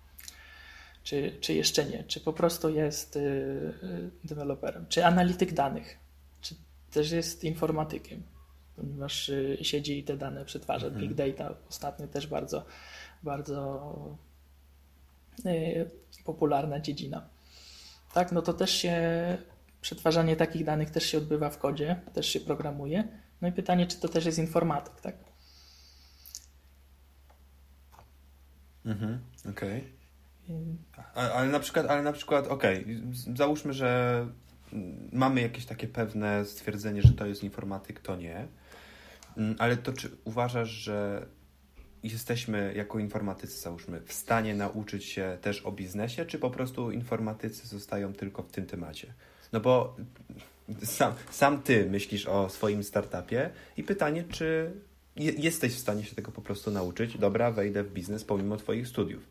czy, 1.02 1.36
czy 1.40 1.54
jeszcze 1.54 1.84
nie, 1.84 2.04
czy 2.04 2.20
po 2.20 2.32
prostu 2.32 2.70
jest 2.70 3.16
y, 3.16 3.20
y, 3.20 4.10
deweloperem, 4.24 4.86
czy 4.88 5.06
analityk 5.06 5.52
danych, 5.52 5.98
czy 6.40 6.54
też 6.90 7.10
jest 7.10 7.44
informatykiem, 7.44 8.22
ponieważ 8.76 9.28
y, 9.28 9.58
siedzi 9.62 9.98
i 9.98 10.04
te 10.04 10.16
dane 10.16 10.44
przetwarza. 10.44 10.86
Mhm. 10.86 11.08
Big 11.08 11.14
data 11.14 11.54
ostatnio 11.68 12.06
też 12.08 12.26
bardzo, 12.26 12.64
bardzo 13.22 14.16
popularna 16.24 16.80
dziedzina. 16.80 17.28
Tak, 18.14 18.32
no 18.32 18.42
to 18.42 18.52
też 18.52 18.70
się 18.70 18.98
przetwarzanie 19.80 20.36
takich 20.36 20.64
danych 20.64 20.90
też 20.90 21.06
się 21.06 21.18
odbywa 21.18 21.50
w 21.50 21.58
kodzie, 21.58 22.00
też 22.14 22.26
się 22.26 22.40
programuje 22.40 23.08
no 23.42 23.48
i 23.48 23.52
pytanie, 23.52 23.86
czy 23.86 24.00
to 24.00 24.08
też 24.08 24.26
jest 24.26 24.38
informatyk, 24.38 25.00
tak? 25.00 25.14
Mhm, 28.84 29.18
okej. 29.50 29.84
Okay. 30.44 31.32
Ale 31.32 31.48
na 31.48 31.60
przykład, 31.60 31.86
ale 31.86 32.02
na 32.02 32.12
przykład, 32.12 32.46
okej, 32.46 32.82
okay, 32.82 33.36
załóżmy, 33.36 33.72
że 33.72 34.26
mamy 35.12 35.40
jakieś 35.40 35.66
takie 35.66 35.88
pewne 35.88 36.44
stwierdzenie, 36.44 37.02
że 37.02 37.12
to 37.12 37.26
jest 37.26 37.44
informatyk, 37.44 38.00
to 38.00 38.16
nie. 38.16 38.48
Mm, 39.36 39.56
ale 39.58 39.76
to 39.76 39.92
czy 39.92 40.10
uważasz, 40.24 40.68
że 40.68 41.26
jesteśmy 42.02 42.72
jako 42.76 42.98
informatycy, 42.98 43.60
załóżmy, 43.60 44.00
w 44.00 44.12
stanie 44.12 44.54
nauczyć 44.54 45.04
się 45.04 45.38
też 45.40 45.62
o 45.62 45.72
biznesie, 45.72 46.26
czy 46.26 46.38
po 46.38 46.50
prostu 46.50 46.90
informatycy 46.90 47.66
zostają 47.66 48.12
tylko 48.12 48.42
w 48.42 48.50
tym 48.50 48.66
temacie? 48.66 49.14
No 49.52 49.60
bo 49.60 49.96
sam, 50.84 51.12
sam 51.30 51.62
ty 51.62 51.86
myślisz 51.90 52.26
o 52.26 52.48
swoim 52.48 52.84
startupie 52.84 53.50
i 53.76 53.82
pytanie, 53.82 54.24
czy 54.30 54.72
je, 55.16 55.32
jesteś 55.32 55.74
w 55.74 55.78
stanie 55.78 56.04
się 56.04 56.14
tego 56.14 56.32
po 56.32 56.42
prostu 56.42 56.70
nauczyć? 56.70 57.18
Dobra, 57.18 57.50
wejdę 57.50 57.82
w 57.82 57.92
biznes 57.92 58.24
pomimo 58.24 58.56
twoich 58.56 58.88
studiów. 58.88 59.22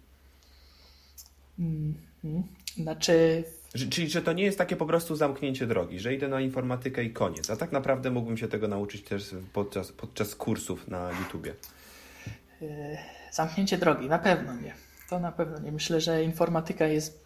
-hmm. 1.59 2.41
Znaczy... 2.77 3.43
Czyli, 3.89 4.09
że 4.09 4.21
to 4.21 4.33
nie 4.33 4.43
jest 4.43 4.57
takie 4.57 4.75
po 4.75 4.85
prostu 4.85 5.15
zamknięcie 5.15 5.67
drogi, 5.67 5.99
że 5.99 6.13
idę 6.13 6.27
na 6.27 6.41
informatykę 6.41 7.03
i 7.03 7.13
koniec. 7.13 7.49
A 7.49 7.55
tak 7.55 7.71
naprawdę 7.71 8.11
mógłbym 8.11 8.37
się 8.37 8.47
tego 8.47 8.67
nauczyć 8.67 9.03
też 9.03 9.35
podczas, 9.53 9.91
podczas 9.91 10.35
kursów 10.35 10.87
na 10.87 11.11
YouTubie. 11.19 11.53
E, 12.61 12.97
zamknięcie 13.31 13.77
drogi, 13.77 14.09
na 14.09 14.19
pewno 14.19 14.55
nie. 14.55 14.73
To 15.09 15.19
na 15.19 15.31
pewno 15.31 15.59
nie. 15.59 15.71
Myślę, 15.71 16.01
że 16.01 16.23
informatyka 16.23 16.87
jest 16.87 17.25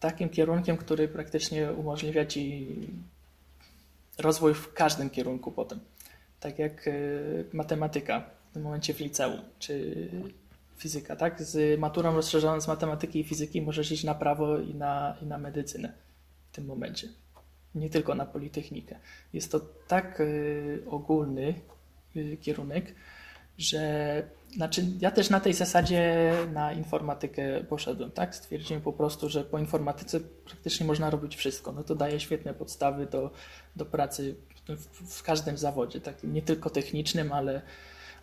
takim 0.00 0.28
kierunkiem, 0.28 0.76
który 0.76 1.08
praktycznie 1.08 1.72
umożliwia 1.72 2.26
ci 2.26 2.66
rozwój 4.18 4.54
w 4.54 4.72
każdym 4.72 5.10
kierunku 5.10 5.52
potem. 5.52 5.80
Tak 6.40 6.58
jak 6.58 6.88
e, 6.88 6.92
matematyka 7.52 8.30
w 8.50 8.54
tym 8.54 8.62
momencie 8.62 8.94
w 8.94 9.00
liceum, 9.00 9.40
czy 9.58 10.08
fizyka, 10.76 11.16
tak? 11.16 11.42
Z 11.42 11.80
maturą 11.80 12.14
rozszerzoną 12.14 12.60
z 12.60 12.68
matematyki 12.68 13.20
i 13.20 13.24
fizyki 13.24 13.62
możesz 13.62 13.92
iść 13.92 14.04
na 14.04 14.14
prawo 14.14 14.58
i 14.58 14.74
na, 14.74 15.16
i 15.22 15.26
na 15.26 15.38
medycynę 15.38 15.92
w 16.52 16.54
tym 16.54 16.66
momencie. 16.66 17.08
Nie 17.74 17.90
tylko 17.90 18.14
na 18.14 18.26
politechnikę. 18.26 18.98
Jest 19.32 19.52
to 19.52 19.60
tak 19.88 20.20
y, 20.20 20.82
ogólny 20.86 21.54
y, 22.16 22.36
kierunek, 22.36 22.94
że 23.58 24.22
znaczy 24.56 24.84
ja 25.00 25.10
też 25.10 25.30
na 25.30 25.40
tej 25.40 25.52
zasadzie 25.52 26.32
na 26.52 26.72
informatykę 26.72 27.64
poszedłem, 27.64 28.10
tak? 28.10 28.34
Stwierdziłem 28.34 28.82
po 28.82 28.92
prostu, 28.92 29.28
że 29.28 29.44
po 29.44 29.58
informatyce 29.58 30.20
praktycznie 30.20 30.86
można 30.86 31.10
robić 31.10 31.36
wszystko. 31.36 31.72
No 31.72 31.84
to 31.84 31.94
daje 31.94 32.20
świetne 32.20 32.54
podstawy 32.54 33.06
do, 33.06 33.30
do 33.76 33.86
pracy 33.86 34.36
w, 34.68 35.18
w 35.18 35.22
każdym 35.22 35.58
zawodzie, 35.58 36.00
tak? 36.00 36.24
Nie 36.24 36.42
tylko 36.42 36.70
technicznym, 36.70 37.32
ale, 37.32 37.62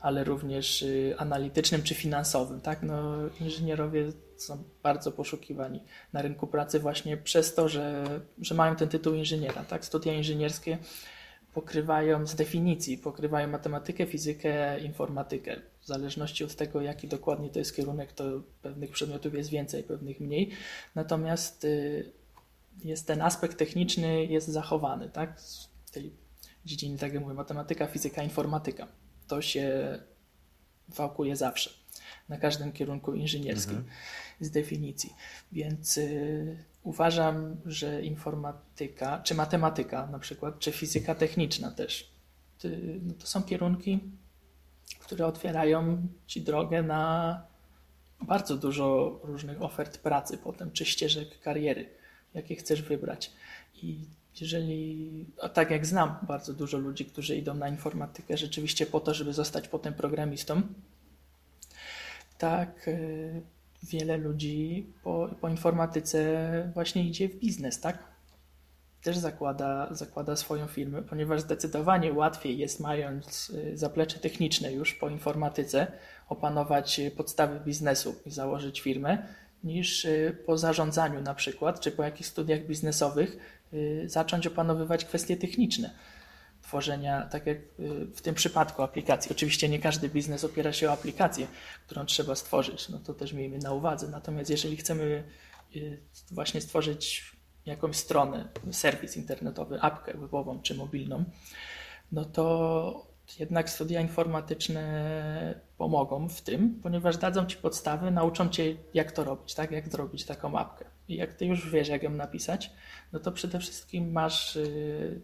ale 0.01 0.23
również 0.23 0.81
y, 0.81 1.15
analitycznym 1.17 1.83
czy 1.83 1.95
finansowym, 1.95 2.61
tak? 2.61 2.83
No 2.83 3.13
inżynierowie 3.41 4.11
są 4.37 4.63
bardzo 4.83 5.11
poszukiwani 5.11 5.83
na 6.13 6.21
rynku 6.21 6.47
pracy 6.47 6.79
właśnie 6.79 7.17
przez 7.17 7.55
to, 7.55 7.69
że, 7.69 8.05
że 8.41 8.55
mają 8.55 8.75
ten 8.75 8.89
tytuł 8.89 9.13
inżyniera, 9.13 9.63
tak? 9.63 9.85
Studia 9.85 10.13
inżynierskie 10.13 10.77
pokrywają 11.53 12.27
z 12.27 12.35
definicji, 12.35 12.97
pokrywają 12.97 13.47
matematykę, 13.47 14.05
fizykę, 14.05 14.79
informatykę. 14.79 15.61
W 15.81 15.87
zależności 15.87 16.43
od 16.43 16.55
tego, 16.55 16.81
jaki 16.81 17.07
dokładnie 17.07 17.49
to 17.49 17.59
jest 17.59 17.75
kierunek, 17.75 18.13
to 18.13 18.23
pewnych 18.61 18.91
przedmiotów 18.91 19.33
jest 19.33 19.49
więcej, 19.49 19.83
pewnych 19.83 20.19
mniej. 20.19 20.51
Natomiast 20.95 21.65
y, 21.65 22.11
jest 22.83 23.07
ten 23.07 23.21
aspekt 23.21 23.57
techniczny 23.57 24.25
jest 24.25 24.47
zachowany, 24.47 25.09
tak? 25.09 25.41
Z 25.41 25.69
tej 25.91 26.11
dziedziny, 26.65 26.97
tak 26.97 27.13
jak 27.13 27.23
mówię, 27.23 27.33
matematyka, 27.33 27.87
fizyka, 27.87 28.23
informatyka. 28.23 28.87
To 29.27 29.41
się 29.41 29.99
wałkuje 30.89 31.35
zawsze 31.35 31.69
na 32.29 32.37
każdym 32.37 32.71
kierunku 32.71 33.13
inżynierskim 33.13 33.77
mhm. 33.77 33.95
z 34.39 34.51
definicji. 34.51 35.13
Więc 35.51 35.97
y, 35.97 36.57
uważam, 36.83 37.55
że 37.65 38.01
informatyka, 38.01 39.21
czy 39.23 39.35
matematyka 39.35 40.07
na 40.07 40.19
przykład, 40.19 40.59
czy 40.59 40.71
fizyka 40.71 41.15
techniczna 41.15 41.71
też, 41.71 42.13
no 43.01 43.13
to 43.13 43.27
są 43.27 43.43
kierunki, 43.43 43.99
które 44.99 45.27
otwierają 45.27 46.07
ci 46.27 46.41
drogę 46.41 46.83
na 46.83 47.41
bardzo 48.21 48.57
dużo 48.57 49.19
różnych 49.23 49.61
ofert 49.61 49.97
pracy 49.97 50.37
potem, 50.37 50.71
czy 50.71 50.85
ścieżek 50.85 51.39
kariery, 51.39 51.89
jakie 52.33 52.55
chcesz 52.55 52.81
wybrać. 52.81 53.31
I 53.75 53.99
jeżeli, 54.41 55.25
a 55.41 55.49
tak 55.49 55.71
jak 55.71 55.85
znam 55.85 56.17
bardzo 56.27 56.53
dużo 56.53 56.77
ludzi, 56.77 57.05
którzy 57.05 57.35
idą 57.35 57.53
na 57.53 57.69
informatykę 57.69 58.37
rzeczywiście 58.37 58.85
po 58.85 58.99
to, 58.99 59.13
żeby 59.13 59.33
zostać 59.33 59.67
potem 59.67 59.93
programistą, 59.93 60.61
tak 62.37 62.87
y, 62.87 63.41
wiele 63.83 64.17
ludzi 64.17 64.87
po, 65.03 65.29
po 65.41 65.49
informatyce 65.49 66.71
właśnie 66.73 67.03
idzie 67.03 67.29
w 67.29 67.35
biznes, 67.35 67.79
tak? 67.79 68.13
Też 69.03 69.17
zakłada, 69.17 69.87
zakłada 69.91 70.35
swoją 70.35 70.67
firmę, 70.67 71.01
ponieważ 71.01 71.41
zdecydowanie 71.41 72.13
łatwiej 72.13 72.57
jest, 72.57 72.79
mając 72.79 73.49
y, 73.49 73.77
zaplecze 73.77 74.19
techniczne 74.19 74.73
już 74.73 74.93
po 74.93 75.09
informatyce, 75.09 75.91
opanować 76.29 77.01
podstawy 77.17 77.59
biznesu 77.59 78.15
i 78.25 78.31
założyć 78.31 78.81
firmę, 78.81 79.27
niż 79.63 80.05
y, 80.05 80.37
po 80.45 80.57
zarządzaniu 80.57 81.21
na 81.21 81.35
przykład, 81.35 81.79
czy 81.79 81.91
po 81.91 82.03
jakichś 82.03 82.29
studiach 82.29 82.65
biznesowych 82.67 83.37
zacząć 84.05 84.47
opanowywać 84.47 85.05
kwestie 85.05 85.37
techniczne 85.37 85.89
tworzenia, 86.63 87.21
tak 87.21 87.47
jak 87.47 87.57
y, 87.57 88.05
w 88.15 88.21
tym 88.21 88.35
przypadku 88.35 88.83
aplikacji. 88.83 89.31
Oczywiście 89.31 89.69
nie 89.69 89.79
każdy 89.79 90.09
biznes 90.09 90.43
opiera 90.43 90.73
się 90.73 90.89
o 90.89 90.91
aplikację, 90.91 91.47
którą 91.85 92.05
trzeba 92.05 92.35
stworzyć, 92.35 92.89
no 92.89 92.99
to 92.99 93.13
też 93.13 93.33
miejmy 93.33 93.57
na 93.57 93.71
uwadze. 93.71 94.07
Natomiast 94.07 94.49
jeżeli 94.49 94.77
chcemy 94.77 95.23
y, 95.75 95.99
właśnie 96.31 96.61
stworzyć 96.61 97.31
jakąś 97.65 97.95
stronę, 97.95 98.47
serwis 98.71 99.17
internetowy, 99.17 99.81
apkę 99.81 100.13
webową 100.17 100.61
czy 100.61 100.75
mobilną, 100.75 101.23
no 102.11 102.25
to 102.25 103.13
jednak 103.39 103.69
studia 103.69 104.01
informatyczne 104.01 105.61
pomogą 105.77 106.29
w 106.29 106.41
tym, 106.41 106.79
ponieważ 106.83 107.17
dadzą 107.17 107.45
Ci 107.45 107.57
podstawy, 107.57 108.11
nauczą 108.11 108.49
Cię 108.49 108.75
jak 108.93 109.11
to 109.11 109.23
robić, 109.23 109.53
tak? 109.53 109.71
jak 109.71 109.89
zrobić 109.89 110.25
taką 110.25 110.57
apkę. 110.57 110.85
I 111.07 111.15
jak 111.15 111.33
Ty 111.33 111.45
już 111.45 111.69
wiesz, 111.69 111.87
jak 111.87 112.03
ją 112.03 112.09
napisać, 112.09 112.71
no 113.13 113.19
to 113.19 113.31
przede 113.31 113.59
wszystkim 113.59 114.11
masz 114.11 114.55
y, 114.55 115.21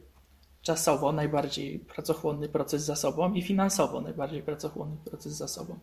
czasowo 0.62 1.12
najbardziej 1.12 1.80
pracochłonny 1.80 2.50
proces 2.50 2.84
za 2.84 2.96
sobą 2.96 3.34
i 3.34 3.42
finansowo 3.42 4.02
najbardziej 4.02 4.44
pracochłonny 4.44 4.98
proces 5.06 5.34
za 5.34 5.48
sobą. 5.48 5.80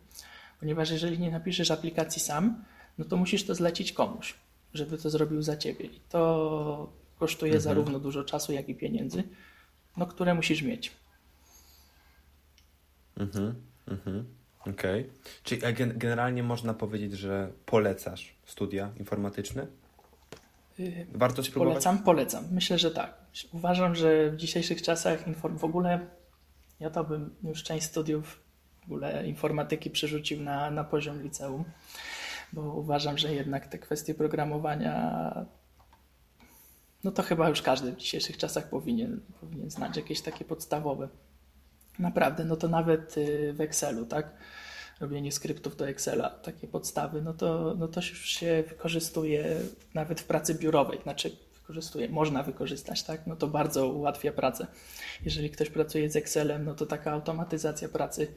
Ponieważ 0.59 0.89
jeżeli 0.89 1.19
nie 1.19 1.31
napiszesz 1.31 1.71
aplikacji 1.71 2.21
sam, 2.21 2.63
no 2.97 3.05
to 3.05 3.17
musisz 3.17 3.45
to 3.45 3.55
zlecić 3.55 3.93
komuś, 3.93 4.35
żeby 4.73 4.97
to 4.97 5.09
zrobił 5.09 5.41
za 5.41 5.57
ciebie. 5.57 5.85
I 5.85 5.99
to 6.09 6.93
kosztuje 7.19 7.53
mhm. 7.53 7.61
zarówno 7.61 7.99
dużo 7.99 8.23
czasu, 8.23 8.53
jak 8.53 8.69
i 8.69 8.75
pieniędzy, 8.75 9.23
no, 9.97 10.05
które 10.05 10.33
musisz 10.33 10.61
mieć. 10.61 10.91
Mhm, 13.17 13.55
mhm. 13.87 14.25
Okej. 14.61 15.01
Okay. 15.01 15.13
Czyli 15.43 15.61
generalnie 15.75 16.43
można 16.43 16.73
powiedzieć, 16.73 17.13
że 17.13 17.51
polecasz 17.65 18.35
studia 18.45 18.91
informatyczne? 18.99 19.67
Warto 21.13 21.43
spróbować? 21.43 21.73
Polecam, 21.73 22.03
polecam. 22.03 22.43
Myślę, 22.51 22.79
że 22.79 22.91
tak. 22.91 23.26
Uważam, 23.51 23.95
że 23.95 24.31
w 24.31 24.35
dzisiejszych 24.35 24.81
czasach 24.81 25.25
w 25.57 25.63
ogóle 25.63 26.07
ja 26.79 26.89
to 26.89 27.03
bym 27.03 27.35
już 27.43 27.63
część 27.63 27.85
studiów 27.85 28.43
w 28.81 28.83
ogóle 28.83 29.27
informatyki 29.27 29.89
przerzucił 29.89 30.41
na, 30.41 30.71
na 30.71 30.83
poziom 30.83 31.21
liceum, 31.21 31.63
bo 32.53 32.61
uważam, 32.61 33.17
że 33.17 33.33
jednak 33.33 33.67
te 33.67 33.77
kwestie 33.77 34.13
programowania 34.13 35.47
no 37.03 37.11
to 37.11 37.23
chyba 37.23 37.49
już 37.49 37.61
każdy 37.61 37.91
w 37.91 37.97
dzisiejszych 37.97 38.37
czasach 38.37 38.69
powinien, 38.69 39.21
powinien 39.41 39.71
znać 39.71 39.97
jakieś 39.97 40.21
takie 40.21 40.45
podstawowe. 40.45 41.09
Naprawdę, 41.99 42.45
no 42.45 42.55
to 42.55 42.67
nawet 42.67 43.17
y, 43.17 43.53
w 43.53 43.61
Excelu, 43.61 44.05
tak? 44.05 44.33
robienie 44.99 45.31
skryptów 45.31 45.75
do 45.75 45.87
Excela, 45.87 46.29
takie 46.29 46.67
podstawy, 46.67 47.21
no 47.21 47.33
to, 47.33 47.75
no 47.77 47.87
to 47.87 48.01
się 48.01 48.63
wykorzystuje 48.69 49.59
nawet 49.93 50.21
w 50.21 50.25
pracy 50.25 50.55
biurowej, 50.55 50.99
znaczy 51.03 51.37
wykorzystuje, 51.67 52.09
można 52.09 52.43
wykorzystać, 52.43 53.03
tak? 53.03 53.27
No 53.27 53.35
to 53.35 53.47
bardzo 53.47 53.87
ułatwia 53.87 54.31
pracę. 54.31 54.67
Jeżeli 55.25 55.49
ktoś 55.49 55.69
pracuje 55.69 56.09
z 56.09 56.15
Excelem, 56.15 56.65
no 56.65 56.75
to 56.75 56.85
taka 56.85 57.11
automatyzacja 57.11 57.89
pracy 57.89 58.27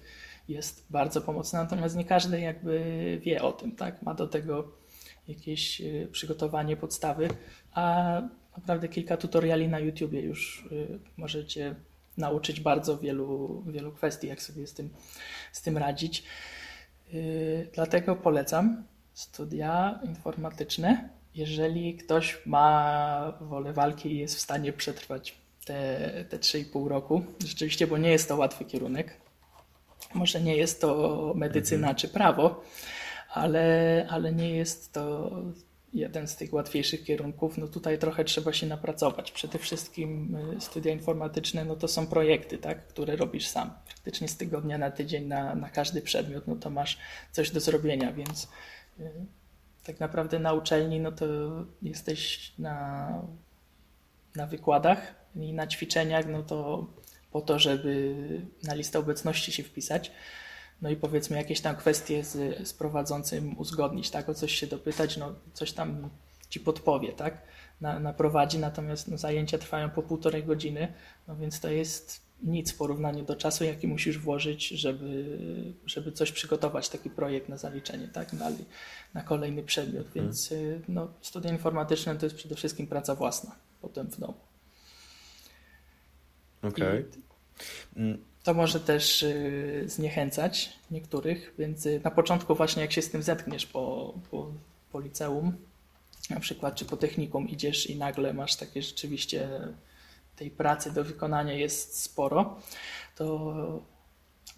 jest 0.48 0.86
bardzo 0.90 1.20
pomocna, 1.20 1.62
natomiast 1.62 1.96
nie 1.96 2.04
każdy 2.04 2.40
jakby 2.40 3.20
wie 3.22 3.42
o 3.42 3.52
tym, 3.52 3.72
tak? 3.72 4.02
Ma 4.02 4.14
do 4.14 4.26
tego 4.26 4.72
jakieś 5.28 5.80
y, 5.80 6.08
przygotowanie 6.12 6.76
podstawy, 6.76 7.28
a 7.72 8.22
naprawdę 8.56 8.88
kilka 8.88 9.16
tutoriali 9.16 9.68
na 9.68 9.78
YouTubie 9.78 10.20
już 10.20 10.66
y, 10.72 10.98
możecie 11.16 11.74
nauczyć 12.16 12.60
bardzo 12.60 12.98
wielu, 12.98 13.62
wielu 13.66 13.92
kwestii, 13.92 14.26
jak 14.26 14.42
sobie 14.42 14.66
z 14.66 14.74
tym, 14.74 14.90
z 15.52 15.62
tym 15.62 15.78
radzić. 15.78 16.24
Yy, 17.12 17.68
dlatego 17.74 18.16
polecam 18.16 18.84
studia 19.14 20.00
informatyczne, 20.04 21.19
jeżeli 21.34 21.96
ktoś 21.96 22.38
ma 22.46 23.38
wolę 23.40 23.72
walki 23.72 24.12
i 24.12 24.18
jest 24.18 24.36
w 24.36 24.40
stanie 24.40 24.72
przetrwać 24.72 25.34
te, 25.64 26.10
te 26.28 26.38
3,5 26.38 26.88
roku. 26.88 27.24
Rzeczywiście, 27.46 27.86
bo 27.86 27.98
nie 27.98 28.10
jest 28.10 28.28
to 28.28 28.36
łatwy 28.36 28.64
kierunek. 28.64 29.16
Może 30.14 30.40
nie 30.40 30.56
jest 30.56 30.80
to 30.80 31.32
medycyna 31.36 31.88
mhm. 31.88 31.96
czy 31.96 32.08
prawo, 32.08 32.64
ale, 33.30 34.06
ale 34.10 34.32
nie 34.32 34.50
jest 34.50 34.92
to 34.92 35.30
jeden 35.94 36.28
z 36.28 36.36
tych 36.36 36.52
łatwiejszych 36.52 37.04
kierunków, 37.04 37.58
no 37.58 37.68
tutaj 37.68 37.98
trochę 37.98 38.24
trzeba 38.24 38.52
się 38.52 38.66
napracować. 38.66 39.32
Przede 39.32 39.58
wszystkim 39.58 40.36
y, 40.56 40.60
studia 40.60 40.92
informatyczne, 40.92 41.64
no 41.64 41.76
to 41.76 41.88
są 41.88 42.06
projekty, 42.06 42.58
tak, 42.58 42.86
które 42.86 43.16
robisz 43.16 43.46
sam. 43.46 43.70
Praktycznie 43.86 44.28
z 44.28 44.36
tygodnia 44.36 44.78
na 44.78 44.90
tydzień 44.90 45.26
na, 45.26 45.54
na 45.54 45.68
każdy 45.68 46.02
przedmiot, 46.02 46.46
no 46.46 46.56
to 46.56 46.70
masz 46.70 46.98
coś 47.32 47.50
do 47.50 47.60
zrobienia, 47.60 48.12
więc 48.12 48.48
y, 49.00 49.10
tak 49.90 50.00
naprawdę 50.00 50.38
na 50.38 50.52
uczelni, 50.52 51.00
no 51.00 51.12
to 51.12 51.26
jesteś 51.82 52.52
na, 52.58 53.12
na 54.36 54.46
wykładach 54.46 55.14
i 55.36 55.52
na 55.52 55.66
ćwiczeniach, 55.66 56.26
no 56.26 56.42
to 56.42 56.86
po 57.30 57.40
to, 57.40 57.58
żeby 57.58 58.14
na 58.62 58.74
listę 58.74 58.98
obecności 58.98 59.52
się 59.52 59.62
wpisać, 59.62 60.12
no 60.82 60.90
i 60.90 60.96
powiedzmy 60.96 61.36
jakieś 61.36 61.60
tam 61.60 61.76
kwestie 61.76 62.24
z, 62.24 62.68
z 62.68 62.72
prowadzącym 62.74 63.58
uzgodnić, 63.58 64.10
tak, 64.10 64.28
o 64.28 64.34
coś 64.34 64.52
się 64.52 64.66
dopytać, 64.66 65.16
no 65.16 65.34
coś 65.52 65.72
tam 65.72 66.10
ci 66.48 66.60
podpowie, 66.60 67.12
tak, 67.12 67.42
na, 67.80 68.00
naprowadzi, 68.00 68.58
natomiast 68.58 69.08
no, 69.08 69.18
zajęcia 69.18 69.58
trwają 69.58 69.90
po 69.90 70.02
półtorej 70.02 70.44
godziny, 70.44 70.92
no 71.28 71.36
więc 71.36 71.60
to 71.60 71.70
jest 71.70 72.29
nic 72.42 72.72
w 72.72 72.76
porównaniu 72.76 73.24
do 73.24 73.36
czasu, 73.36 73.64
jaki 73.64 73.88
musisz 73.88 74.18
włożyć, 74.18 74.68
żeby, 74.68 75.38
żeby 75.86 76.12
coś 76.12 76.32
przygotować, 76.32 76.88
taki 76.88 77.10
projekt 77.10 77.48
na 77.48 77.56
zaliczenie, 77.56 78.08
tak, 78.08 78.32
na, 78.32 78.50
na 79.14 79.22
kolejny 79.22 79.62
przedmiot, 79.62 80.06
mhm. 80.06 80.24
więc 80.24 80.48
hmm. 80.48 80.82
no, 80.88 81.08
studia 81.22 81.50
informatyczne 81.50 82.16
to 82.16 82.26
jest 82.26 82.36
przede 82.36 82.54
wszystkim 82.54 82.86
praca 82.86 83.14
własna, 83.14 83.56
potem 83.82 84.10
w 84.10 84.20
domu. 84.20 84.34
Okej. 86.62 86.98
Okay 86.98 88.20
to 88.42 88.54
może 88.54 88.80
też 88.80 89.22
y, 89.22 89.84
zniechęcać 89.86 90.72
niektórych, 90.90 91.54
więc 91.58 91.86
y, 91.86 92.00
na 92.04 92.10
początku 92.10 92.54
właśnie 92.54 92.82
jak 92.82 92.92
się 92.92 93.02
z 93.02 93.10
tym 93.10 93.22
zetkniesz 93.22 93.66
po, 93.66 94.14
po, 94.30 94.52
po 94.92 95.00
liceum, 95.00 95.56
na 96.30 96.40
przykład 96.40 96.74
czy 96.74 96.84
po 96.84 96.96
technikum 96.96 97.48
idziesz 97.48 97.90
i 97.90 97.96
nagle 97.96 98.34
masz 98.34 98.56
takie 98.56 98.82
rzeczywiście 98.82 99.48
tej 100.40 100.50
pracy 100.50 100.90
do 100.92 101.04
wykonania 101.04 101.52
jest 101.52 102.02
sporo, 102.02 102.56
to, 103.16 103.54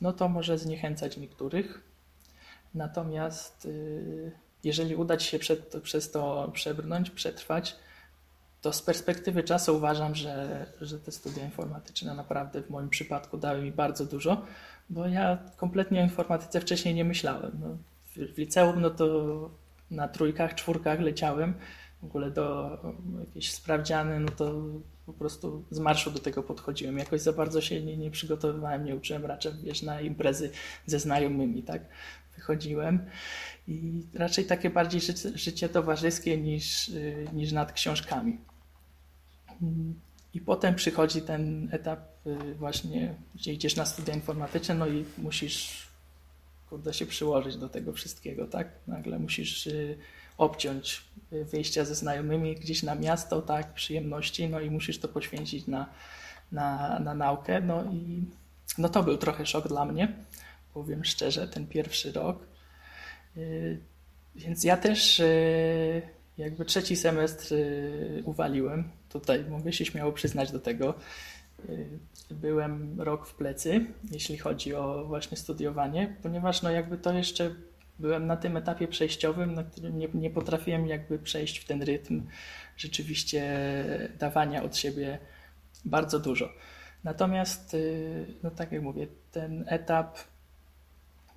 no 0.00 0.12
to 0.12 0.28
może 0.28 0.58
zniechęcać 0.58 1.16
niektórych. 1.16 1.82
Natomiast 2.74 3.64
y, 3.64 4.32
jeżeli 4.64 4.96
uda 4.96 5.18
się 5.18 5.38
przed, 5.38 5.76
przez 5.82 6.10
to 6.10 6.50
przebrnąć, 6.54 7.10
przetrwać, 7.10 7.76
to 8.60 8.72
z 8.72 8.82
perspektywy 8.82 9.42
czasu 9.42 9.76
uważam, 9.76 10.14
że, 10.14 10.66
że 10.80 10.98
te 10.98 11.12
studia 11.12 11.44
informatyczne 11.44 12.14
naprawdę 12.14 12.62
w 12.62 12.70
moim 12.70 12.88
przypadku 12.88 13.38
dały 13.38 13.62
mi 13.62 13.72
bardzo 13.72 14.06
dużo, 14.06 14.42
bo 14.90 15.06
ja 15.06 15.38
kompletnie 15.56 16.00
o 16.00 16.04
informatyce 16.04 16.60
wcześniej 16.60 16.94
nie 16.94 17.04
myślałem. 17.04 17.52
No, 17.60 17.76
w 18.16 18.38
liceum 18.38 18.80
no 18.80 18.90
to 18.90 19.50
na 19.90 20.08
trójkach, 20.08 20.54
czwórkach 20.54 21.00
leciałem, 21.00 21.54
w 22.02 22.04
ogóle 22.04 22.30
do 22.30 22.78
jakieś 23.20 23.52
sprawdziany, 23.52 24.20
no 24.20 24.28
to 24.28 24.62
po 25.06 25.12
prostu 25.12 25.64
z 25.70 25.78
marszu 25.78 26.10
do 26.10 26.18
tego 26.18 26.42
podchodziłem. 26.42 26.98
Jakoś 26.98 27.20
za 27.20 27.32
bardzo 27.32 27.60
się 27.60 27.82
nie, 27.82 27.96
nie 27.96 28.10
przygotowywałem, 28.10 28.84
nie 28.84 28.96
uczyłem 28.96 29.26
raczej, 29.26 29.52
wiesz, 29.62 29.82
na 29.82 30.00
imprezy 30.00 30.50
ze 30.86 30.98
znajomymi, 30.98 31.62
tak? 31.62 31.82
Wychodziłem 32.36 33.06
i 33.68 34.02
raczej 34.14 34.44
takie 34.44 34.70
bardziej 34.70 35.00
życie, 35.00 35.38
życie 35.38 35.68
towarzyskie 35.68 36.38
niż, 36.38 36.90
niż 37.32 37.52
nad 37.52 37.72
książkami. 37.72 38.38
I 40.34 40.40
potem 40.40 40.74
przychodzi 40.74 41.22
ten 41.22 41.68
etap 41.72 42.00
właśnie, 42.58 43.14
gdzie 43.34 43.52
idziesz 43.52 43.76
na 43.76 43.86
studia 43.86 44.14
informatyczne, 44.14 44.74
no 44.74 44.86
i 44.86 45.04
musisz 45.18 45.86
kurde, 46.70 46.94
się 46.94 47.06
przyłożyć 47.06 47.56
do 47.56 47.68
tego 47.68 47.92
wszystkiego, 47.92 48.46
tak? 48.46 48.68
Nagle 48.86 49.18
musisz 49.18 49.68
obciąć 50.38 51.04
wyjścia 51.30 51.84
ze 51.84 51.94
znajomymi 51.94 52.54
gdzieś 52.54 52.82
na 52.82 52.94
miasto, 52.94 53.42
tak, 53.42 53.74
przyjemności, 53.74 54.48
no 54.48 54.60
i 54.60 54.70
musisz 54.70 54.98
to 54.98 55.08
poświęcić 55.08 55.66
na, 55.66 55.86
na, 56.52 56.98
na 56.98 57.14
naukę, 57.14 57.60
no 57.60 57.84
i 57.84 58.24
no 58.78 58.88
to 58.88 59.02
był 59.02 59.16
trochę 59.16 59.46
szok 59.46 59.68
dla 59.68 59.84
mnie, 59.84 60.12
powiem 60.74 61.04
szczerze, 61.04 61.48
ten 61.48 61.66
pierwszy 61.66 62.12
rok. 62.12 62.46
Y, 63.36 63.80
więc 64.34 64.64
ja 64.64 64.76
też 64.76 65.20
y, 65.20 66.02
jakby 66.38 66.64
trzeci 66.64 66.96
semestr 66.96 67.54
y, 67.54 68.22
uwaliłem. 68.24 68.90
Tutaj 69.08 69.44
mogę 69.44 69.72
się 69.72 69.84
śmiało 69.84 70.12
przyznać 70.12 70.52
do 70.52 70.60
tego. 70.60 70.94
Byłem 72.30 73.00
rok 73.00 73.26
w 73.26 73.34
plecy, 73.34 73.86
jeśli 74.10 74.38
chodzi 74.38 74.74
o 74.74 75.04
właśnie 75.04 75.36
studiowanie, 75.36 76.16
ponieważ 76.22 76.62
no 76.62 76.70
jakby 76.70 76.98
to 76.98 77.12
jeszcze 77.12 77.54
byłem 78.02 78.26
na 78.26 78.36
tym 78.36 78.56
etapie 78.56 78.88
przejściowym, 78.88 79.54
na 79.54 79.64
którym 79.64 79.98
nie, 79.98 80.08
nie 80.14 80.30
potrafiłem 80.30 80.86
jakby 80.86 81.18
przejść 81.18 81.58
w 81.58 81.64
ten 81.64 81.82
rytm 81.82 82.26
rzeczywiście 82.76 83.44
dawania 84.18 84.62
od 84.62 84.76
siebie 84.76 85.18
bardzo 85.84 86.20
dużo. 86.20 86.52
Natomiast, 87.04 87.74
y, 87.74 88.26
no 88.42 88.50
tak 88.50 88.72
jak 88.72 88.82
mówię, 88.82 89.06
ten 89.30 89.64
etap 89.68 90.18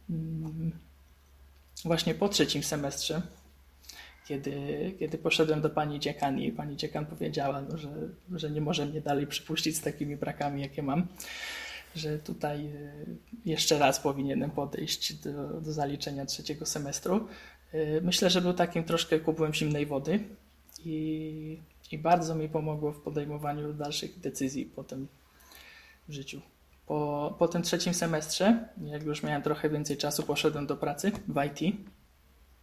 mm, 0.09 0.71
właśnie 1.85 2.15
po 2.15 2.29
trzecim 2.29 2.63
semestrze, 2.63 3.21
kiedy, 4.27 4.55
kiedy 4.99 5.17
poszedłem 5.17 5.61
do 5.61 5.69
pani 5.69 5.99
dziekan 5.99 6.39
i 6.39 6.51
pani 6.51 6.75
dziekan 6.75 7.05
powiedziała, 7.05 7.61
no, 7.61 7.77
że, 7.77 7.89
że 8.31 8.51
nie 8.51 8.61
może 8.61 8.85
mnie 8.85 9.01
dalej 9.01 9.27
przypuścić 9.27 9.77
z 9.77 9.81
takimi 9.81 10.17
brakami, 10.17 10.61
jakie 10.61 10.83
mam, 10.83 11.07
że 11.95 12.19
tutaj 12.19 12.65
y, 12.65 13.17
jeszcze 13.45 13.79
raz 13.79 13.99
powinienem 13.99 14.51
podejść 14.51 15.13
do, 15.13 15.61
do 15.61 15.73
zaliczenia 15.73 16.25
trzeciego 16.25 16.65
semestru. 16.65 17.27
Y, 17.73 18.01
myślę, 18.03 18.29
że 18.29 18.41
był 18.41 18.53
takim 18.53 18.83
troszkę 18.83 19.19
kubłem 19.19 19.53
zimnej 19.53 19.85
wody 19.85 20.19
i, 20.85 21.59
i 21.91 21.97
bardzo 21.97 22.35
mi 22.35 22.49
pomogło 22.49 22.91
w 22.91 23.01
podejmowaniu 23.01 23.73
dalszych 23.73 24.19
decyzji 24.19 24.65
potem 24.65 25.07
w 26.07 26.13
życiu. 26.13 26.41
Po, 26.85 27.35
po 27.39 27.47
tym 27.47 27.61
trzecim 27.61 27.93
semestrze, 27.93 28.69
jak 28.85 29.03
już 29.03 29.23
miałem 29.23 29.41
trochę 29.41 29.69
więcej 29.69 29.97
czasu, 29.97 30.23
poszedłem 30.23 30.67
do 30.67 30.77
pracy 30.77 31.11
w 31.27 31.43
IT. 31.45 31.75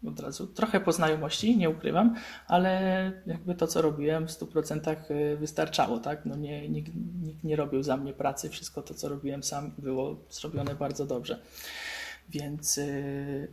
Od 0.09 0.21
razu 0.21 0.47
trochę 0.47 0.81
po 0.81 0.93
znajomości, 0.93 1.57
nie 1.57 1.71
ukrywam, 1.71 2.17
ale 2.47 3.13
jakby 3.27 3.55
to, 3.55 3.67
co 3.67 3.83
robiłem 3.83 4.29
w 4.29 4.31
100% 4.31 5.11
y, 5.11 5.37
wystarczało, 5.37 5.99
tak? 5.99 6.25
No 6.27 6.37
nie, 6.37 6.69
nikt, 6.69 6.93
nikt 7.23 7.45
nie 7.45 7.57
robił 7.57 7.83
za 7.83 7.97
mnie 7.97 8.13
pracy, 8.13 8.49
wszystko 8.49 8.83
to, 8.83 8.95
co 8.95 9.09
robiłem 9.09 9.43
sam, 9.43 9.73
było 9.79 10.17
zrobione 10.31 10.75
bardzo 10.75 11.07
dobrze. 11.07 11.43
Więc 12.29 12.79
y, 12.79 13.53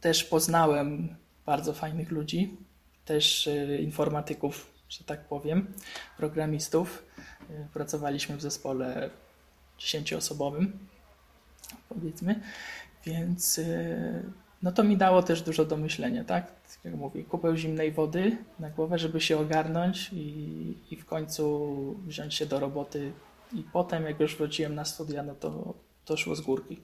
też 0.00 0.24
poznałem 0.24 1.16
bardzo 1.46 1.72
fajnych 1.72 2.10
ludzi, 2.10 2.56
też 3.04 3.46
y, 3.46 3.78
informatyków, 3.82 4.70
że 4.88 5.04
tak 5.04 5.28
powiem, 5.28 5.72
programistów 6.16 7.02
Pracowaliśmy 7.72 8.36
w 8.36 8.42
zespole 8.42 9.10
dziesięcioosobowym, 9.78 10.78
powiedzmy, 11.88 12.40
więc 13.04 13.60
no 14.62 14.72
to 14.72 14.84
mi 14.84 14.96
dało 14.96 15.22
też 15.22 15.42
dużo 15.42 15.64
do 15.64 15.76
myślenia, 15.76 16.24
tak? 16.24 16.52
jak 16.84 16.94
mówię, 16.94 17.24
kupeł 17.24 17.56
zimnej 17.56 17.92
wody 17.92 18.36
na 18.58 18.70
głowę, 18.70 18.98
żeby 18.98 19.20
się 19.20 19.38
ogarnąć 19.38 20.10
i, 20.12 20.74
i 20.90 20.96
w 20.96 21.06
końcu 21.06 21.96
wziąć 22.06 22.34
się 22.34 22.46
do 22.46 22.60
roboty. 22.60 23.12
I 23.52 23.62
potem, 23.72 24.04
jak 24.04 24.20
już 24.20 24.36
wróciłem 24.36 24.74
na 24.74 24.84
studia, 24.84 25.22
no 25.22 25.34
to, 25.34 25.74
to 26.04 26.16
szło 26.16 26.34
z 26.34 26.40
górki. 26.40 26.80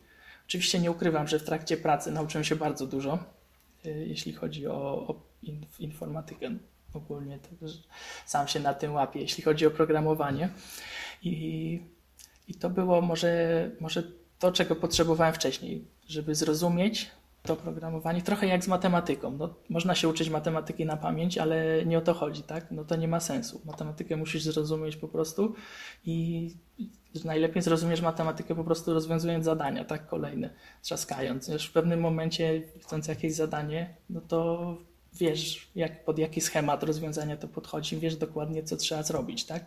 Oczywiście 0.46 0.78
nie 0.78 0.90
ukrywam, 0.90 1.28
że 1.28 1.38
w 1.38 1.44
trakcie 1.44 1.76
pracy 1.76 2.12
nauczyłem 2.12 2.44
się 2.44 2.56
bardzo 2.56 2.86
dużo, 2.86 3.18
y, 3.86 4.06
jeśli 4.08 4.32
chodzi 4.32 4.66
o, 4.66 5.06
o 5.08 5.22
informatykę 5.78 6.50
ogólnie 6.94 7.38
sam 8.26 8.48
się 8.48 8.60
na 8.60 8.74
tym 8.74 8.92
łapię, 8.94 9.20
jeśli 9.20 9.44
chodzi 9.44 9.66
o 9.66 9.70
programowanie. 9.70 10.48
I, 11.22 11.82
i 12.48 12.54
to 12.54 12.70
było 12.70 13.00
może, 13.00 13.70
może 13.80 14.02
to, 14.38 14.52
czego 14.52 14.76
potrzebowałem 14.76 15.34
wcześniej, 15.34 15.84
żeby 16.08 16.34
zrozumieć 16.34 17.10
to 17.43 17.57
programowanie, 17.57 18.22
trochę 18.22 18.47
jak 18.47 18.64
z 18.64 18.68
matematyką. 18.68 19.36
No, 19.38 19.55
można 19.68 19.95
się 19.95 20.09
uczyć 20.09 20.30
matematyki 20.30 20.86
na 20.86 20.97
pamięć, 20.97 21.38
ale 21.38 21.86
nie 21.86 21.99
o 21.99 22.01
to 22.01 22.14
chodzi, 22.14 22.43
tak? 22.43 22.70
No 22.70 22.84
to 22.84 22.97
nie 22.97 23.09
ma 23.09 23.20
sensu. 23.20 23.61
Matematykę 23.64 24.16
musisz 24.16 24.43
zrozumieć 24.43 24.97
po 24.97 25.09
prostu 25.09 25.55
i 26.05 26.51
najlepiej 27.24 27.62
zrozumiesz 27.62 28.01
matematykę 28.01 28.55
po 28.55 28.64
prostu 28.64 28.95
rozwiązując 28.95 29.45
zadania, 29.45 29.84
tak? 29.84 30.07
Kolejne, 30.07 30.51
trzaskając. 30.82 31.49
Już 31.49 31.66
w 31.66 31.72
pewnym 31.72 32.01
momencie, 32.01 32.62
chcąc 32.80 33.09
jakieś 33.09 33.34
zadanie, 33.34 33.95
no 34.11 34.20
to 34.20 34.76
wiesz, 35.14 35.70
jak, 35.74 36.05
pod 36.05 36.18
jaki 36.18 36.40
schemat 36.40 36.82
rozwiązania 36.82 37.36
to 37.36 37.49
podchodzi, 37.49 37.97
wiesz 37.97 38.16
dokładnie, 38.16 38.62
co 38.62 38.76
trzeba 38.76 39.03
zrobić, 39.03 39.45
tak? 39.45 39.66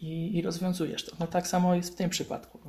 I, 0.00 0.36
i 0.36 0.42
rozwiązujesz 0.42 1.04
to. 1.04 1.16
No 1.20 1.26
tak 1.26 1.46
samo 1.46 1.74
jest 1.74 1.92
w 1.92 1.96
tym 1.96 2.10
przypadku. 2.10 2.60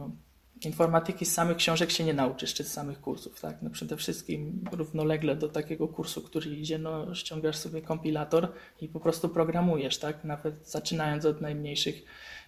Informatyki 0.65 1.25
z 1.25 1.33
samych 1.33 1.57
książek 1.57 1.91
się 1.91 2.03
nie 2.03 2.13
nauczysz, 2.13 2.53
czy 2.53 2.63
z 2.63 2.73
samych 2.73 3.01
kursów, 3.01 3.41
tak? 3.41 3.61
No 3.61 3.69
przede 3.69 3.97
wszystkim 3.97 4.65
równolegle 4.71 5.35
do 5.35 5.49
takiego 5.49 5.87
kursu, 5.87 6.21
który 6.21 6.55
idzie, 6.55 6.77
no 6.77 7.15
ściągasz 7.15 7.57
sobie 7.57 7.81
kompilator 7.81 8.51
i 8.81 8.87
po 8.87 8.99
prostu 8.99 9.29
programujesz, 9.29 9.97
tak? 9.97 10.23
Nawet 10.23 10.69
zaczynając 10.69 11.25
od 11.25 11.41
najmniejszych 11.41 12.03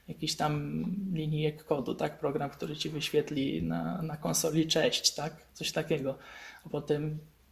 jakichś 0.07 0.35
tam 0.35 0.83
linijek 1.13 1.63
kodu, 1.63 1.95
tak? 1.95 2.19
Program, 2.19 2.49
który 2.49 2.75
ci 2.75 2.89
wyświetli 2.89 3.63
na, 3.63 4.01
na 4.01 4.17
konsoli 4.17 4.67
cześć, 4.67 5.15
tak? 5.15 5.33
Coś 5.53 5.71
takiego. 5.71 6.17
A 6.65 6.69
potem 6.69 7.03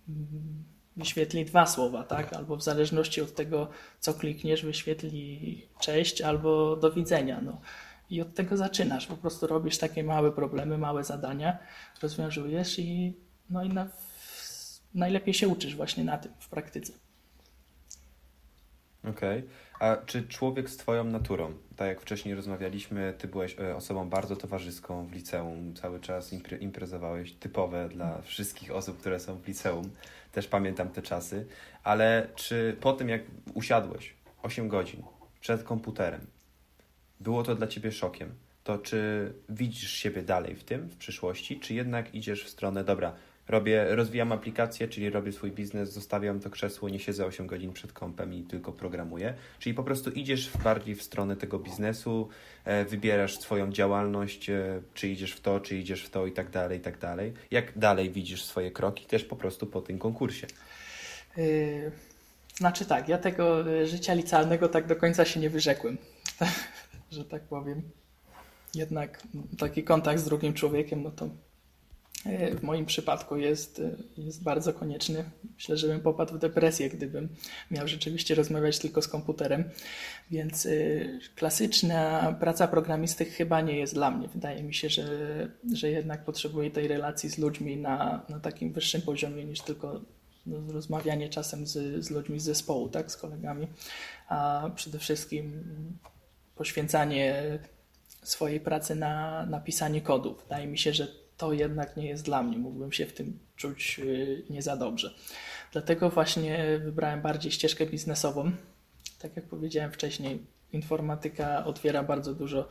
mm, 0.09 0.63
wyświetli 0.97 1.45
dwa 1.45 1.65
słowa, 1.65 2.03
tak? 2.03 2.33
Albo 2.33 2.55
w 2.55 2.63
zależności 2.63 3.21
od 3.21 3.35
tego, 3.35 3.69
co 3.99 4.13
klikniesz, 4.13 4.65
wyświetli 4.65 5.67
cześć 5.79 6.21
albo 6.21 6.75
do 6.75 6.91
widzenia. 6.91 7.41
No. 7.41 7.61
I 8.09 8.21
od 8.21 8.35
tego 8.35 8.57
zaczynasz. 8.57 9.07
Po 9.07 9.17
prostu 9.17 9.47
robisz 9.47 9.77
takie 9.77 10.03
małe 10.03 10.31
problemy, 10.31 10.77
małe 10.77 11.03
zadania, 11.03 11.57
rozwiązujesz 12.01 12.79
i, 12.79 13.13
no 13.49 13.63
i 13.63 13.69
na, 13.69 13.87
najlepiej 14.95 15.33
się 15.33 15.47
uczysz 15.47 15.75
właśnie 15.75 16.03
na 16.03 16.17
tym 16.17 16.31
w 16.39 16.49
praktyce. 16.49 16.93
Okej. 19.03 19.39
Okay. 19.39 19.49
A 19.79 19.97
czy 20.05 20.27
człowiek 20.27 20.69
z 20.69 20.77
Twoją 20.77 21.03
naturą, 21.03 21.53
tak 21.75 21.87
jak 21.87 22.01
wcześniej 22.01 22.35
rozmawialiśmy, 22.35 23.13
Ty 23.17 23.27
byłeś 23.27 23.59
e, 23.59 23.75
osobą 23.75 24.09
bardzo 24.09 24.35
towarzyską 24.35 25.07
w 25.07 25.11
liceum, 25.11 25.73
cały 25.75 25.99
czas 25.99 26.33
impre 26.33 26.57
imprezowałeś, 26.57 27.33
typowe 27.33 27.89
dla 27.89 28.21
wszystkich 28.21 28.71
osób, 28.71 28.99
które 28.99 29.19
są 29.19 29.35
w 29.35 29.47
liceum 29.47 29.89
też 30.31 30.47
pamiętam 30.47 30.89
te 30.89 31.01
czasy, 31.01 31.45
ale 31.83 32.27
czy 32.35 32.77
po 32.81 32.93
tym 32.93 33.09
jak 33.09 33.21
usiadłeś 33.53 34.13
8 34.43 34.67
godzin 34.67 35.03
przed 35.39 35.63
komputerem, 35.63 36.21
było 37.19 37.43
to 37.43 37.55
dla 37.55 37.67
ciebie 37.67 37.91
szokiem, 37.91 38.29
to 38.63 38.77
czy 38.77 39.31
widzisz 39.49 39.91
siebie 39.91 40.21
dalej 40.21 40.55
w 40.55 40.63
tym 40.63 40.89
w 40.89 40.97
przyszłości, 40.97 41.59
czy 41.59 41.73
jednak 41.73 42.15
idziesz 42.15 42.43
w 42.43 42.49
stronę, 42.49 42.83
dobra, 42.83 43.13
robię, 43.49 43.95
rozwijam 43.95 44.31
aplikację, 44.31 44.87
czyli 44.87 45.09
robię 45.09 45.31
swój 45.31 45.51
biznes, 45.51 45.93
zostawiam 45.93 46.39
to 46.39 46.49
krzesło, 46.49 46.89
nie 46.89 46.99
siedzę 46.99 47.25
8 47.25 47.47
godzin 47.47 47.73
przed 47.73 47.93
kompem 47.93 48.33
i 48.33 48.43
tylko 48.43 48.71
programuję. 48.71 49.33
Czyli 49.59 49.73
po 49.73 49.83
prostu 49.83 50.09
idziesz 50.09 50.51
bardziej 50.63 50.95
w 50.95 51.03
stronę 51.03 51.35
tego 51.35 51.59
biznesu, 51.59 52.29
e, 52.65 52.85
wybierasz 52.85 53.39
swoją 53.39 53.71
działalność, 53.71 54.49
e, 54.49 54.81
czy 54.93 55.07
idziesz 55.07 55.31
w 55.31 55.41
to, 55.41 55.59
czy 55.59 55.77
idziesz 55.77 56.03
w 56.03 56.09
to 56.09 56.25
i 56.25 56.31
tak 56.31 56.49
dalej, 56.49 56.77
i 56.77 56.81
tak 56.81 56.97
dalej. 56.97 57.33
Jak 57.51 57.77
dalej 57.77 58.09
widzisz 58.11 58.43
swoje 58.43 58.71
kroki 58.71 59.05
też 59.05 59.23
po 59.23 59.35
prostu 59.35 59.67
po 59.67 59.81
tym 59.81 59.99
konkursie? 59.99 60.47
Yy, 61.37 61.91
znaczy 62.55 62.85
tak, 62.85 63.09
ja 63.09 63.17
tego 63.17 63.63
życia 63.85 64.13
licealnego 64.13 64.69
tak 64.69 64.87
do 64.87 64.95
końca 64.95 65.25
się 65.25 65.39
nie 65.39 65.49
wyrzekłem, 65.49 65.97
że 67.11 67.25
tak 67.25 67.43
powiem. 67.43 67.81
Jednak 68.75 69.23
taki 69.57 69.83
kontakt 69.83 70.19
z 70.19 70.23
drugim 70.23 70.53
człowiekiem, 70.53 71.03
no 71.03 71.11
to 71.11 71.29
E, 72.25 72.55
w 72.55 72.63
moim 72.63 72.85
przypadku 72.85 73.37
jest, 73.37 73.79
e, 73.79 74.21
jest 74.21 74.43
bardzo 74.43 74.73
konieczny. 74.73 75.23
Myślę, 75.55 75.77
że 75.77 75.87
bym 75.87 75.99
popadł 75.99 76.33
w 76.33 76.39
depresję, 76.39 76.89
gdybym 76.89 77.29
miał 77.71 77.87
rzeczywiście 77.87 78.35
rozmawiać 78.35 78.79
tylko 78.79 79.01
z 79.01 79.07
komputerem. 79.07 79.63
Więc 80.31 80.65
e, 80.65 80.69
klasyczna 81.35 82.31
praca 82.39 82.67
programisty 82.67 83.25
chyba 83.25 83.61
nie 83.61 83.77
jest 83.77 83.93
dla 83.93 84.11
mnie. 84.11 84.27
Wydaje 84.27 84.63
mi 84.63 84.73
się, 84.73 84.89
że, 84.89 85.07
że 85.73 85.89
jednak 85.89 86.25
potrzebuję 86.25 86.71
tej 86.71 86.87
relacji 86.87 87.29
z 87.29 87.37
ludźmi 87.37 87.77
na, 87.77 88.25
na 88.29 88.39
takim 88.39 88.73
wyższym 88.73 89.01
poziomie 89.01 89.45
niż 89.45 89.61
tylko 89.61 90.01
no, 90.45 90.73
rozmawianie 90.73 91.29
czasem 91.29 91.67
z, 91.67 92.05
z 92.05 92.09
ludźmi 92.09 92.39
z 92.39 92.43
zespołu, 92.43 92.89
tak, 92.89 93.11
z 93.11 93.17
kolegami, 93.17 93.67
a 94.29 94.69
przede 94.75 94.99
wszystkim 94.99 95.63
poświęcanie 96.59 97.59
swojej 98.23 98.59
pracy 98.59 98.95
na, 98.95 99.45
na 99.45 99.59
pisanie 99.59 100.01
kodu. 100.01 100.35
Wydaje 100.43 100.67
mi 100.67 100.77
się, 100.77 100.93
że 100.93 101.07
to 101.37 101.53
jednak 101.53 101.97
nie 101.97 102.07
jest 102.07 102.25
dla 102.25 102.43
mnie. 102.43 102.57
Mógłbym 102.57 102.91
się 102.91 103.05
w 103.05 103.13
tym 103.13 103.39
czuć 103.55 103.99
y, 103.99 104.43
nie 104.49 104.61
za 104.61 104.77
dobrze. 104.77 105.13
Dlatego 105.71 106.09
właśnie 106.09 106.79
wybrałem 106.83 107.21
bardziej 107.21 107.51
ścieżkę 107.51 107.85
biznesową. 107.85 108.51
Tak 109.19 109.35
jak 109.35 109.45
powiedziałem 109.45 109.91
wcześniej, 109.91 110.45
informatyka 110.71 111.65
otwiera 111.65 112.03
bardzo 112.03 112.33
dużo, 112.33 112.67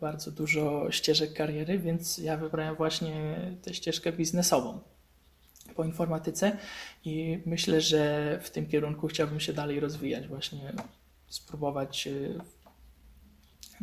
bardzo 0.00 0.30
dużo 0.30 0.90
ścieżek 0.90 1.32
kariery, 1.32 1.78
więc 1.78 2.18
ja 2.18 2.36
wybrałem 2.36 2.74
właśnie 2.74 3.36
tę 3.62 3.74
ścieżkę 3.74 4.12
biznesową 4.12 4.80
po 5.76 5.84
informatyce 5.84 6.56
i 7.04 7.42
myślę, 7.46 7.80
że 7.80 8.38
w 8.42 8.50
tym 8.50 8.66
kierunku 8.66 9.08
chciałbym 9.08 9.40
się 9.40 9.52
dalej 9.52 9.80
rozwijać, 9.80 10.28
właśnie 10.28 10.72
spróbować 11.28 12.08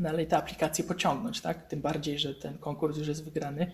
dalej 0.02 0.28
te 0.28 0.38
aplikacje 0.38 0.84
pociągnąć, 0.84 1.42
tak? 1.42 1.68
Tym 1.68 1.82
bardziej, 1.82 2.20
że 2.20 2.36
ten 2.36 2.58
konkurs 2.58 2.98
już 2.98 3.08
jest 3.08 3.24
wygrany. 3.24 3.72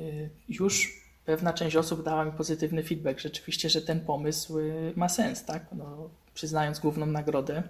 Y, 0.00 0.30
już 0.48 1.02
pewna 1.24 1.52
część 1.52 1.76
osób 1.76 2.04
dała 2.04 2.24
mi 2.24 2.32
pozytywny 2.32 2.82
feedback, 2.82 3.20
rzeczywiście, 3.20 3.70
że 3.70 3.82
ten 3.82 4.00
pomysł 4.00 4.58
y, 4.58 4.92
ma 4.96 5.08
sens, 5.08 5.44
tak? 5.44 5.66
No, 5.72 6.10
przyznając 6.34 6.78
główną 6.78 7.06
nagrodę 7.06 7.62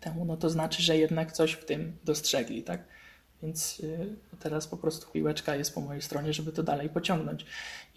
temu, 0.00 0.24
no 0.24 0.36
to 0.36 0.50
znaczy, 0.50 0.82
że 0.82 0.96
jednak 0.96 1.32
coś 1.32 1.52
w 1.52 1.64
tym 1.64 1.96
dostrzegli, 2.04 2.62
tak? 2.62 2.84
Więc 3.42 3.80
y, 3.80 4.16
teraz 4.40 4.66
po 4.66 4.76
prostu 4.76 5.12
piłeczka 5.12 5.56
jest 5.56 5.74
po 5.74 5.80
mojej 5.80 6.02
stronie, 6.02 6.32
żeby 6.32 6.52
to 6.52 6.62
dalej 6.62 6.88
pociągnąć. 6.88 7.46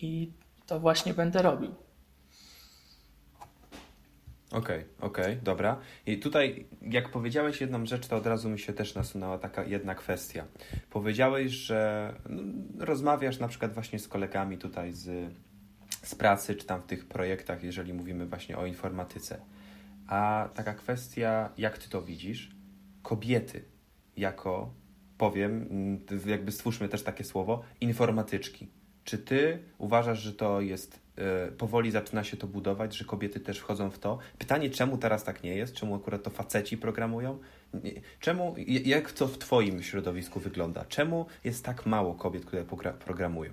I 0.02 0.32
to 0.68 0.80
właśnie 0.80 1.14
będę 1.14 1.42
robił. 1.42 1.76
Okej, 4.52 4.60
okay, 4.60 5.08
okej, 5.10 5.26
okay, 5.26 5.44
dobra. 5.44 5.80
I 6.06 6.18
tutaj, 6.18 6.66
jak 6.82 7.10
powiedziałeś 7.10 7.62
jedną 7.62 7.86
rzecz, 7.86 8.08
to 8.08 8.16
od 8.16 8.28
razu 8.28 8.50
mi 8.50 8.60
się 8.60 8.74
też 8.74 8.96
nasunęła 8.96 9.38
taka 9.38 9.64
jedna 9.64 9.96
kwestia. 9.96 10.46
Powiedziałeś, 10.90 11.52
że 11.52 12.14
no, 12.30 12.44
rozmawiasz 12.86 13.40
na 13.40 13.48
przykład 13.48 13.74
właśnie 13.74 14.00
z 14.00 14.08
kolegami 14.08 14.58
tutaj 14.58 14.94
z, 14.94 15.34
z 16.04 16.16
pracy, 16.16 16.56
czy 16.56 16.66
tam 16.66 16.82
w 16.82 16.86
tych 16.86 17.08
projektach, 17.08 17.64
jeżeli 17.64 17.94
mówimy 17.94 18.26
właśnie 18.26 18.58
o 18.58 18.66
informatyce. 18.66 19.42
A 20.08 20.50
taka 20.54 20.74
kwestia, 20.74 21.50
jak 21.58 21.78
ty 21.78 21.90
to 21.90 22.02
widzisz? 22.02 22.52
Kobiety 23.02 23.66
jako, 24.18 24.74
powiem, 25.18 25.70
jakby 26.26 26.52
stwórzmy 26.52 26.90
też 26.90 27.04
takie 27.04 27.24
słowo, 27.24 27.64
informatyczki. 27.82 28.70
Czy 29.04 29.18
ty 29.18 29.60
uważasz, 29.78 30.20
że 30.20 30.34
to 30.34 30.62
jest 30.62 31.07
powoli 31.58 31.92
zaczyna 31.92 32.24
się 32.24 32.38
to 32.38 32.48
budować, 32.48 32.98
że 32.98 33.06
kobiety 33.06 33.40
też 33.40 33.60
wchodzą 33.60 33.92
w 33.92 34.00
to. 34.00 34.18
Pytanie, 34.38 34.70
czemu 34.70 34.98
teraz 34.98 35.24
tak 35.24 35.44
nie 35.44 35.56
jest? 35.56 35.74
Czemu 35.74 35.96
akurat 35.96 36.24
to 36.24 36.30
faceci 36.30 36.78
programują? 36.78 37.40
Czemu, 38.20 38.56
jak 38.86 39.12
to 39.12 39.28
w 39.28 39.38
Twoim 39.38 39.84
środowisku 39.84 40.40
wygląda? 40.40 40.86
Czemu 40.86 41.26
jest 41.44 41.66
tak 41.66 41.86
mało 41.86 42.16
kobiet, 42.16 42.46
które 42.46 42.64
programują? 42.94 43.52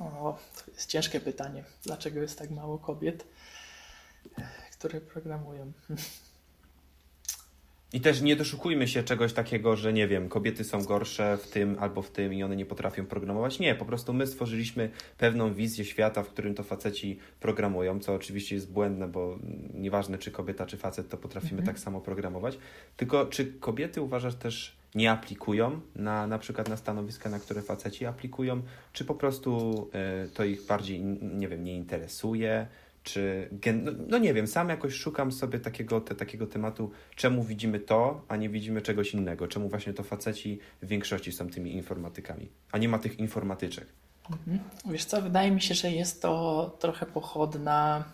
O, 0.00 0.38
to 0.56 0.70
jest 0.70 0.90
ciężkie 0.90 1.20
pytanie. 1.20 1.64
Dlaczego 1.82 2.20
jest 2.20 2.38
tak 2.38 2.50
mało 2.50 2.78
kobiet, 2.78 3.26
które 4.72 5.00
programują? 5.00 5.72
I 7.96 8.00
też 8.00 8.20
nie 8.20 8.36
doszukujmy 8.36 8.88
się 8.88 9.02
czegoś 9.02 9.32
takiego, 9.32 9.76
że 9.76 9.92
nie 9.92 10.08
wiem, 10.08 10.28
kobiety 10.28 10.64
są 10.64 10.84
gorsze 10.84 11.38
w 11.42 11.48
tym 11.48 11.76
albo 11.80 12.02
w 12.02 12.10
tym 12.10 12.34
i 12.34 12.42
one 12.42 12.56
nie 12.56 12.66
potrafią 12.66 13.06
programować. 13.06 13.58
Nie, 13.58 13.74
po 13.74 13.84
prostu 13.84 14.12
my 14.12 14.26
stworzyliśmy 14.26 14.90
pewną 15.18 15.54
wizję 15.54 15.84
świata, 15.84 16.22
w 16.22 16.28
którym 16.28 16.54
to 16.54 16.62
faceci 16.62 17.18
programują, 17.40 18.00
co 18.00 18.14
oczywiście 18.14 18.54
jest 18.54 18.72
błędne, 18.72 19.08
bo 19.08 19.38
nieważne 19.74 20.18
czy 20.18 20.30
kobieta, 20.30 20.66
czy 20.66 20.76
facet, 20.76 21.08
to 21.08 21.16
potrafimy 21.16 21.60
mhm. 21.60 21.66
tak 21.66 21.78
samo 21.78 22.00
programować. 22.00 22.58
Tylko 22.96 23.26
czy 23.26 23.46
kobiety 23.46 24.02
uważasz 24.02 24.34
też 24.34 24.76
nie 24.94 25.10
aplikują 25.10 25.80
na 25.94 26.26
na 26.26 26.38
przykład 26.38 26.68
na 26.68 26.76
stanowiska, 26.76 27.30
na 27.30 27.38
które 27.38 27.62
faceci 27.62 28.06
aplikują, 28.06 28.62
czy 28.92 29.04
po 29.04 29.14
prostu 29.14 29.82
y, 30.26 30.30
to 30.30 30.44
ich 30.44 30.66
bardziej, 30.66 31.00
nie 31.22 31.48
wiem, 31.48 31.64
nie 31.64 31.76
interesuje? 31.76 32.66
Czy 33.06 33.48
no, 33.82 33.92
no, 34.08 34.18
nie 34.18 34.34
wiem, 34.34 34.46
sam 34.46 34.68
jakoś 34.68 34.94
szukam 34.94 35.32
sobie 35.32 35.60
takiego, 35.60 36.00
te, 36.00 36.14
takiego 36.14 36.46
tematu, 36.46 36.90
czemu 37.16 37.42
widzimy 37.44 37.80
to, 37.80 38.24
a 38.28 38.36
nie 38.36 38.48
widzimy 38.48 38.82
czegoś 38.82 39.14
innego, 39.14 39.48
czemu 39.48 39.68
właśnie 39.68 39.92
to 39.92 40.02
faceci 40.02 40.58
w 40.82 40.86
większości 40.86 41.32
są 41.32 41.50
tymi 41.50 41.74
informatykami, 41.74 42.48
a 42.72 42.78
nie 42.78 42.88
ma 42.88 42.98
tych 42.98 43.18
informatyczek. 43.18 43.86
Mhm. 44.30 44.58
Wiesz 44.86 45.04
co, 45.04 45.22
wydaje 45.22 45.50
mi 45.50 45.60
się, 45.60 45.74
że 45.74 45.90
jest 45.90 46.22
to 46.22 46.76
trochę 46.78 47.06
pochodna 47.06 48.04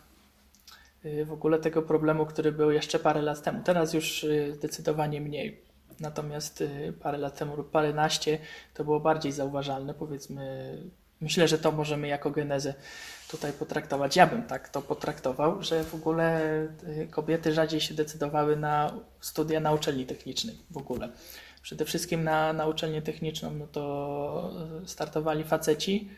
y, 1.04 1.24
w 1.24 1.32
ogóle 1.32 1.58
tego 1.58 1.82
problemu, 1.82 2.26
który 2.26 2.52
był 2.52 2.70
jeszcze 2.70 2.98
parę 2.98 3.22
lat 3.22 3.42
temu. 3.42 3.62
Teraz 3.64 3.94
już 3.94 4.24
y, 4.24 4.54
zdecydowanie 4.54 5.20
mniej. 5.20 5.60
Natomiast 6.00 6.60
y, 6.60 6.92
parę 7.02 7.18
lat 7.18 7.38
temu 7.38 7.56
lub 7.56 7.70
paręnaście 7.70 8.38
to 8.74 8.84
było 8.84 9.00
bardziej 9.00 9.32
zauważalne. 9.32 9.94
Powiedzmy, 9.94 10.76
myślę, 11.20 11.48
że 11.48 11.58
to 11.58 11.72
możemy 11.72 12.08
jako 12.08 12.30
genezę 12.30 12.74
tutaj 13.32 13.52
potraktować. 13.52 14.16
Ja 14.16 14.26
bym 14.26 14.42
tak 14.42 14.68
to 14.68 14.82
potraktował, 14.82 15.62
że 15.62 15.84
w 15.84 15.94
ogóle 15.94 16.40
y, 16.88 17.08
kobiety 17.10 17.52
rzadziej 17.52 17.80
się 17.80 17.94
decydowały 17.94 18.56
na 18.56 18.94
studia 19.20 19.60
na 19.60 19.72
uczelni 19.72 20.06
technicznej 20.06 20.58
w 20.70 20.76
ogóle. 20.76 21.08
Przede 21.62 21.84
wszystkim 21.84 22.24
na, 22.24 22.52
na 22.52 22.66
uczelnię 22.66 23.02
techniczną 23.02 23.50
no 23.50 23.66
to 23.66 24.52
y, 24.84 24.88
startowali 24.88 25.44
faceci. 25.44 26.10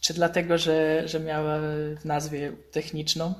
Czy 0.00 0.14
dlatego, 0.14 0.58
że, 0.58 1.08
że 1.08 1.20
miała 1.20 1.58
w 2.00 2.04
nazwie 2.04 2.52
techniczną, 2.70 3.34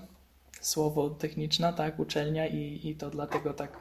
słowo 0.60 1.10
techniczna, 1.10 1.72
tak, 1.72 1.98
uczelnia 1.98 2.46
i, 2.46 2.80
i 2.88 2.96
to 2.96 3.10
dlatego 3.10 3.54
tak 3.54 3.78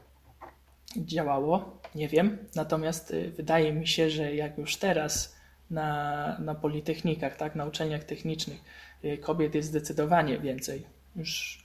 działało, 0.97 1.79
nie 1.95 2.07
wiem. 2.07 2.37
Natomiast 2.55 3.11
y, 3.11 3.31
wydaje 3.31 3.73
mi 3.73 3.87
się, 3.87 4.09
że 4.09 4.35
jak 4.35 4.57
już 4.57 4.77
teraz 4.77 5.38
na, 5.71 6.39
na 6.39 6.55
politechnikach, 6.55 7.35
tak, 7.35 7.55
na 7.55 7.65
uczelniach 7.65 8.03
technicznych. 8.03 8.61
Y, 9.05 9.17
kobiet 9.17 9.55
jest 9.55 9.69
zdecydowanie 9.69 10.39
więcej. 10.39 10.85
Już 11.15 11.63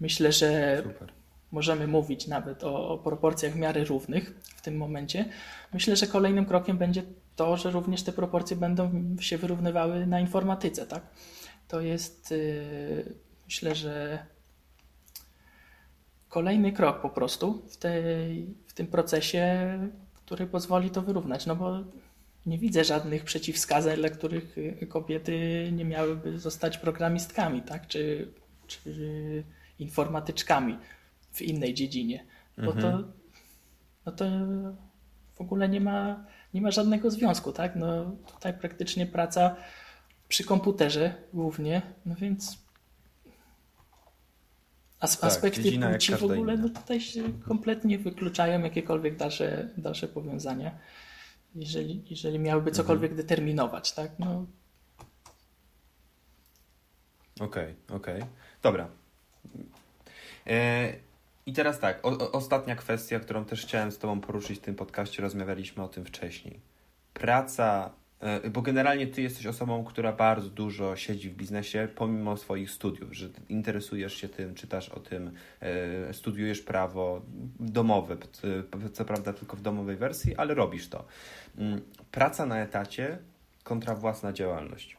myślę, 0.00 0.32
że 0.32 0.80
Super. 0.82 1.12
możemy 1.52 1.86
mówić 1.86 2.26
nawet 2.26 2.64
o, 2.64 2.88
o 2.88 2.98
proporcjach 2.98 3.52
w 3.52 3.56
miarę 3.56 3.84
równych 3.84 4.40
w 4.42 4.62
tym 4.62 4.76
momencie. 4.76 5.24
Myślę, 5.72 5.96
że 5.96 6.06
kolejnym 6.06 6.46
krokiem 6.46 6.78
będzie 6.78 7.02
to, 7.36 7.56
że 7.56 7.70
również 7.70 8.02
te 8.02 8.12
proporcje 8.12 8.56
będą 8.56 8.90
się 9.20 9.38
wyrównywały 9.38 10.06
na 10.06 10.20
informatyce. 10.20 10.86
Tak? 10.86 11.02
To 11.68 11.80
jest, 11.80 12.30
yy, 12.30 13.14
myślę, 13.46 13.74
że 13.74 14.26
kolejny 16.28 16.72
krok 16.72 17.00
po 17.00 17.10
prostu 17.10 17.62
w, 17.68 17.76
tej, 17.76 18.46
w 18.66 18.72
tym 18.72 18.86
procesie, 18.86 19.78
który 20.14 20.46
pozwoli 20.46 20.90
to 20.90 21.02
wyrównać. 21.02 21.46
No 21.46 21.56
bo 21.56 21.78
nie 22.46 22.58
widzę 22.58 22.84
żadnych 22.84 23.24
przeciwwskazań, 23.24 23.96
dla 23.96 24.08
których 24.08 24.58
y, 24.58 24.86
kobiety 24.88 25.68
nie 25.72 25.84
miałyby 25.84 26.38
zostać 26.38 26.78
programistkami, 26.78 27.62
tak? 27.62 27.86
czy, 27.86 28.32
czy 28.66 29.44
informatyczkami 29.78 30.78
w 31.32 31.42
innej 31.42 31.74
dziedzinie. 31.74 32.24
Bo 32.58 32.72
to, 32.72 32.88
mhm. 32.88 33.12
no 34.06 34.12
to 34.12 34.24
w 35.34 35.40
ogóle 35.40 35.68
nie 35.68 35.80
ma, 35.80 36.24
nie 36.54 36.60
ma 36.60 36.70
żadnego 36.70 37.10
związku. 37.10 37.52
Tak? 37.52 37.76
No, 37.76 38.16
tutaj 38.26 38.54
praktycznie 38.54 39.06
praca 39.06 39.56
przy 40.28 40.44
komputerze 40.44 41.14
głównie, 41.32 41.82
no 42.06 42.14
więc 42.14 42.58
tak, 44.98 45.10
aspekty 45.20 45.78
płci 45.78 46.14
w 46.14 46.22
ogóle 46.22 46.56
no, 46.56 46.68
tutaj 46.68 47.00
się 47.00 47.22
kompletnie 47.48 47.98
wykluczają 47.98 48.60
jakiekolwiek 48.60 49.16
dalsze, 49.16 49.68
dalsze 49.76 50.08
powiązania 50.08 50.78
jeżeli, 51.56 52.02
jeżeli 52.10 52.38
miałyby 52.38 52.70
cokolwiek 52.70 53.10
mhm. 53.10 53.26
determinować, 53.26 53.92
tak? 53.92 54.10
No. 54.18 54.46
Okej, 57.40 57.74
okay, 57.86 57.96
okej. 57.96 58.16
Okay. 58.16 58.28
Dobra. 58.62 58.88
E, 60.46 60.92
I 61.46 61.52
teraz 61.52 61.80
tak, 61.80 62.06
o, 62.06 62.32
ostatnia 62.32 62.76
kwestia, 62.76 63.20
którą 63.20 63.44
też 63.44 63.62
chciałem 63.62 63.92
z 63.92 63.98
Tobą 63.98 64.20
poruszyć 64.20 64.58
w 64.58 64.62
tym 64.62 64.74
podcaście, 64.74 65.22
rozmawialiśmy 65.22 65.82
o 65.82 65.88
tym 65.88 66.04
wcześniej. 66.04 66.60
Praca 67.14 67.90
bo 68.50 68.62
generalnie 68.62 69.06
ty 69.06 69.22
jesteś 69.22 69.46
osobą, 69.46 69.84
która 69.84 70.12
bardzo 70.12 70.50
dużo 70.50 70.96
siedzi 70.96 71.30
w 71.30 71.36
biznesie, 71.36 71.88
pomimo 71.94 72.36
swoich 72.36 72.70
studiów, 72.70 73.12
że 73.12 73.28
interesujesz 73.48 74.14
się 74.14 74.28
tym, 74.28 74.54
czytasz 74.54 74.88
o 74.88 75.00
tym, 75.00 75.30
e, 75.60 76.14
studiujesz 76.14 76.60
prawo 76.60 77.22
domowe, 77.60 78.16
co 78.92 79.04
prawda 79.04 79.32
tylko 79.32 79.56
w 79.56 79.60
domowej 79.60 79.96
wersji, 79.96 80.36
ale 80.36 80.54
robisz 80.54 80.88
to. 80.88 81.04
Mm, 81.58 81.80
praca 82.10 82.46
na 82.46 82.58
etacie 82.60 83.18
kontra 83.64 83.94
własna 83.94 84.32
działalność. 84.32 84.96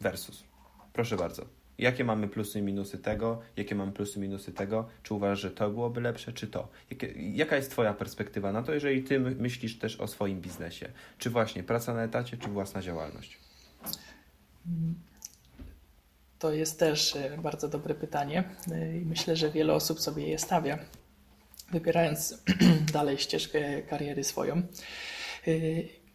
Versus. 0.00 0.44
Proszę 0.92 1.16
bardzo. 1.16 1.59
Jakie 1.80 2.04
mamy 2.04 2.28
plusy 2.28 2.58
i 2.58 2.62
minusy 2.62 2.98
tego? 2.98 3.40
Jakie 3.56 3.74
mamy 3.74 3.92
plusy 3.92 4.18
i 4.18 4.22
minusy 4.22 4.52
tego? 4.52 4.88
Czy 5.02 5.14
uważasz, 5.14 5.40
że 5.40 5.50
to 5.50 5.70
byłoby 5.70 6.00
lepsze, 6.00 6.32
czy 6.32 6.46
to? 6.46 6.68
Jaka 7.16 7.56
jest 7.56 7.70
Twoja 7.70 7.94
perspektywa 7.94 8.52
na 8.52 8.62
to, 8.62 8.72
jeżeli 8.72 9.02
Ty 9.02 9.20
myślisz 9.20 9.78
też 9.78 10.00
o 10.00 10.08
swoim 10.08 10.40
biznesie? 10.40 10.88
Czy 11.18 11.30
właśnie 11.30 11.62
praca 11.62 11.94
na 11.94 12.02
etacie, 12.02 12.36
czy 12.36 12.48
własna 12.48 12.82
działalność? 12.82 13.38
To 16.38 16.52
jest 16.52 16.78
też 16.78 17.16
e, 17.16 17.38
bardzo 17.42 17.68
dobre 17.68 17.94
pytanie 17.94 18.44
e, 18.72 18.96
i 18.96 19.06
myślę, 19.06 19.36
że 19.36 19.50
wiele 19.50 19.74
osób 19.74 20.00
sobie 20.00 20.28
je 20.28 20.38
stawia, 20.38 20.78
wybierając 21.72 22.42
dalej 22.92 23.18
ścieżkę 23.18 23.82
kariery 23.82 24.24
swoją. 24.24 24.62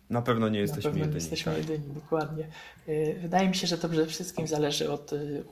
E, 0.10 0.14
na 0.14 0.22
pewno 0.22 0.50
nie 0.50 0.60
jesteśmy 0.60 0.90
Na 0.90 0.92
pewno 0.92 1.06
jedyni. 1.06 1.16
Nie 1.16 1.22
jesteśmy 1.22 1.52
tak. 1.52 1.62
jedyni, 1.62 1.94
dokładnie. 1.94 2.48
Y, 2.88 3.20
wydaje 3.22 3.50
mi 3.50 3.56
się, 3.56 3.68
że 3.68 3.78
to 3.78 3.90
przede 3.90 4.08
wszystkim 4.08 4.48
zależy 4.48 4.92
od 4.92 5.14
y, 5.14 5.44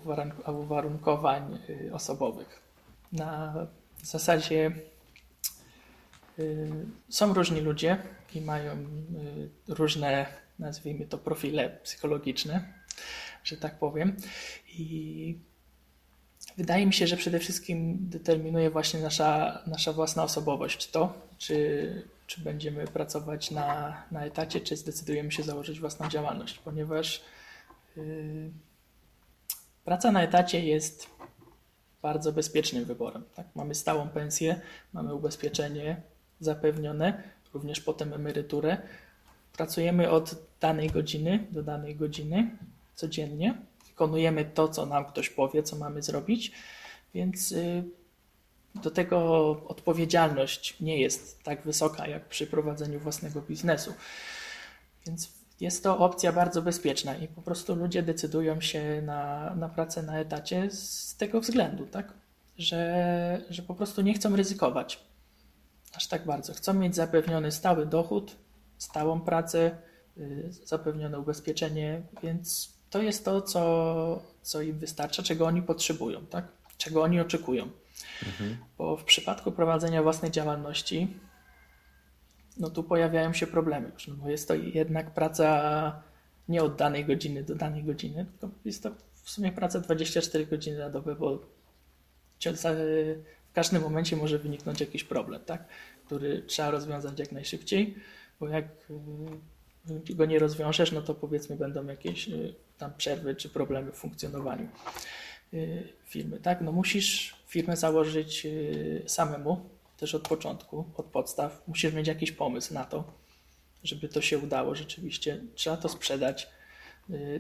uwarunkowań 0.46 1.60
y, 1.70 1.94
osobowych. 1.94 2.62
na 3.12 3.68
zasadzie 4.04 4.72
są 7.10 7.34
różni 7.34 7.62
ludzie 7.62 7.98
i 8.36 8.42
mają 8.42 8.78
różne, 9.68 10.26
nazwijmy 10.60 11.06
to, 11.06 11.18
profile 11.18 11.70
psychologiczne, 11.84 12.74
że 13.44 13.58
tak 13.58 13.80
powiem. 13.80 14.18
I 14.68 15.38
wydaje 16.58 16.86
mi 16.86 16.94
się, 16.94 17.08
że 17.08 17.18
przede 17.18 17.40
wszystkim 17.40 17.98
determinuje 18.02 18.70
właśnie 18.70 19.00
nasza, 19.00 19.62
nasza 19.68 19.94
własna 19.94 20.24
osobowość 20.24 20.92
to, 20.92 21.14
czy, 21.38 22.08
czy 22.34 22.42
będziemy 22.42 22.88
pracować 22.88 23.52
na, 23.52 23.98
na 24.12 24.26
etacie, 24.26 24.62
czy 24.62 24.76
zdecydujemy 24.76 25.32
się 25.32 25.44
założyć 25.44 25.80
własną 25.80 26.10
działalność, 26.10 26.60
ponieważ 26.60 27.22
yy, 27.96 28.52
praca 29.86 30.12
na 30.12 30.24
etacie 30.24 30.66
jest 30.66 31.10
bardzo 32.02 32.32
bezpiecznym 32.32 32.86
wyborem. 32.86 33.24
Tak? 33.36 33.48
Mamy 33.56 33.76
stałą 33.76 34.10
pensję, 34.10 34.62
mamy 34.94 35.16
ubezpieczenie 35.16 36.02
zapewnione, 36.40 37.24
również 37.54 37.82
potem 37.82 38.14
emeryturę. 38.14 38.78
Pracujemy 39.54 40.10
od 40.10 40.36
danej 40.60 40.90
godziny 40.90 41.48
do 41.52 41.64
danej 41.64 41.96
godziny 41.96 42.58
codziennie. 42.96 43.58
Wykonujemy 43.88 44.46
to, 44.46 44.68
co 44.68 44.86
nam 44.86 45.06
ktoś 45.06 45.30
powie, 45.30 45.64
co 45.64 45.76
mamy 45.76 46.02
zrobić, 46.02 46.52
więc 47.14 47.52
y, 47.52 47.84
do 48.76 48.92
tego 48.92 49.18
odpowiedzialność 49.68 50.80
nie 50.80 51.02
jest 51.02 51.44
tak 51.44 51.64
wysoka 51.64 52.08
jak 52.08 52.26
przy 52.26 52.48
prowadzeniu 52.48 53.00
własnego 53.00 53.42
biznesu. 53.42 53.94
Więc 55.08 55.32
jest 55.60 55.84
to 55.84 55.98
opcja 55.98 56.32
bardzo 56.32 56.62
bezpieczna 56.62 57.16
i 57.16 57.28
po 57.28 57.42
prostu 57.42 57.76
ludzie 57.76 58.04
decydują 58.04 58.62
się 58.62 59.02
na, 59.02 59.54
na 59.56 59.70
pracę 59.70 60.04
na 60.04 60.20
etacie 60.20 60.72
z 60.72 61.16
tego 61.18 61.42
względu, 61.42 61.86
tak? 61.86 62.14
Że, 62.58 63.42
że 63.50 63.62
po 63.62 63.76
prostu 63.76 64.02
nie 64.02 64.14
chcą 64.14 64.36
ryzykować 64.36 65.00
aż 65.94 66.08
tak 66.08 66.26
bardzo. 66.26 66.54
Chcą 66.54 66.74
mieć 66.74 66.96
zapewniony 66.96 67.52
stały 67.52 67.86
dochód, 67.86 68.36
stałą 68.78 69.22
pracę, 69.22 69.78
y, 70.18 70.50
zapewnione 70.66 71.20
ubezpieczenie, 71.20 72.02
więc 72.24 72.74
to 72.90 73.02
jest 73.02 73.26
to, 73.26 73.42
co, 73.42 74.24
co 74.42 74.62
im 74.62 74.80
wystarcza, 74.80 75.24
czego 75.24 75.46
oni 75.46 75.62
potrzebują, 75.62 76.26
tak? 76.26 76.48
czego 76.78 77.04
oni 77.04 77.20
oczekują. 77.20 77.70
Mhm. 78.26 78.58
Bo 78.78 78.98
w 78.98 79.04
przypadku 79.04 79.52
prowadzenia 79.52 80.04
własnej 80.04 80.32
działalności, 80.32 81.18
no 82.58 82.70
tu 82.70 82.84
pojawiają 82.84 83.34
się 83.34 83.48
problemy 83.48 83.92
już, 83.94 84.08
no 84.08 84.16
bo 84.16 84.30
jest 84.30 84.48
to 84.48 84.56
jednak 84.56 85.14
praca 85.14 86.04
nie 86.50 86.64
od 86.64 86.76
danej 86.76 87.06
godziny 87.06 87.44
do 87.44 87.56
danej 87.56 87.84
godziny, 87.84 88.26
tylko 88.26 88.56
jest 88.66 88.84
to 88.84 88.92
w 89.24 89.30
sumie 89.30 89.52
praca 89.52 89.80
24 89.80 90.46
godziny 90.46 90.78
na 90.78 90.90
dobę, 90.90 91.16
bo 91.16 91.40
w 93.50 93.54
każdym 93.54 93.82
momencie 93.82 94.16
może 94.16 94.40
wyniknąć 94.40 94.80
jakiś 94.80 95.04
problem, 95.04 95.42
tak? 95.46 95.66
który 96.06 96.42
trzeba 96.42 96.72
rozwiązać 96.72 97.20
jak 97.20 97.32
najszybciej, 97.32 97.96
bo 98.40 98.48
jak 98.48 98.66
y, 100.10 100.16
go 100.16 100.26
nie 100.26 100.40
rozwiążesz, 100.40 100.92
no 100.92 101.02
to 101.02 101.16
powiedzmy 101.16 101.56
będą 101.56 101.86
jakieś 101.86 102.28
y, 102.30 102.56
tam 102.78 102.94
przerwy 102.98 103.36
czy 103.36 103.50
problemy 103.50 103.92
w 103.92 103.96
funkcjonowaniu 103.96 104.68
firmy. 106.06 106.40
Tak? 106.40 106.62
No 106.62 106.72
musisz 106.72 107.36
firmę 107.54 107.78
założyć 107.78 108.48
samemu, 109.08 109.70
też 109.98 110.16
od 110.16 110.28
początku, 110.28 110.86
od 110.98 111.06
podstaw. 111.06 111.64
Musisz 111.68 111.94
mieć 111.94 112.08
jakiś 112.08 112.32
pomysł 112.32 112.74
na 112.74 112.86
to, 112.86 113.04
żeby 113.84 114.10
to 114.10 114.22
się 114.22 114.38
udało 114.38 114.76
rzeczywiście. 114.76 115.42
Trzeba 115.56 115.78
to 115.78 115.90
sprzedać, 115.90 116.50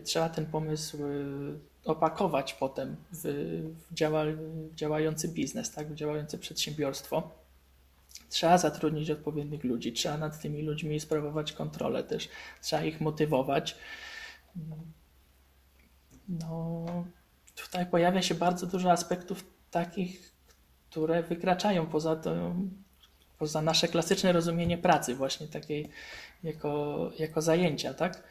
trzeba 0.03 0.29
ten 0.29 0.45
pomysł 0.45 0.97
opakować 1.85 2.53
potem 2.53 2.95
w, 3.11 3.25
działa, 3.91 4.23
działający 4.75 5.27
biznes, 5.27 5.71
tak? 5.71 5.91
w 5.91 5.95
działające 5.95 6.37
przedsiębiorstwo 6.37 7.31
Trzeba 8.29 8.57
zatrudnić 8.57 9.11
odpowiednich 9.11 9.63
ludzi, 9.63 9.93
trzeba 9.93 10.17
nad 10.17 10.41
tymi 10.41 10.61
ludźmi 10.61 10.99
sprawować 10.99 11.53
kontrolę 11.53 12.03
też, 12.03 12.29
trzeba 12.61 12.83
ich 12.83 13.01
motywować. 13.01 13.77
No, 16.29 16.85
tutaj 17.55 17.85
pojawia 17.85 18.21
się 18.21 18.35
bardzo 18.35 18.67
dużo 18.67 18.91
aspektów 18.91 19.52
takich, 19.73 20.31
które 20.89 21.23
wykraczają 21.23 21.85
poza 21.87 22.15
to, 22.15 22.55
poza 23.39 23.61
nasze 23.61 23.87
klasyczne 23.87 24.31
rozumienie 24.31 24.77
pracy, 24.77 25.15
właśnie 25.15 25.47
takiej 25.47 25.89
jako, 26.43 27.11
jako 27.19 27.41
zajęcia, 27.41 27.93
tak? 27.93 28.23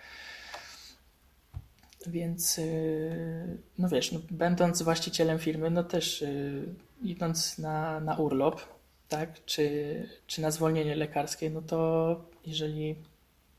Więc, 2.07 2.59
y, 2.59 3.59
no 3.79 3.89
wiesz, 3.89 4.13
no, 4.13 4.21
będąc 4.31 4.83
właścicielem 4.83 5.39
firmy, 5.39 5.71
no 5.71 5.85
też 5.85 6.21
yy, 6.21 6.75
idąc 7.03 7.59
na, 7.59 8.01
na 8.01 8.17
urlop, 8.17 8.61
tak, 9.09 9.45
czy, 9.45 10.09
czy 10.27 10.41
na 10.43 10.51
zwolnienie 10.51 10.97
lekarskie, 10.97 11.51
no 11.51 11.63
to 11.63 12.21
jeżeli 12.47 12.95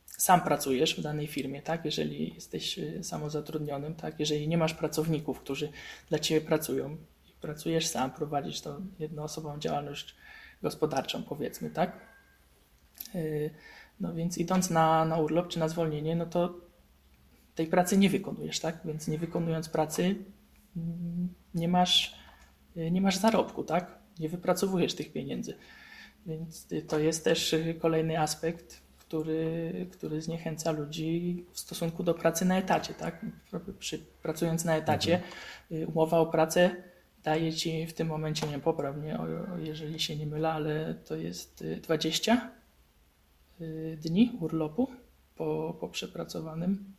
sam 0.05 0.41
pracujesz 0.41 0.95
w 0.99 1.01
danej 1.01 1.27
firmie, 1.27 1.61
tak, 1.61 1.85
jeżeli 1.85 2.33
jesteś 2.35 2.79
y, 2.79 3.03
samozatrudnionym, 3.03 3.95
tak, 3.95 4.19
jeżeli 4.19 4.47
nie 4.47 4.57
masz 4.57 4.73
pracowników, 4.73 5.39
którzy 5.39 5.69
dla 6.09 6.19
ciebie 6.19 6.41
pracują 6.41 6.97
pracujesz 7.43 7.87
sam, 7.87 8.11
prowadzisz 8.11 8.61
tą 8.61 8.85
jednoosobową 8.99 9.59
działalność 9.59 10.15
gospodarczą, 10.61 11.23
powiedzmy, 11.23 11.69
tak, 11.69 11.97
y, 13.15 13.49
no 13.99 14.13
więc 14.13 14.37
idąc 14.37 14.69
na, 14.69 15.05
na 15.05 15.17
urlop 15.17 15.47
czy 15.47 15.59
na 15.59 15.69
zwolnienie, 15.69 16.15
no 16.15 16.25
to 16.25 16.55
tej 17.55 17.67
pracy 17.67 17.97
nie 17.97 18.09
wykonujesz, 18.09 18.59
tak, 18.59 18.79
więc 18.85 19.07
nie 19.07 19.17
wykonując 19.17 19.69
pracy 19.69 20.15
mm, 20.77 21.33
nie 21.55 21.67
masz, 21.67 22.15
y, 22.77 22.91
nie 22.91 23.01
masz 23.01 23.17
zarobku, 23.17 23.63
tak, 23.63 23.99
nie 24.19 24.29
wypracowujesz 24.29 24.93
tych 24.95 25.11
pieniędzy. 25.11 25.55
Więc 26.25 26.67
to 26.87 26.99
jest 26.99 27.23
też 27.23 27.55
kolejny 27.79 28.19
aspekt, 28.19 28.81
który, 28.99 29.87
który 29.91 30.21
zniechęca 30.21 30.71
ludzi 30.71 31.45
w 31.51 31.59
stosunku 31.59 32.03
do 32.03 32.13
pracy 32.13 32.45
na 32.45 32.57
etacie. 32.57 32.93
Tak? 32.93 33.25
Przy, 33.79 33.99
pracując 33.99 34.65
na 34.65 34.75
etacie, 34.77 35.21
mhm. 35.71 35.89
umowa 35.89 36.19
o 36.19 36.25
pracę 36.25 36.92
daje 37.23 37.53
ci 37.53 37.87
w 37.87 37.93
tym 37.93 38.07
momencie, 38.07 38.47
nie 38.47 38.59
poprawnie, 38.59 39.19
jeżeli 39.59 39.99
się 39.99 40.15
nie 40.15 40.27
mylę, 40.27 40.51
ale 40.51 40.95
to 41.05 41.15
jest 41.15 41.65
20 41.83 42.51
y, 43.61 43.97
dni 44.01 44.37
urlopu 44.39 44.87
po, 45.35 45.77
po 45.79 45.89
przepracowanym 45.89 46.93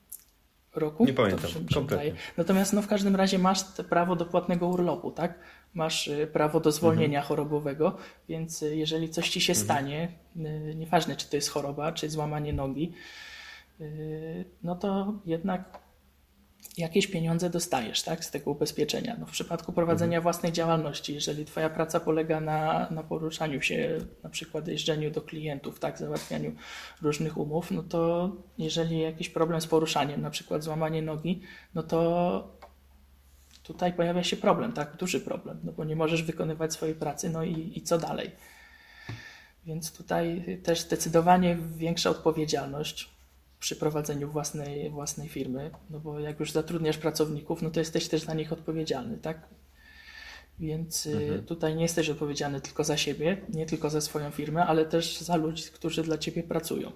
roku. 0.75 1.05
Nie 1.05 1.13
pamiętam, 1.13 1.51
kompletnie. 1.75 2.13
Natomiast 2.37 2.73
no, 2.73 2.83
w 2.83 2.87
każdym 2.87 3.17
razie 3.17 3.39
masz 3.39 3.65
prawo 3.65 4.17
do 4.17 4.27
płatnego 4.27 4.69
urlopu, 4.69 5.11
tak? 5.11 5.39
masz 5.75 6.09
y, 6.09 6.27
prawo 6.27 6.61
do 6.61 6.73
zwolnienia 6.73 7.19
mhm. 7.19 7.29
chorobowego, 7.29 7.97
więc 8.29 8.63
y, 8.63 8.77
jeżeli 8.77 9.09
coś 9.09 9.31
ci 9.31 9.41
się 9.41 9.53
mhm. 9.53 9.65
stanie, 9.65 10.09
y, 10.37 10.75
nieważne 10.75 11.17
czy 11.17 11.31
to 11.31 11.37
jest 11.37 11.49
choroba, 11.49 11.93
czy 11.93 12.11
złamanie 12.11 12.53
nogi, 12.53 12.93
no 14.63 14.77
to 14.77 15.13
jednak 15.27 15.79
jakieś 16.79 17.07
pieniądze 17.07 17.51
dostajesz 17.51 18.03
tak, 18.03 18.25
z 18.25 18.31
tego 18.31 18.51
ubezpieczenia. 18.51 19.17
No 19.19 19.27
w 19.27 19.31
przypadku 19.31 19.73
prowadzenia 19.73 20.19
mhm. 20.19 20.23
własnej 20.23 20.53
działalności, 20.53 21.15
jeżeli 21.15 21.45
Twoja 21.45 21.71
praca 21.71 22.01
polega 22.01 22.41
na, 22.41 22.91
na 22.91 23.03
poruszaniu 23.03 23.63
się, 23.63 23.99
na 24.23 24.31
przykład 24.31 24.69
jeżdżeniu 24.69 25.11
do 25.11 25.23
klientów, 25.23 25.81
tak, 25.81 25.99
załatwianiu 25.99 26.55
różnych 27.03 27.39
umów, 27.39 27.71
no 27.71 27.83
to 27.83 28.31
jeżeli 28.59 29.01
jakiś 29.01 29.29
problem 29.29 29.61
z 29.61 29.67
poruszaniem, 29.67 30.21
na 30.21 30.31
przykład 30.31 30.65
złamanie 30.65 31.03
nogi, 31.03 31.43
no 31.75 31.83
to 31.83 32.59
tutaj 33.63 33.93
pojawia 33.93 34.25
się 34.25 34.37
problem, 34.37 34.73
tak, 34.73 34.97
duży 34.97 35.21
problem, 35.21 35.61
no 35.65 35.73
bo 35.73 35.85
nie 35.85 35.97
możesz 35.97 36.23
wykonywać 36.23 36.73
swojej 36.73 36.95
pracy, 36.95 37.31
no 37.31 37.45
i, 37.45 37.73
i 37.79 37.83
co 37.83 37.99
dalej. 37.99 38.31
Więc 39.67 39.93
tutaj 39.93 40.45
też 40.63 40.81
zdecydowanie 40.81 41.59
większa 41.77 42.11
odpowiedzialność 42.11 43.14
przy 43.65 43.77
prowadzeniu 43.77 44.31
własnej, 44.31 44.91
własnej 44.91 45.29
firmy, 45.29 45.71
no 45.91 46.01
bo 46.01 46.21
jak 46.21 46.41
już 46.41 46.53
zatrudniasz 46.53 46.99
pracowników, 46.99 47.63
no 47.63 47.71
to 47.71 47.81
jesteś 47.81 48.09
też 48.09 48.23
za 48.23 48.35
nich 48.35 48.53
odpowiedzialny, 48.53 49.19
tak? 49.19 49.49
Więc 50.59 51.07
y, 51.07 51.13
mhm. 51.13 51.45
tutaj 51.45 51.77
nie 51.77 51.83
jesteś 51.83 52.09
odpowiedzialny 52.09 52.61
tylko 52.61 52.85
za 52.85 52.97
siebie, 52.97 53.37
nie 53.49 53.67
tylko 53.67 53.91
za 53.91 54.01
swoją 54.01 54.31
firmę, 54.31 54.67
ale 54.67 54.85
też 54.85 55.21
za 55.21 55.37
ludzi, 55.37 55.65
którzy 55.75 56.03
dla 56.03 56.19
ciebie 56.19 56.43
pracują. 56.43 56.93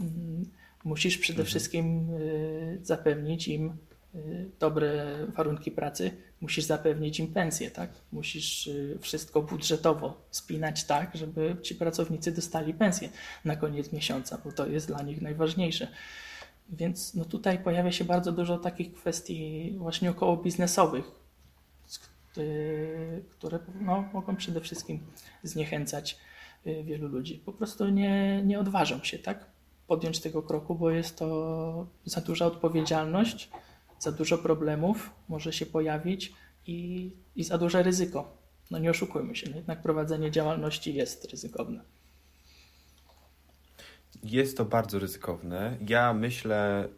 Mm, 0.00 0.50
musisz 0.84 1.18
przede 1.18 1.40
mhm. 1.40 1.46
wszystkim 1.46 2.10
y, 2.10 2.78
zapewnić 2.82 3.48
im 3.48 3.76
dobre 4.60 5.16
warunki 5.26 5.70
pracy, 5.70 6.10
musisz 6.40 6.64
zapewnić 6.64 7.20
im 7.20 7.32
pensję, 7.32 7.70
tak? 7.70 7.90
Musisz 8.12 8.66
y, 8.66 8.98
wszystko 9.00 9.42
budżetowo 9.42 10.26
spinać 10.30 10.84
tak, 10.84 11.16
żeby 11.16 11.56
ci 11.62 11.74
pracownicy 11.74 12.32
dostali 12.32 12.74
pensję 12.74 13.08
na 13.44 13.56
koniec 13.56 13.92
miesiąca, 13.92 14.38
bo 14.44 14.52
to 14.52 14.66
jest 14.66 14.86
dla 14.86 15.02
nich 15.02 15.22
najważniejsze. 15.22 15.88
Więc 16.68 17.14
no 17.14 17.24
tutaj 17.24 17.58
pojawia 17.58 17.92
się 17.92 18.04
bardzo 18.04 18.32
dużo 18.32 18.58
takich 18.58 18.92
kwestii 18.92 19.74
właśnie 19.78 20.10
około 20.10 20.36
biznesowych, 20.36 21.04
które 23.30 23.58
no, 23.80 24.08
mogą 24.12 24.36
przede 24.36 24.60
wszystkim 24.60 25.00
zniechęcać 25.42 26.18
y, 26.66 26.84
wielu 26.84 27.08
ludzi. 27.08 27.42
Po 27.44 27.52
prostu 27.52 27.88
nie, 27.88 28.42
nie 28.44 28.58
odważą 28.60 29.04
się 29.04 29.18
tak 29.18 29.46
podjąć 29.86 30.20
tego 30.20 30.42
kroku, 30.42 30.74
bo 30.74 30.90
jest 30.90 31.18
to 31.18 31.86
za 32.04 32.20
duża 32.20 32.46
odpowiedzialność 32.46 33.50
za 33.98 34.12
dużo 34.12 34.38
problemów 34.38 35.10
może 35.28 35.52
się 35.52 35.66
pojawić 35.66 36.32
i, 36.66 37.10
i 37.36 37.44
za 37.44 37.58
duże 37.58 37.82
ryzyko. 37.82 38.36
no 38.70 38.78
nie 38.78 38.90
oszukujmy 38.90 39.36
się, 39.36 39.50
no 39.50 39.56
jednak 39.56 39.82
prowadzenie 39.82 40.30
działalności 40.30 40.94
jest 40.94 41.24
ryzykowne. 41.24 41.80
Jest 44.22 44.56
to 44.56 44.64
bardzo 44.64 44.98
ryzykowne. 44.98 45.76
Ja 45.88 46.14
myślę, 46.14 46.88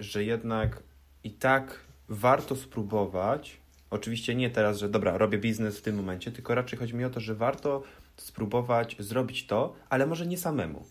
że 0.00 0.24
jednak 0.24 0.82
i 1.24 1.30
tak 1.30 1.80
warto 2.08 2.56
spróbować. 2.56 3.60
Oczywiście 3.90 4.34
nie 4.34 4.50
teraz, 4.50 4.78
że 4.78 4.88
dobra, 4.88 5.18
robię 5.18 5.38
biznes 5.38 5.78
w 5.78 5.82
tym 5.82 5.96
momencie, 5.96 6.32
tylko 6.32 6.54
raczej 6.54 6.78
chodzi 6.78 6.94
mi 6.94 7.04
o 7.04 7.10
to, 7.10 7.20
że 7.20 7.34
warto 7.34 7.82
spróbować 8.16 8.96
zrobić 8.98 9.46
to, 9.46 9.74
ale 9.88 10.06
może 10.06 10.26
nie 10.26 10.38
samemu 10.38 10.84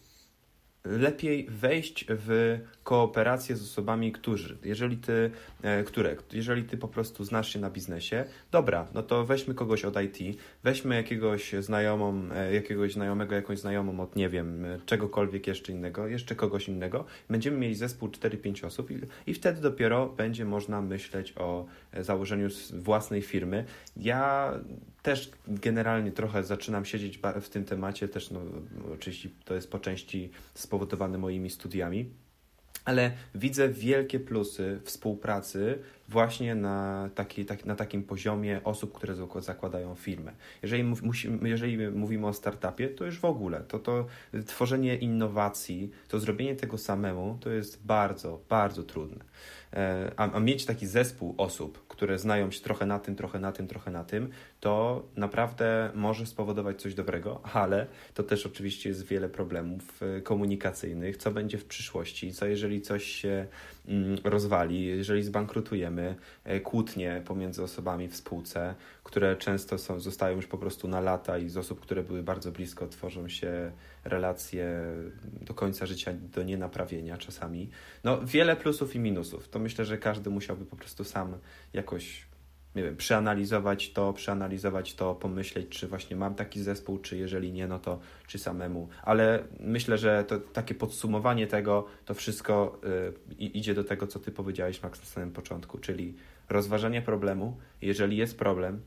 lepiej 0.85 1.47
wejść 1.49 2.05
w 2.09 2.59
kooperację 2.83 3.55
z 3.55 3.63
osobami, 3.63 4.11
którzy, 4.11 4.57
jeżeli 4.63 4.97
ty, 4.97 5.31
e, 5.61 5.83
które, 5.83 6.15
jeżeli 6.33 6.63
ty 6.63 6.77
po 6.77 6.87
prostu 6.87 7.23
znasz 7.23 7.53
się 7.53 7.59
na 7.59 7.69
biznesie, 7.69 8.25
dobra, 8.51 8.87
no 8.93 9.03
to 9.03 9.25
weźmy 9.25 9.53
kogoś 9.53 9.85
od 9.85 9.95
IT, 10.01 10.39
weźmy 10.63 10.95
jakiegoś 10.95 11.53
znajomą, 11.59 12.29
e, 12.35 12.53
jakiegoś 12.53 12.93
znajomego, 12.93 13.35
jakąś 13.35 13.59
znajomą 13.59 13.99
od, 13.99 14.15
nie 14.15 14.29
wiem, 14.29 14.65
e, 14.65 14.79
czegokolwiek 14.85 15.47
jeszcze 15.47 15.71
innego, 15.71 16.07
jeszcze 16.07 16.35
kogoś 16.35 16.67
innego, 16.67 17.05
będziemy 17.29 17.57
mieli 17.57 17.75
zespół 17.75 18.09
4-5 18.09 18.65
osób 18.65 18.91
i, 18.91 18.99
i 19.27 19.33
wtedy 19.33 19.61
dopiero 19.61 20.07
będzie 20.07 20.45
można 20.45 20.81
myśleć 20.81 21.33
o 21.37 21.65
założeniu 21.99 22.47
własnej 22.73 23.21
firmy. 23.21 23.65
Ja 23.97 24.53
też 25.05 25.31
generalnie 25.47 26.11
trochę 26.11 26.43
zaczynam 26.43 26.85
siedzieć 26.85 27.19
w 27.41 27.49
tym 27.49 27.65
temacie, 27.65 28.07
też 28.07 28.31
no, 28.31 28.39
oczywiście 28.93 29.29
to 29.45 29.55
jest 29.55 29.71
po 29.71 29.79
części 29.79 30.31
spowodowane 30.53 31.17
moimi 31.17 31.49
studiami, 31.49 32.09
ale 32.85 33.11
widzę 33.35 33.69
wielkie 33.69 34.19
plusy 34.19 34.79
współpracy 34.83 35.79
właśnie 36.09 36.55
na, 36.55 37.09
taki, 37.15 37.45
tak, 37.45 37.65
na 37.65 37.75
takim 37.75 38.03
poziomie 38.03 38.61
osób, 38.63 38.93
które 38.93 39.15
zakładają 39.39 39.95
firmę. 39.95 40.31
Jeżeli, 40.63 40.83
musimy, 40.83 41.49
jeżeli 41.49 41.87
mówimy 41.87 42.27
o 42.27 42.33
startupie, 42.33 42.87
to 42.87 43.05
już 43.05 43.19
w 43.19 43.25
ogóle, 43.25 43.61
to, 43.61 43.79
to 43.79 44.05
tworzenie 44.45 44.95
innowacji, 44.95 45.91
to 46.07 46.19
zrobienie 46.19 46.55
tego 46.55 46.77
samemu, 46.77 47.37
to 47.41 47.49
jest 47.49 47.85
bardzo, 47.85 48.41
bardzo 48.49 48.83
trudne. 48.83 49.23
E, 49.73 50.11
a, 50.17 50.31
a 50.31 50.39
mieć 50.39 50.65
taki 50.65 50.87
zespół 50.87 51.35
osób, 51.37 51.84
które 51.95 52.19
znają 52.19 52.51
się 52.51 52.61
trochę 52.61 52.85
na 52.85 52.99
tym, 52.99 53.15
trochę 53.15 53.39
na 53.39 53.51
tym, 53.51 53.67
trochę 53.67 53.91
na 53.91 54.03
tym, 54.03 54.29
to 54.59 55.03
naprawdę 55.15 55.91
może 55.93 56.25
spowodować 56.25 56.81
coś 56.81 56.93
dobrego, 56.93 57.41
ale 57.53 57.87
to 58.13 58.23
też 58.23 58.45
oczywiście 58.45 58.89
jest 58.89 59.05
wiele 59.05 59.29
problemów 59.29 60.03
e, 60.03 60.21
komunikacyjnych, 60.21 61.17
co 61.17 61.31
będzie 61.31 61.57
w 61.57 61.65
przyszłości, 61.65 62.33
co 62.33 62.45
jeżeli 62.45 62.81
coś 62.81 63.03
się 63.05 63.47
mm, 63.87 64.17
rozwali, 64.23 64.85
jeżeli 64.85 65.23
zbankrutujemy, 65.23 66.15
e, 66.43 66.59
kłótnie 66.59 67.21
pomiędzy 67.25 67.63
osobami 67.63 68.07
w 68.07 68.15
spółce, 68.15 68.75
które 69.03 69.35
często 69.35 69.77
są, 69.77 69.99
zostają 69.99 70.35
już 70.35 70.47
po 70.47 70.57
prostu 70.57 70.87
na 70.87 70.99
lata 70.99 71.37
i 71.37 71.49
z 71.49 71.57
osób, 71.57 71.79
które 71.79 72.03
były 72.03 72.23
bardzo 72.23 72.51
blisko, 72.51 72.87
tworzą 72.87 73.29
się 73.29 73.71
relacje 74.03 74.81
do 75.41 75.53
końca 75.53 75.85
życia 75.85 76.13
do 76.13 76.43
nienaprawienia 76.43 77.17
czasami. 77.17 77.69
No, 78.03 78.21
wiele 78.25 78.55
plusów 78.55 78.95
i 78.95 78.99
minusów. 78.99 79.49
To 79.49 79.59
myślę, 79.59 79.85
że 79.85 79.97
każdy 79.97 80.29
musiałby 80.29 80.65
po 80.65 80.75
prostu 80.75 81.03
sam 81.03 81.37
jakoś 81.85 82.25
nie 82.75 82.83
wiem, 82.83 82.95
przeanalizować 82.97 83.93
to, 83.93 84.13
przeanalizować 84.13 84.95
to, 84.95 85.15
pomyśleć, 85.15 85.69
czy 85.69 85.87
właśnie 85.87 86.15
mam 86.15 86.35
taki 86.35 86.63
zespół, 86.63 86.99
czy 86.99 87.17
jeżeli 87.17 87.51
nie, 87.51 87.67
no 87.67 87.79
to 87.79 87.99
czy 88.27 88.39
samemu. 88.39 88.89
Ale 89.03 89.43
myślę, 89.59 89.97
że 89.97 90.23
to 90.27 90.39
takie 90.39 90.75
podsumowanie 90.75 91.47
tego, 91.47 91.85
to 92.05 92.13
wszystko 92.13 92.79
y, 93.39 93.43
idzie 93.43 93.73
do 93.73 93.83
tego, 93.83 94.07
co 94.07 94.19
ty 94.19 94.31
powiedziałeś, 94.31 94.83
Max, 94.83 94.99
na 94.99 95.05
samym 95.05 95.31
początku, 95.31 95.77
czyli 95.77 96.15
rozważanie 96.49 97.01
problemu. 97.01 97.57
Jeżeli 97.81 98.17
jest 98.17 98.37
problem, 98.37 98.81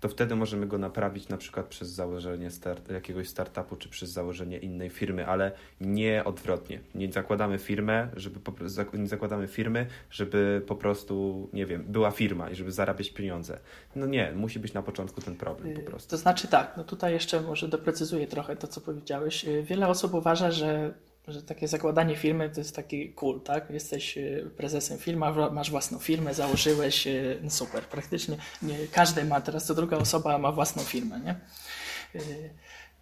to 0.00 0.08
wtedy 0.08 0.36
możemy 0.36 0.66
go 0.66 0.78
naprawić 0.78 1.28
na 1.28 1.36
przykład 1.36 1.66
przez 1.66 1.88
założenie 1.88 2.50
start, 2.50 2.90
jakiegoś 2.90 3.28
startupu 3.28 3.76
czy 3.76 3.88
przez 3.88 4.10
założenie 4.10 4.58
innej 4.58 4.90
firmy, 4.90 5.26
ale 5.26 5.52
nie 5.80 6.24
odwrotnie. 6.24 6.80
Nie 6.94 7.12
zakładamy 7.12 7.58
firmę, 7.58 8.08
żeby 8.16 8.40
po, 8.40 8.52
nie 8.92 9.08
zakładamy 9.08 9.48
firmy, 9.48 9.86
żeby 10.10 10.62
po 10.66 10.76
prostu, 10.76 11.48
nie 11.52 11.66
wiem, 11.66 11.84
była 11.88 12.10
firma 12.10 12.50
i 12.50 12.54
żeby 12.54 12.72
zarabiać 12.72 13.10
pieniądze. 13.10 13.58
No 13.96 14.06
nie, 14.06 14.32
musi 14.32 14.58
być 14.58 14.72
na 14.72 14.82
początku 14.82 15.20
ten 15.20 15.36
problem 15.36 15.74
po 15.74 15.80
y, 15.80 15.84
prostu. 15.84 16.10
To 16.10 16.16
znaczy 16.16 16.48
tak, 16.48 16.74
no 16.76 16.84
tutaj 16.84 17.12
jeszcze 17.12 17.40
może 17.40 17.68
doprecyzuję 17.68 18.26
trochę 18.26 18.56
to, 18.56 18.66
co 18.66 18.80
powiedziałeś. 18.80 19.44
Y, 19.44 19.62
wiele 19.62 19.88
osób 19.88 20.14
uważa, 20.14 20.50
że 20.50 20.94
że 21.30 21.42
takie 21.42 21.68
zakładanie 21.68 22.16
firmy 22.16 22.50
to 22.50 22.60
jest 22.60 22.76
taki 22.76 23.12
cool, 23.12 23.40
tak? 23.40 23.70
Jesteś 23.70 24.18
y, 24.18 24.50
prezesem 24.56 24.98
firmy, 24.98 25.26
masz 25.52 25.70
własną 25.70 25.98
firmę, 25.98 26.34
założyłeś, 26.34 27.06
y, 27.06 27.38
no 27.42 27.50
super, 27.50 27.84
praktycznie 27.84 28.36
nie, 28.62 28.78
każdy 28.92 29.24
ma, 29.24 29.40
teraz 29.40 29.66
to 29.66 29.74
druga 29.74 29.96
osoba 29.96 30.38
ma 30.38 30.52
własną 30.52 30.82
firmę, 30.82 31.20
nie? 31.20 31.40
Y, 32.20 32.50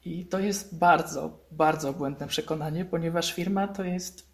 I 0.05 0.27
to 0.27 0.39
jest 0.39 0.79
bardzo, 0.79 1.39
bardzo 1.51 1.93
błędne 1.93 2.27
przekonanie, 2.27 2.85
ponieważ 2.85 3.33
firma 3.33 3.69
to 3.69 3.85
jest 3.85 4.27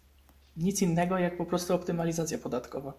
nic 0.57 0.81
innego 0.81 1.17
jak 1.17 1.37
po 1.37 1.45
prostu 1.45 1.75
optymalizacja 1.75 2.37
podatkowa. 2.37 2.93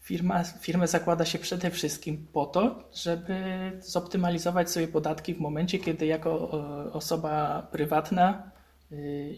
Firma, 0.00 0.44
firmę 0.44 0.88
zakłada 0.88 1.24
się 1.24 1.38
przede 1.38 1.70
wszystkim 1.70 2.26
po 2.32 2.46
to, 2.46 2.88
żeby 2.94 3.42
zoptymalizować 3.80 4.70
sobie 4.70 4.88
podatki 4.88 5.34
w 5.34 5.40
momencie, 5.40 5.78
kiedy 5.78 6.06
jako 6.06 6.50
osoba 6.92 7.62
prywatna 7.72 8.51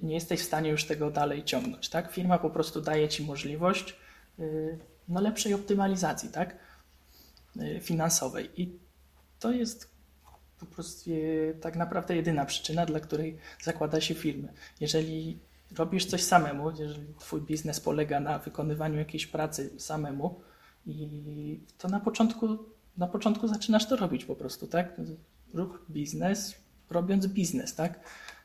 nie 0.02 0.14
jesteś 0.14 0.40
w 0.40 0.44
stanie 0.44 0.70
już 0.70 0.84
tego 0.84 1.10
dalej 1.10 1.44
ciągnąć. 1.44 1.88
Tak? 1.88 2.12
Firma 2.12 2.38
po 2.38 2.50
prostu 2.50 2.80
daje 2.80 3.08
ci 3.08 3.24
możliwość 3.24 3.96
y, 4.38 4.78
no, 5.08 5.20
lepszej 5.20 5.54
optymalizacji 5.54 6.28
tak? 6.28 6.56
Y, 7.56 7.80
finansowej. 7.80 8.60
I 8.62 8.78
to 9.40 9.52
jest 9.52 9.90
po 10.60 10.66
prostu 10.66 11.10
tak 11.60 11.76
naprawdę 11.76 12.16
jedyna 12.16 12.44
przyczyna, 12.44 12.86
dla 12.86 13.00
której 13.00 13.38
zakłada 13.62 14.00
się 14.00 14.14
firmy. 14.14 14.52
Jeżeli 14.80 15.38
robisz 15.76 16.04
coś 16.04 16.22
samemu, 16.22 16.70
jeżeli 16.70 17.14
twój 17.18 17.40
biznes 17.40 17.80
polega 17.80 18.20
na 18.20 18.38
wykonywaniu 18.38 18.98
jakiejś 18.98 19.26
pracy 19.26 19.70
samemu, 19.78 20.40
i 20.86 21.60
to 21.78 21.88
na 21.88 22.00
początku, 22.00 22.58
na 22.96 23.06
początku 23.06 23.48
zaczynasz 23.48 23.88
to 23.88 23.96
robić 23.96 24.24
po 24.24 24.36
prostu, 24.36 24.66
tak? 24.66 25.00
Rób 25.54 25.90
biznes, 25.90 26.54
robiąc 26.90 27.26
biznes, 27.26 27.74
tak? 27.74 28.00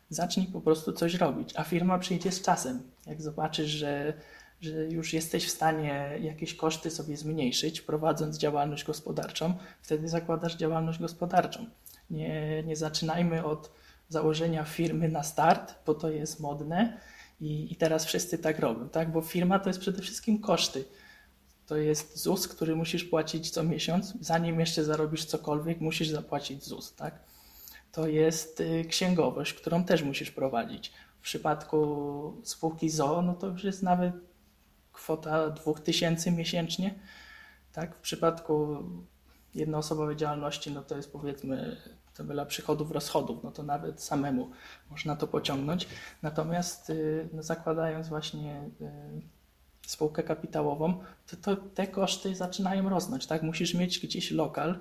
Zacznij 0.09 0.47
po 0.47 0.61
prostu 0.61 0.93
coś 0.93 1.15
robić, 1.15 1.53
a 1.55 1.63
firma 1.63 1.99
przyjdzie 1.99 2.31
z 2.31 2.41
czasem. 2.41 2.81
Jak 3.07 3.21
zobaczysz, 3.21 3.69
że, 3.69 4.13
że 4.61 4.85
już 4.85 5.13
jesteś 5.13 5.45
w 5.45 5.51
stanie 5.51 6.17
jakieś 6.21 6.55
koszty 6.55 6.91
sobie 6.91 7.17
zmniejszyć, 7.17 7.81
prowadząc 7.81 8.37
działalność 8.37 8.83
gospodarczą, 8.83 9.53
wtedy 9.81 10.07
zakładasz 10.07 10.55
działalność 10.55 10.99
gospodarczą. 10.99 11.65
Nie, 12.09 12.63
nie 12.63 12.75
zaczynajmy 12.75 13.45
od 13.45 13.71
założenia 14.09 14.63
firmy 14.63 15.09
na 15.09 15.23
start, 15.23 15.75
bo 15.85 15.93
to 15.93 16.09
jest 16.09 16.39
modne 16.39 16.97
i, 17.41 17.71
i 17.71 17.75
teraz 17.75 18.05
wszyscy 18.05 18.37
tak 18.37 18.59
robią, 18.59 18.89
tak? 18.89 19.11
bo 19.11 19.21
firma 19.21 19.59
to 19.59 19.69
jest 19.69 19.79
przede 19.79 20.01
wszystkim 20.01 20.39
koszty. 20.39 20.85
To 21.67 21.77
jest 21.77 22.17
ZUS, 22.17 22.47
który 22.47 22.75
musisz 22.75 23.03
płacić 23.03 23.49
co 23.49 23.63
miesiąc. 23.63 24.13
Zanim 24.21 24.59
jeszcze 24.59 24.83
zarobisz 24.83 25.25
cokolwiek, 25.25 25.81
musisz 25.81 26.07
zapłacić 26.09 26.63
ZUS. 26.63 26.95
Tak? 26.95 27.19
To 27.91 28.07
jest 28.07 28.61
y, 28.61 28.85
księgowość, 28.89 29.53
którą 29.53 29.83
też 29.83 30.03
musisz 30.03 30.31
prowadzić. 30.31 30.93
W 31.19 31.21
przypadku 31.21 32.41
spółki 32.43 32.89
ZOO, 32.89 33.21
no 33.21 33.33
to 33.33 33.47
już 33.47 33.63
jest 33.63 33.83
nawet 33.83 34.13
kwota 34.93 35.49
2000 35.49 36.31
miesięcznie. 36.31 36.99
Tak? 37.73 37.95
W 37.95 37.99
przypadku 37.99 38.83
jednoosobowej 39.55 40.15
działalności, 40.15 40.71
no 40.71 40.83
to 40.83 40.95
jest 40.95 41.11
powiedzmy 41.11 41.77
tabela 42.13 42.45
przychodów, 42.45 42.91
rozchodów, 42.91 43.43
no 43.43 43.51
to 43.51 43.63
nawet 43.63 44.03
samemu 44.03 44.49
można 44.89 45.15
to 45.15 45.27
pociągnąć. 45.27 45.87
Natomiast 46.21 46.89
y, 46.89 47.29
no 47.33 47.43
zakładając 47.43 48.09
właśnie 48.09 48.61
y, 48.81 49.21
spółkę 49.87 50.23
kapitałową, 50.23 51.03
to, 51.27 51.37
to 51.37 51.55
te 51.55 51.87
koszty 51.87 52.35
zaczynają 52.35 52.89
rosnąć. 52.89 53.27
Tak? 53.27 53.43
Musisz 53.43 53.73
mieć 53.73 53.99
gdzieś 53.99 54.31
lokal, 54.31 54.79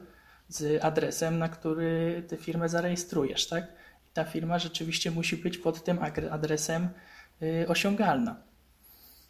z 0.49 0.85
adresem, 0.85 1.39
na 1.39 1.49
który 1.49 2.23
tę 2.29 2.37
firmę 2.37 2.69
zarejestrujesz, 2.69 3.47
tak? 3.47 3.65
I 4.07 4.11
ta 4.13 4.25
firma 4.25 4.59
rzeczywiście 4.59 5.11
musi 5.11 5.37
być 5.37 5.59
pod 5.59 5.85
tym 5.85 5.99
adresem 6.31 6.89
y, 7.43 7.69
osiągalna. 7.69 8.37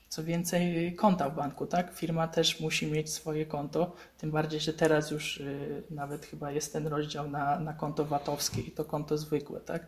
Co 0.08 0.24
więcej, 0.24 0.94
konta 0.96 1.30
w 1.30 1.36
banku, 1.36 1.66
tak? 1.66 1.94
Firma 1.94 2.28
też 2.28 2.60
musi 2.60 2.86
mieć 2.86 3.10
swoje 3.10 3.46
konto, 3.46 3.96
tym 4.18 4.30
bardziej, 4.30 4.60
że 4.60 4.72
teraz 4.72 5.10
już 5.10 5.36
y, 5.36 5.82
nawet 5.90 6.26
chyba 6.26 6.50
jest 6.50 6.72
ten 6.72 6.86
rozdział 6.86 7.30
na, 7.30 7.60
na 7.60 7.72
konto 7.72 8.04
VAT-owskie 8.04 8.60
i 8.60 8.70
to 8.70 8.84
konto 8.84 9.18
zwykłe, 9.18 9.60
tak? 9.60 9.86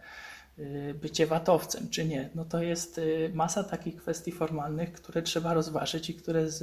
Y, 0.58 0.94
bycie 1.02 1.26
VAT-owcem, 1.26 1.90
czy 1.90 2.04
nie? 2.04 2.30
No 2.34 2.44
to 2.44 2.62
jest 2.62 3.00
masa 3.34 3.64
takich 3.64 3.96
kwestii 3.96 4.32
formalnych, 4.32 4.92
które 4.92 5.22
trzeba 5.22 5.54
rozważyć 5.54 6.10
i 6.10 6.14
które 6.14 6.50
z, 6.50 6.62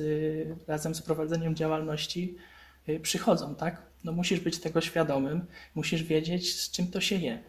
razem 0.68 0.96
z 0.96 1.02
prowadzeniem 1.02 1.56
działalności 1.56 2.38
przychodzą, 3.02 3.56
tak? 3.56 3.88
no 4.04 4.12
musisz 4.12 4.40
być 4.40 4.60
tego 4.60 4.82
świadomym, 4.82 5.46
musisz 5.76 6.04
wiedzieć, 6.04 6.56
z 6.56 6.72
czym 6.72 6.88
to 6.88 7.02
się 7.02 7.16
je. 7.16 7.44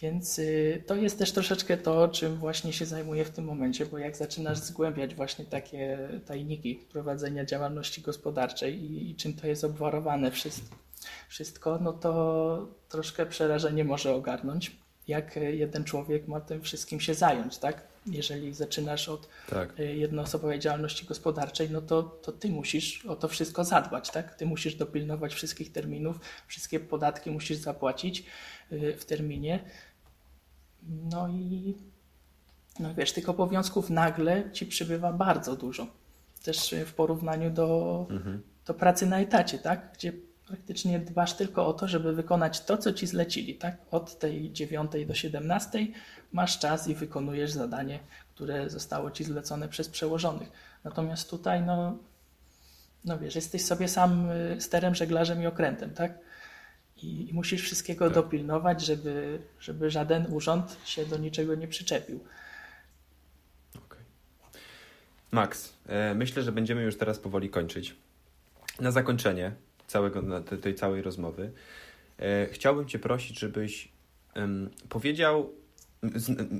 Więc 0.00 0.38
y, 0.38 0.82
to 0.86 0.96
jest 0.96 1.18
też 1.18 1.32
troszeczkę 1.32 1.76
to, 1.76 2.08
czym 2.08 2.36
właśnie 2.36 2.72
się 2.72 2.86
zajmuję 2.86 3.24
w 3.24 3.30
tym 3.30 3.44
momencie, 3.44 3.86
bo 3.86 3.98
jak 3.98 4.16
zaczynasz 4.16 4.58
zgłębiać 4.58 5.14
właśnie 5.14 5.44
takie 5.44 5.98
tajniki 6.26 6.74
prowadzenia 6.74 7.44
działalności 7.44 8.02
gospodarczej 8.02 8.82
i, 8.84 9.10
i 9.10 9.16
czym 9.16 9.34
to 9.34 9.46
jest 9.46 9.64
obwarowane 9.64 10.30
wszystko, 10.30 10.76
wszystko, 11.28 11.78
no 11.82 11.92
to 11.92 12.68
troszkę 12.88 13.26
przerażenie 13.26 13.84
może 13.84 14.14
ogarnąć, 14.14 14.76
jak 15.08 15.36
jeden 15.36 15.84
człowiek 15.84 16.28
ma 16.28 16.40
tym 16.40 16.62
wszystkim 16.62 17.00
się 17.00 17.14
zająć, 17.14 17.58
tak? 17.58 17.90
Jeżeli 18.06 18.54
zaczynasz 18.54 19.08
od 19.08 19.28
tak. 19.50 19.78
jednoosobowej 19.78 20.58
działalności 20.58 21.06
gospodarczej, 21.06 21.70
no 21.70 21.82
to, 21.82 22.02
to 22.02 22.32
ty 22.32 22.48
musisz 22.48 23.06
o 23.06 23.16
to 23.16 23.28
wszystko 23.28 23.64
zadbać, 23.64 24.10
tak? 24.10 24.34
Ty 24.34 24.46
musisz 24.46 24.74
dopilnować 24.74 25.34
wszystkich 25.34 25.72
terminów, 25.72 26.20
wszystkie 26.46 26.80
podatki 26.80 27.30
musisz 27.30 27.56
zapłacić 27.58 28.24
w 28.70 29.04
terminie. 29.04 29.64
No 31.10 31.28
i 31.28 31.74
no 32.80 32.94
wiesz, 32.94 33.12
tych 33.12 33.28
obowiązków 33.28 33.90
nagle 33.90 34.52
ci 34.52 34.66
przybywa 34.66 35.12
bardzo 35.12 35.56
dużo. 35.56 35.86
Też 36.42 36.74
w 36.86 36.92
porównaniu 36.92 37.50
do, 37.50 38.06
mhm. 38.10 38.42
do 38.66 38.74
pracy 38.74 39.06
na 39.06 39.20
etacie, 39.20 39.58
tak? 39.58 39.92
Gdzie 39.94 40.12
praktycznie 40.50 40.98
dbasz 40.98 41.34
tylko 41.34 41.66
o 41.66 41.72
to, 41.72 41.88
żeby 41.88 42.12
wykonać 42.12 42.64
to, 42.64 42.78
co 42.78 42.92
ci 42.92 43.06
zlecili, 43.06 43.54
tak? 43.54 43.76
Od 43.90 44.18
tej 44.18 44.52
9 44.52 44.92
do 45.06 45.14
17 45.14 45.86
masz 46.32 46.58
czas 46.58 46.88
i 46.88 46.94
wykonujesz 46.94 47.50
zadanie, 47.50 47.98
które 48.34 48.70
zostało 48.70 49.10
ci 49.10 49.24
zlecone 49.24 49.68
przez 49.68 49.88
przełożonych. 49.88 50.50
Natomiast 50.84 51.30
tutaj, 51.30 51.62
no, 51.62 51.98
no 53.04 53.18
wiesz, 53.18 53.34
jesteś 53.34 53.64
sobie 53.64 53.88
sam 53.88 54.30
y, 54.30 54.60
sterem, 54.60 54.94
żeglarzem 54.94 55.42
i 55.42 55.46
okrętem, 55.46 55.90
tak? 55.90 56.18
I, 56.96 57.30
i 57.30 57.34
musisz 57.34 57.62
wszystkiego 57.62 58.04
tak. 58.04 58.14
dopilnować, 58.14 58.84
żeby, 58.84 59.38
żeby 59.60 59.90
żaden 59.90 60.26
urząd 60.34 60.76
się 60.84 61.06
do 61.06 61.16
niczego 61.16 61.54
nie 61.54 61.68
przyczepił. 61.68 62.20
Max, 65.32 65.72
e, 65.86 66.14
myślę, 66.14 66.42
że 66.42 66.52
będziemy 66.52 66.82
już 66.82 66.96
teraz 66.96 67.18
powoli 67.18 67.50
kończyć. 67.50 67.96
Na 68.80 68.90
zakończenie 68.90 69.52
całego, 69.90 70.40
tej 70.40 70.74
całej 70.74 71.02
rozmowy 71.02 71.52
e, 72.18 72.46
chciałbym 72.52 72.86
Cię 72.86 72.98
prosić, 72.98 73.38
żebyś 73.38 73.92
powiedział, 74.88 75.50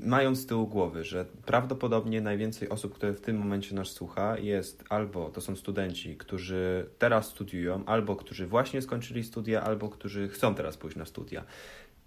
mając 0.05 0.39
z 0.39 0.45
tyłu 0.45 0.67
głowy, 0.67 1.03
że 1.03 1.25
prawdopodobnie 1.45 2.21
najwięcej 2.21 2.69
osób, 2.69 2.93
które 2.93 3.13
w 3.13 3.21
tym 3.21 3.37
momencie 3.37 3.75
nas 3.75 3.87
słucha, 3.87 4.37
jest 4.37 4.83
albo 4.89 5.29
to 5.29 5.41
są 5.41 5.55
studenci, 5.55 6.17
którzy 6.17 6.89
teraz 6.99 7.27
studiują, 7.27 7.85
albo 7.85 8.15
którzy 8.15 8.47
właśnie 8.47 8.81
skończyli 8.81 9.23
studia, 9.23 9.63
albo 9.63 9.89
którzy 9.89 10.29
chcą 10.29 10.55
teraz 10.55 10.77
pójść 10.77 10.97
na 10.97 11.05
studia. 11.05 11.43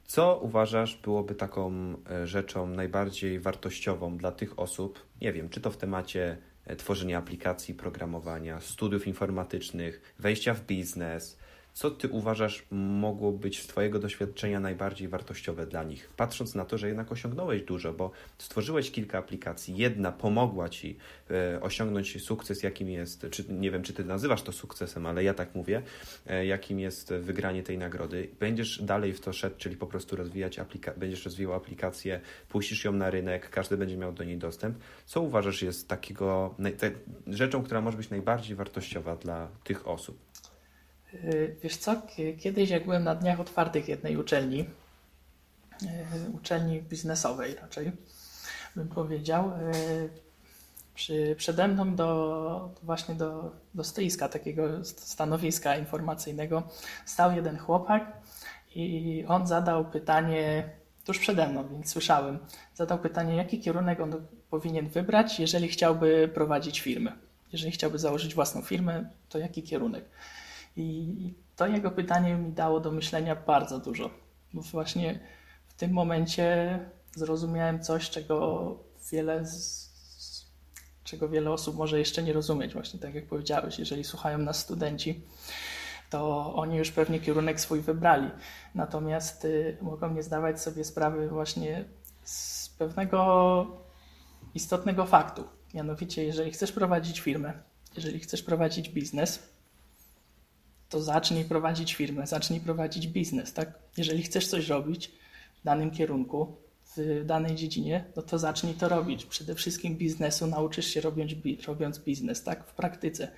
Co 0.05 0.39
uważasz 0.43 0.97
byłoby 0.97 1.35
taką 1.35 1.73
e, 2.11 2.27
rzeczą 2.27 2.67
najbardziej 2.67 3.41
wartościową 3.41 4.17
dla 4.17 4.33
tych 4.33 4.59
osób? 4.59 5.07
Nie 5.21 5.33
wiem, 5.33 5.49
czy 5.49 5.61
to 5.61 5.71
w 5.71 5.77
temacie 5.77 6.37
tworzenia 6.79 7.19
aplikacji, 7.19 7.75
programowania, 7.75 8.61
studiów 8.61 9.07
informatycznych, 9.07 10.15
wejścia 10.19 10.55
w 10.55 10.67
biznes, 10.67 11.39
co 11.75 11.91
ty 11.91 12.09
uważasz 12.09 12.67
mogło 12.71 13.33
być 13.33 13.63
z 13.63 13.67
Twojego 13.67 13.99
doświadczenia 13.99 14.61
najbardziej 14.61 15.09
wartościowe 15.09 15.67
dla 15.67 15.83
nich? 15.83 16.11
Patrząc 16.17 16.55
na 16.55 16.65
to, 16.65 16.79
że 16.79 16.87
jednak 16.87 17.13
osiągnąłeś 17.13 17.63
dużo, 17.63 17.93
bo 17.93 18.11
stworzyłeś 18.39 18.91
kilka 18.91 19.19
aplikacji, 19.19 19.77
jedna 19.77 20.13
pomogła 20.13 20.69
Ci 20.69 20.97
e, 21.31 21.61
osiągnąć 21.61 22.23
sukces, 22.23 22.63
jakim 22.63 22.89
jest, 22.91 23.27
czy 23.31 23.45
nie 23.49 23.71
wiem, 23.71 23.83
czy 23.83 23.93
Ty 23.93 24.05
nazywasz 24.05 24.43
to 24.43 24.53
sukcesem, 24.53 25.07
ale 25.07 25.25
ja 25.25 25.35
tak 25.35 25.55
mówię, 25.55 25.83
e, 26.27 26.47
jakim 26.47 26.81
jest 26.81 27.13
wygranie 27.13 27.63
tej 27.63 27.79
nagrody. 27.79 28.29
Będziesz 28.41 28.83
dalej 28.83 29.13
w 29.13 29.21
to 29.21 29.33
szedł, 29.33 29.57
czyli 29.59 29.77
po 29.77 29.87
prostu 29.87 30.17
rozwijać 30.17 30.59
aplika- 30.59 30.99
będziesz 30.99 31.25
rozwijał 31.25 31.55
aplikację, 31.55 32.21
puścisz 32.49 32.85
ją 32.85 32.93
na 32.93 33.11
rynek, 33.11 33.51
każdy 33.51 33.77
będzie 33.77 33.97
miał 33.97 34.13
do 34.13 34.25
niej 34.25 34.39
dostęp. 34.39 34.79
Co 35.07 35.21
uważasz 35.21 35.63
jest 35.63 35.89
takiego, 35.89 36.55
rzeczą, 37.27 37.63
która 37.63 37.81
może 37.81 37.97
być 37.97 38.11
najbardziej 38.11 38.57
wartościowa 38.57 39.17
dla 39.17 39.49
tych 39.65 39.89
osób? 39.89 40.34
Y, 41.15 41.57
wiesz 41.63 41.77
co, 41.77 42.03
kiedyś 42.39 42.71
jak 42.71 42.85
byłem 42.85 43.05
na 43.05 43.15
dniach 43.15 43.41
otwartych 43.41 43.89
jednej 43.89 44.17
uczelni, 44.17 44.61
y, 45.83 45.87
uczelni 46.33 46.83
biznesowej 46.83 47.55
raczej, 47.55 47.93
bym 48.77 48.89
powiedział, 48.89 49.51
y, 49.75 50.09
przy, 50.95 51.35
przede 51.39 51.69
mną 51.69 51.95
do, 51.95 52.71
właśnie 52.83 53.15
do, 53.15 53.53
do 53.75 53.85
stoiska, 53.85 54.29
takiego 54.29 54.85
stanowiska 54.85 55.77
informacyjnego, 55.77 56.63
stał 57.07 57.33
jeden 57.33 57.59
chłopak 57.59 58.13
i 58.75 59.25
on 59.29 59.47
zadał 59.47 59.85
pytanie 59.85 60.69
tuż 61.05 61.19
przede 61.19 61.49
mną, 61.49 61.69
więc 61.69 61.91
słyszałem, 61.91 62.39
zadał 62.75 62.99
pytanie, 62.99 63.37
jaki 63.37 63.61
kierunek 63.61 64.01
on 64.01 64.27
powinien 64.51 64.89
wybrać, 64.89 65.41
jeżeli 65.41 65.69
chciałby 65.69 66.31
prowadzić 66.35 66.81
firmę. 66.81 67.13
Jeżeli 67.53 67.73
chciałby 67.73 67.99
założyć 67.99 68.35
własną 68.35 68.63
firmę, 68.63 69.11
to 69.29 69.39
jaki 69.39 69.63
kierunek? 69.63 70.05
I 70.77 71.35
to 71.57 71.67
jego 71.67 71.91
pytanie 71.91 72.35
mi 72.35 72.53
dało 72.53 72.81
do 72.81 72.91
myślenia 72.91 73.37
bardzo 73.37 73.79
dużo, 73.79 74.11
bo 74.53 74.63
właśnie 74.63 75.21
w 75.67 75.75
tym 75.75 75.93
momencie 75.93 76.79
zrozumiałem 77.15 77.83
coś, 77.83 78.11
czego 78.11 78.79
wiele, 79.13 79.47
z, 79.47 79.91
czego 81.05 81.29
wiele 81.29 81.51
osób 81.51 81.77
może 81.77 81.99
jeszcze 81.99 82.23
nie 82.23 82.33
rozumieć. 82.33 82.73
Właśnie 82.73 83.01
tak 83.01 83.15
jak 83.15 83.27
powiedziałeś, 83.27 83.79
jeżeli 83.79 84.05
słuchają 84.05 84.39
nas 84.39 84.59
studenci, 84.59 85.21
to 86.11 86.55
oni 86.55 86.77
już 86.77 86.91
pewnie 86.91 87.21
kierunek 87.21 87.61
swój 87.61 87.81
wybrali. 87.81 88.31
Natomiast 88.75 89.45
y, 89.45 89.77
mogą 89.81 90.15
nie 90.15 90.23
zdawać 90.23 90.61
sobie 90.61 90.85
sprawy 90.85 91.29
właśnie 91.29 91.85
z 92.25 92.69
pewnego 92.69 93.67
istotnego 94.55 95.07
faktu. 95.07 95.45
Mianowicie, 95.75 96.25
jeżeli 96.25 96.51
chcesz 96.51 96.73
prowadzić 96.73 97.21
firmę, 97.21 97.53
jeżeli 97.97 98.21
chcesz 98.21 98.43
prowadzić 98.43 98.89
biznes, 98.89 99.54
to 100.89 101.03
zacznij 101.03 101.45
prowadzić 101.45 101.95
firmę, 101.95 102.27
zacznij 102.27 102.61
prowadzić 102.61 103.09
biznes, 103.09 103.53
tak? 103.53 103.79
Jeżeli 103.97 104.23
chcesz 104.23 104.47
coś 104.47 104.69
robić 104.69 105.11
w 105.61 105.65
danym 105.65 105.91
kierunku, 105.91 106.57
w 106.97 107.23
danej 107.27 107.55
dziedzinie, 107.55 108.05
no 108.17 108.23
to 108.23 108.39
zacznij 108.39 108.75
to 108.75 108.89
robić. 108.89 109.25
Przede 109.25 109.55
wszystkim 109.55 109.97
biznesu 109.97 110.47
nauczysz 110.47 110.87
się 110.87 111.01
robiąc, 111.01 111.33
robiąc 111.67 111.99
biznes, 111.99 112.43
tak? 112.43 112.67
W 112.67 112.75
praktyce. 112.75 113.29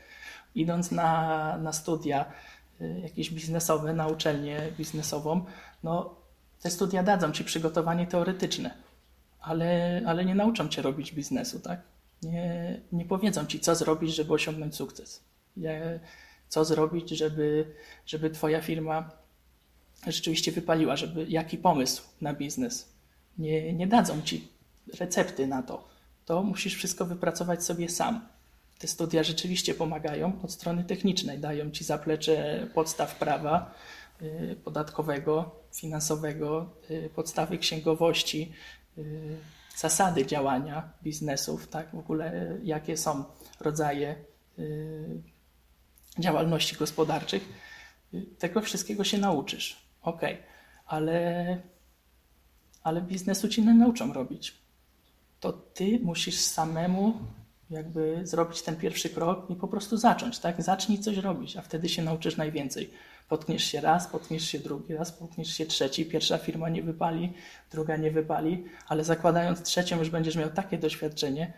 Idąc 0.54 0.90
na, 0.90 1.58
na 1.58 1.72
studia 1.72 2.32
y, 2.80 3.00
jakieś 3.02 3.30
biznesowe, 3.30 3.92
na 3.92 4.08
uczelnię 4.08 4.72
biznesową, 4.78 5.44
no 5.82 6.14
te 6.62 6.70
studia 6.70 7.02
dadzą 7.02 7.32
ci 7.32 7.44
przygotowanie 7.44 8.06
teoretyczne, 8.06 8.74
ale, 9.40 10.02
ale 10.06 10.24
nie 10.24 10.34
nauczą 10.34 10.68
cię 10.68 10.82
robić 10.82 11.12
biznesu, 11.12 11.60
tak? 11.60 11.80
Nie, 12.22 12.80
nie 12.92 13.04
powiedzą 13.04 13.46
ci, 13.46 13.60
co 13.60 13.74
zrobić, 13.74 14.14
żeby 14.14 14.32
osiągnąć 14.32 14.74
sukces. 14.74 15.24
Ja, 15.56 15.72
co 16.48 16.64
zrobić, 16.64 17.10
żeby, 17.10 17.74
żeby 18.06 18.30
Twoja 18.30 18.60
firma 18.60 19.10
rzeczywiście 20.06 20.52
wypaliła, 20.52 20.96
żeby 20.96 21.26
jaki 21.28 21.58
pomysł 21.58 22.02
na 22.20 22.34
biznes. 22.34 22.88
Nie, 23.38 23.72
nie 23.72 23.86
dadzą 23.86 24.22
Ci 24.22 24.48
recepty 24.98 25.46
na 25.46 25.62
to. 25.62 25.88
To 26.24 26.42
musisz 26.42 26.74
wszystko 26.74 27.04
wypracować 27.04 27.64
sobie 27.64 27.88
sam. 27.88 28.28
Te 28.78 28.88
studia 28.88 29.22
rzeczywiście 29.22 29.74
pomagają 29.74 30.42
od 30.42 30.52
strony 30.52 30.84
technicznej, 30.84 31.38
dają 31.38 31.70
Ci 31.70 31.84
zaplecze 31.84 32.66
podstaw 32.74 33.18
prawa 33.18 33.74
y, 34.22 34.56
podatkowego, 34.64 35.60
finansowego, 35.74 36.70
y, 36.90 37.10
podstawy 37.14 37.58
księgowości, 37.58 38.52
y, 38.98 39.36
zasady 39.76 40.26
działania 40.26 40.92
biznesów, 41.02 41.68
tak, 41.68 41.90
w 41.90 41.98
ogóle 41.98 42.58
jakie 42.62 42.96
są 42.96 43.24
rodzaje 43.60 44.16
działalności 46.18 46.76
gospodarczych, 46.76 47.48
tego 48.38 48.60
wszystkiego 48.60 49.04
się 49.04 49.18
nauczysz. 49.18 49.86
Ok, 50.02 50.20
ale, 50.86 51.60
ale 52.82 53.02
biznesu 53.02 53.48
ci 53.48 53.62
nie 53.62 53.74
nauczą 53.74 54.12
robić. 54.12 54.54
To 55.40 55.52
ty 55.52 56.00
musisz 56.02 56.36
samemu 56.36 57.14
jakby 57.70 58.20
zrobić 58.26 58.62
ten 58.62 58.76
pierwszy 58.76 59.10
krok 59.10 59.50
i 59.50 59.56
po 59.56 59.68
prostu 59.68 59.96
zacząć, 59.96 60.38
tak? 60.38 60.62
Zacznij 60.62 60.98
coś 60.98 61.16
robić, 61.16 61.56
a 61.56 61.62
wtedy 61.62 61.88
się 61.88 62.02
nauczysz 62.02 62.36
najwięcej. 62.36 62.90
Potkniesz 63.28 63.64
się 63.64 63.80
raz, 63.80 64.06
potkniesz 64.06 64.48
się 64.48 64.58
drugi 64.58 64.94
raz, 64.94 65.12
potkniesz 65.12 65.48
się 65.48 65.66
trzeci, 65.66 66.06
pierwsza 66.06 66.38
firma 66.38 66.68
nie 66.68 66.82
wypali, 66.82 67.32
druga 67.70 67.96
nie 67.96 68.10
wypali, 68.10 68.64
ale 68.88 69.04
zakładając 69.04 69.62
trzecią 69.62 69.98
już 69.98 70.10
będziesz 70.10 70.36
miał 70.36 70.50
takie 70.50 70.78
doświadczenie, 70.78 71.52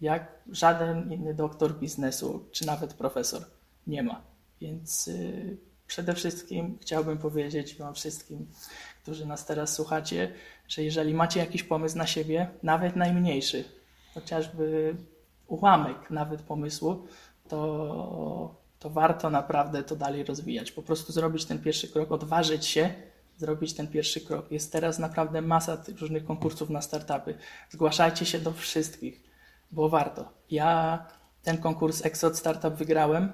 jak 0.00 0.32
żaden 0.50 1.12
inny 1.12 1.34
doktor 1.34 1.78
biznesu, 1.78 2.48
czy 2.52 2.66
nawet 2.66 2.94
profesor 2.94 3.42
nie 3.90 4.02
ma. 4.02 4.22
Więc 4.60 5.08
y, 5.08 5.56
przede 5.86 6.14
wszystkim 6.14 6.78
chciałbym 6.80 7.18
powiedzieć 7.18 7.76
Wam 7.76 7.94
wszystkim, 7.94 8.46
którzy 9.02 9.26
nas 9.26 9.46
teraz 9.46 9.74
słuchacie, 9.74 10.32
że 10.68 10.82
jeżeli 10.82 11.14
macie 11.14 11.40
jakiś 11.40 11.62
pomysł 11.62 11.98
na 11.98 12.06
siebie, 12.06 12.48
nawet 12.62 12.96
najmniejszy, 12.96 13.64
chociażby 14.14 14.96
ułamek 15.46 16.10
nawet 16.10 16.42
pomysłu, 16.42 17.06
to, 17.48 18.54
to 18.78 18.90
warto 18.90 19.30
naprawdę 19.30 19.82
to 19.82 19.96
dalej 19.96 20.24
rozwijać. 20.24 20.72
Po 20.72 20.82
prostu 20.82 21.12
zrobić 21.12 21.44
ten 21.44 21.58
pierwszy 21.58 21.88
krok, 21.88 22.12
odważyć 22.12 22.66
się, 22.66 22.94
zrobić 23.36 23.74
ten 23.74 23.88
pierwszy 23.88 24.20
krok. 24.20 24.52
Jest 24.52 24.72
teraz 24.72 24.98
naprawdę 24.98 25.42
masa 25.42 25.82
różnych 26.00 26.24
konkursów 26.24 26.70
na 26.70 26.82
startupy. 26.82 27.34
Zgłaszajcie 27.70 28.26
się 28.26 28.38
do 28.38 28.52
wszystkich, 28.52 29.22
bo 29.70 29.88
warto. 29.88 30.32
Ja 30.50 31.06
ten 31.42 31.58
konkurs 31.58 32.06
Exot 32.06 32.38
Startup 32.38 32.74
wygrałem 32.74 33.32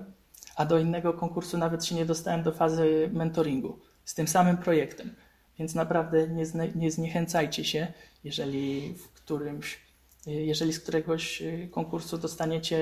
a 0.56 0.64
do 0.64 0.78
innego 0.78 1.12
konkursu 1.12 1.58
nawet 1.58 1.84
się 1.84 1.94
nie 1.94 2.06
dostałem 2.06 2.42
do 2.42 2.52
fazy 2.52 3.10
mentoringu 3.12 3.78
z 4.04 4.14
tym 4.14 4.28
samym 4.28 4.56
projektem. 4.56 5.14
Więc 5.58 5.74
naprawdę 5.74 6.28
nie, 6.28 6.44
nie 6.74 6.90
zniechęcajcie 6.90 7.64
się, 7.64 7.92
jeżeli 8.24 8.94
w 8.94 9.08
którymś, 9.08 9.80
jeżeli 10.26 10.72
z 10.72 10.80
któregoś 10.80 11.42
konkursu 11.70 12.18
dostaniecie 12.18 12.76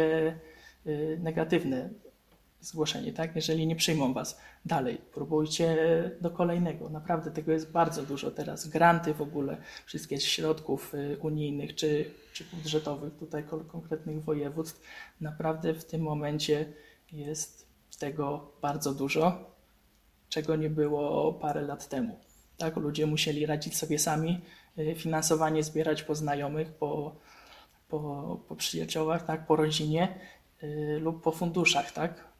y, 0.87 1.19
negatywne 1.23 1.91
zgłoszenie, 2.61 3.13
tak? 3.13 3.37
Jeżeli 3.37 3.67
nie 3.67 3.77
przyjmą 3.77 4.13
was 4.13 4.41
dalej, 4.65 4.99
próbujcie 5.15 5.77
do 6.21 6.31
kolejnego. 6.31 6.89
Naprawdę 6.89 7.31
tego 7.31 7.53
jest 7.53 7.71
bardzo 7.71 8.03
dużo 8.03 8.31
teraz. 8.31 8.69
Granty 8.69 9.15
w 9.15 9.23
ogóle, 9.23 9.57
wszystkie 9.87 10.21
środków 10.21 10.95
y, 10.95 11.19
unijnych 11.21 11.75
czy, 11.75 12.11
czy 12.33 12.45
budżetowych, 12.53 13.17
tutaj 13.17 13.45
konkretnych 13.69 14.25
województw. 14.25 14.81
Naprawdę 15.21 15.75
w 15.75 15.85
tym 15.85 16.03
momencie 16.03 16.73
jest 17.13 17.64
tego 17.97 18.53
bardzo 18.63 18.95
dużo, 18.95 19.51
czego 20.29 20.57
nie 20.57 20.71
było 20.71 21.33
parę 21.33 21.63
lat 21.63 21.89
temu. 21.89 22.19
Tak? 22.57 22.77
Ludzie 22.77 23.07
musieli 23.07 23.47
radzić 23.47 23.77
sobie 23.77 23.99
sami, 23.99 24.41
y, 24.79 24.95
finansowanie 24.95 25.63
zbierać 25.63 26.03
po 26.03 26.15
znajomych, 26.15 26.73
po, 26.73 27.17
po, 27.89 28.39
po 28.49 28.57
przyjaciołach, 28.57 29.27
tak? 29.27 29.47
po 29.47 29.57
rodzinie 29.57 30.19
yy, 30.63 30.99
lub 31.01 31.23
po 31.23 31.33
funduszach, 31.33 31.93
tak? 31.93 32.34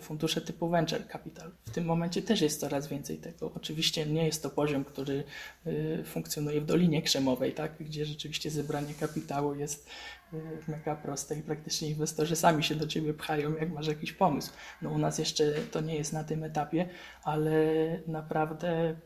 Fundusze 0.00 0.40
typu 0.40 0.68
venture 0.68 1.08
capital. 1.08 1.50
W 1.64 1.70
tym 1.70 1.84
momencie 1.84 2.22
też 2.22 2.40
jest 2.40 2.60
coraz 2.60 2.88
więcej 2.88 3.16
tego. 3.18 3.52
Oczywiście 3.54 4.06
nie 4.06 4.26
jest 4.26 4.42
to 4.42 4.50
poziom, 4.50 4.84
który 4.84 5.24
y, 5.66 6.04
funkcjonuje 6.04 6.60
w 6.60 6.66
Dolinie 6.66 7.02
Krzemowej, 7.02 7.52
tak? 7.52 7.72
gdzie 7.80 8.06
rzeczywiście 8.06 8.50
zebranie 8.50 8.94
kapitału 8.94 9.54
jest 9.54 9.88
y, 10.32 10.36
mega 10.68 10.96
proste 10.96 11.38
i 11.38 11.42
praktycznie 11.42 11.88
inwestorzy 11.88 12.36
sami 12.36 12.64
się 12.64 12.74
do 12.74 12.86
ciebie 12.86 13.14
pchają, 13.14 13.56
jak 13.56 13.72
masz 13.72 13.86
jakiś 13.86 14.12
pomysł. 14.12 14.52
No 14.82 14.90
u 14.90 14.98
nas 14.98 15.18
jeszcze 15.18 15.52
to 15.52 15.80
nie 15.80 15.94
jest 15.94 16.12
na 16.12 16.24
tym 16.24 16.44
etapie, 16.44 16.88
ale 17.22 17.62
naprawdę 18.06 18.96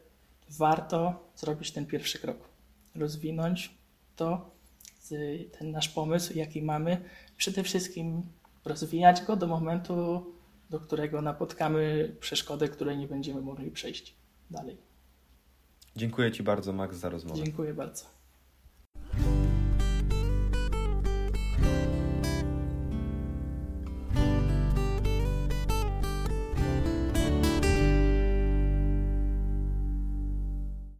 warto 0.50 1.28
zrobić 1.36 1.70
ten 1.70 1.86
pierwszy 1.86 2.18
krok. 2.18 2.38
Rozwinąć 2.94 3.74
to, 4.16 4.50
ten 5.58 5.70
nasz 5.70 5.88
pomysł, 5.88 6.38
jaki 6.38 6.62
mamy, 6.62 7.00
przede 7.36 7.62
wszystkim 7.62 8.22
rozwijać 8.64 9.22
go 9.22 9.36
do 9.36 9.46
momentu, 9.46 10.26
do 10.72 10.80
którego 10.80 11.22
napotkamy 11.22 12.16
przeszkodę, 12.20 12.68
której 12.68 12.98
nie 12.98 13.08
będziemy 13.08 13.40
mogli 13.40 13.70
przejść 13.70 14.14
dalej. 14.50 14.76
Dziękuję 15.96 16.32
Ci 16.32 16.42
bardzo, 16.42 16.72
Max, 16.72 16.96
za 16.96 17.08
rozmowę. 17.08 17.42
Dziękuję 17.42 17.74
bardzo. 17.74 18.04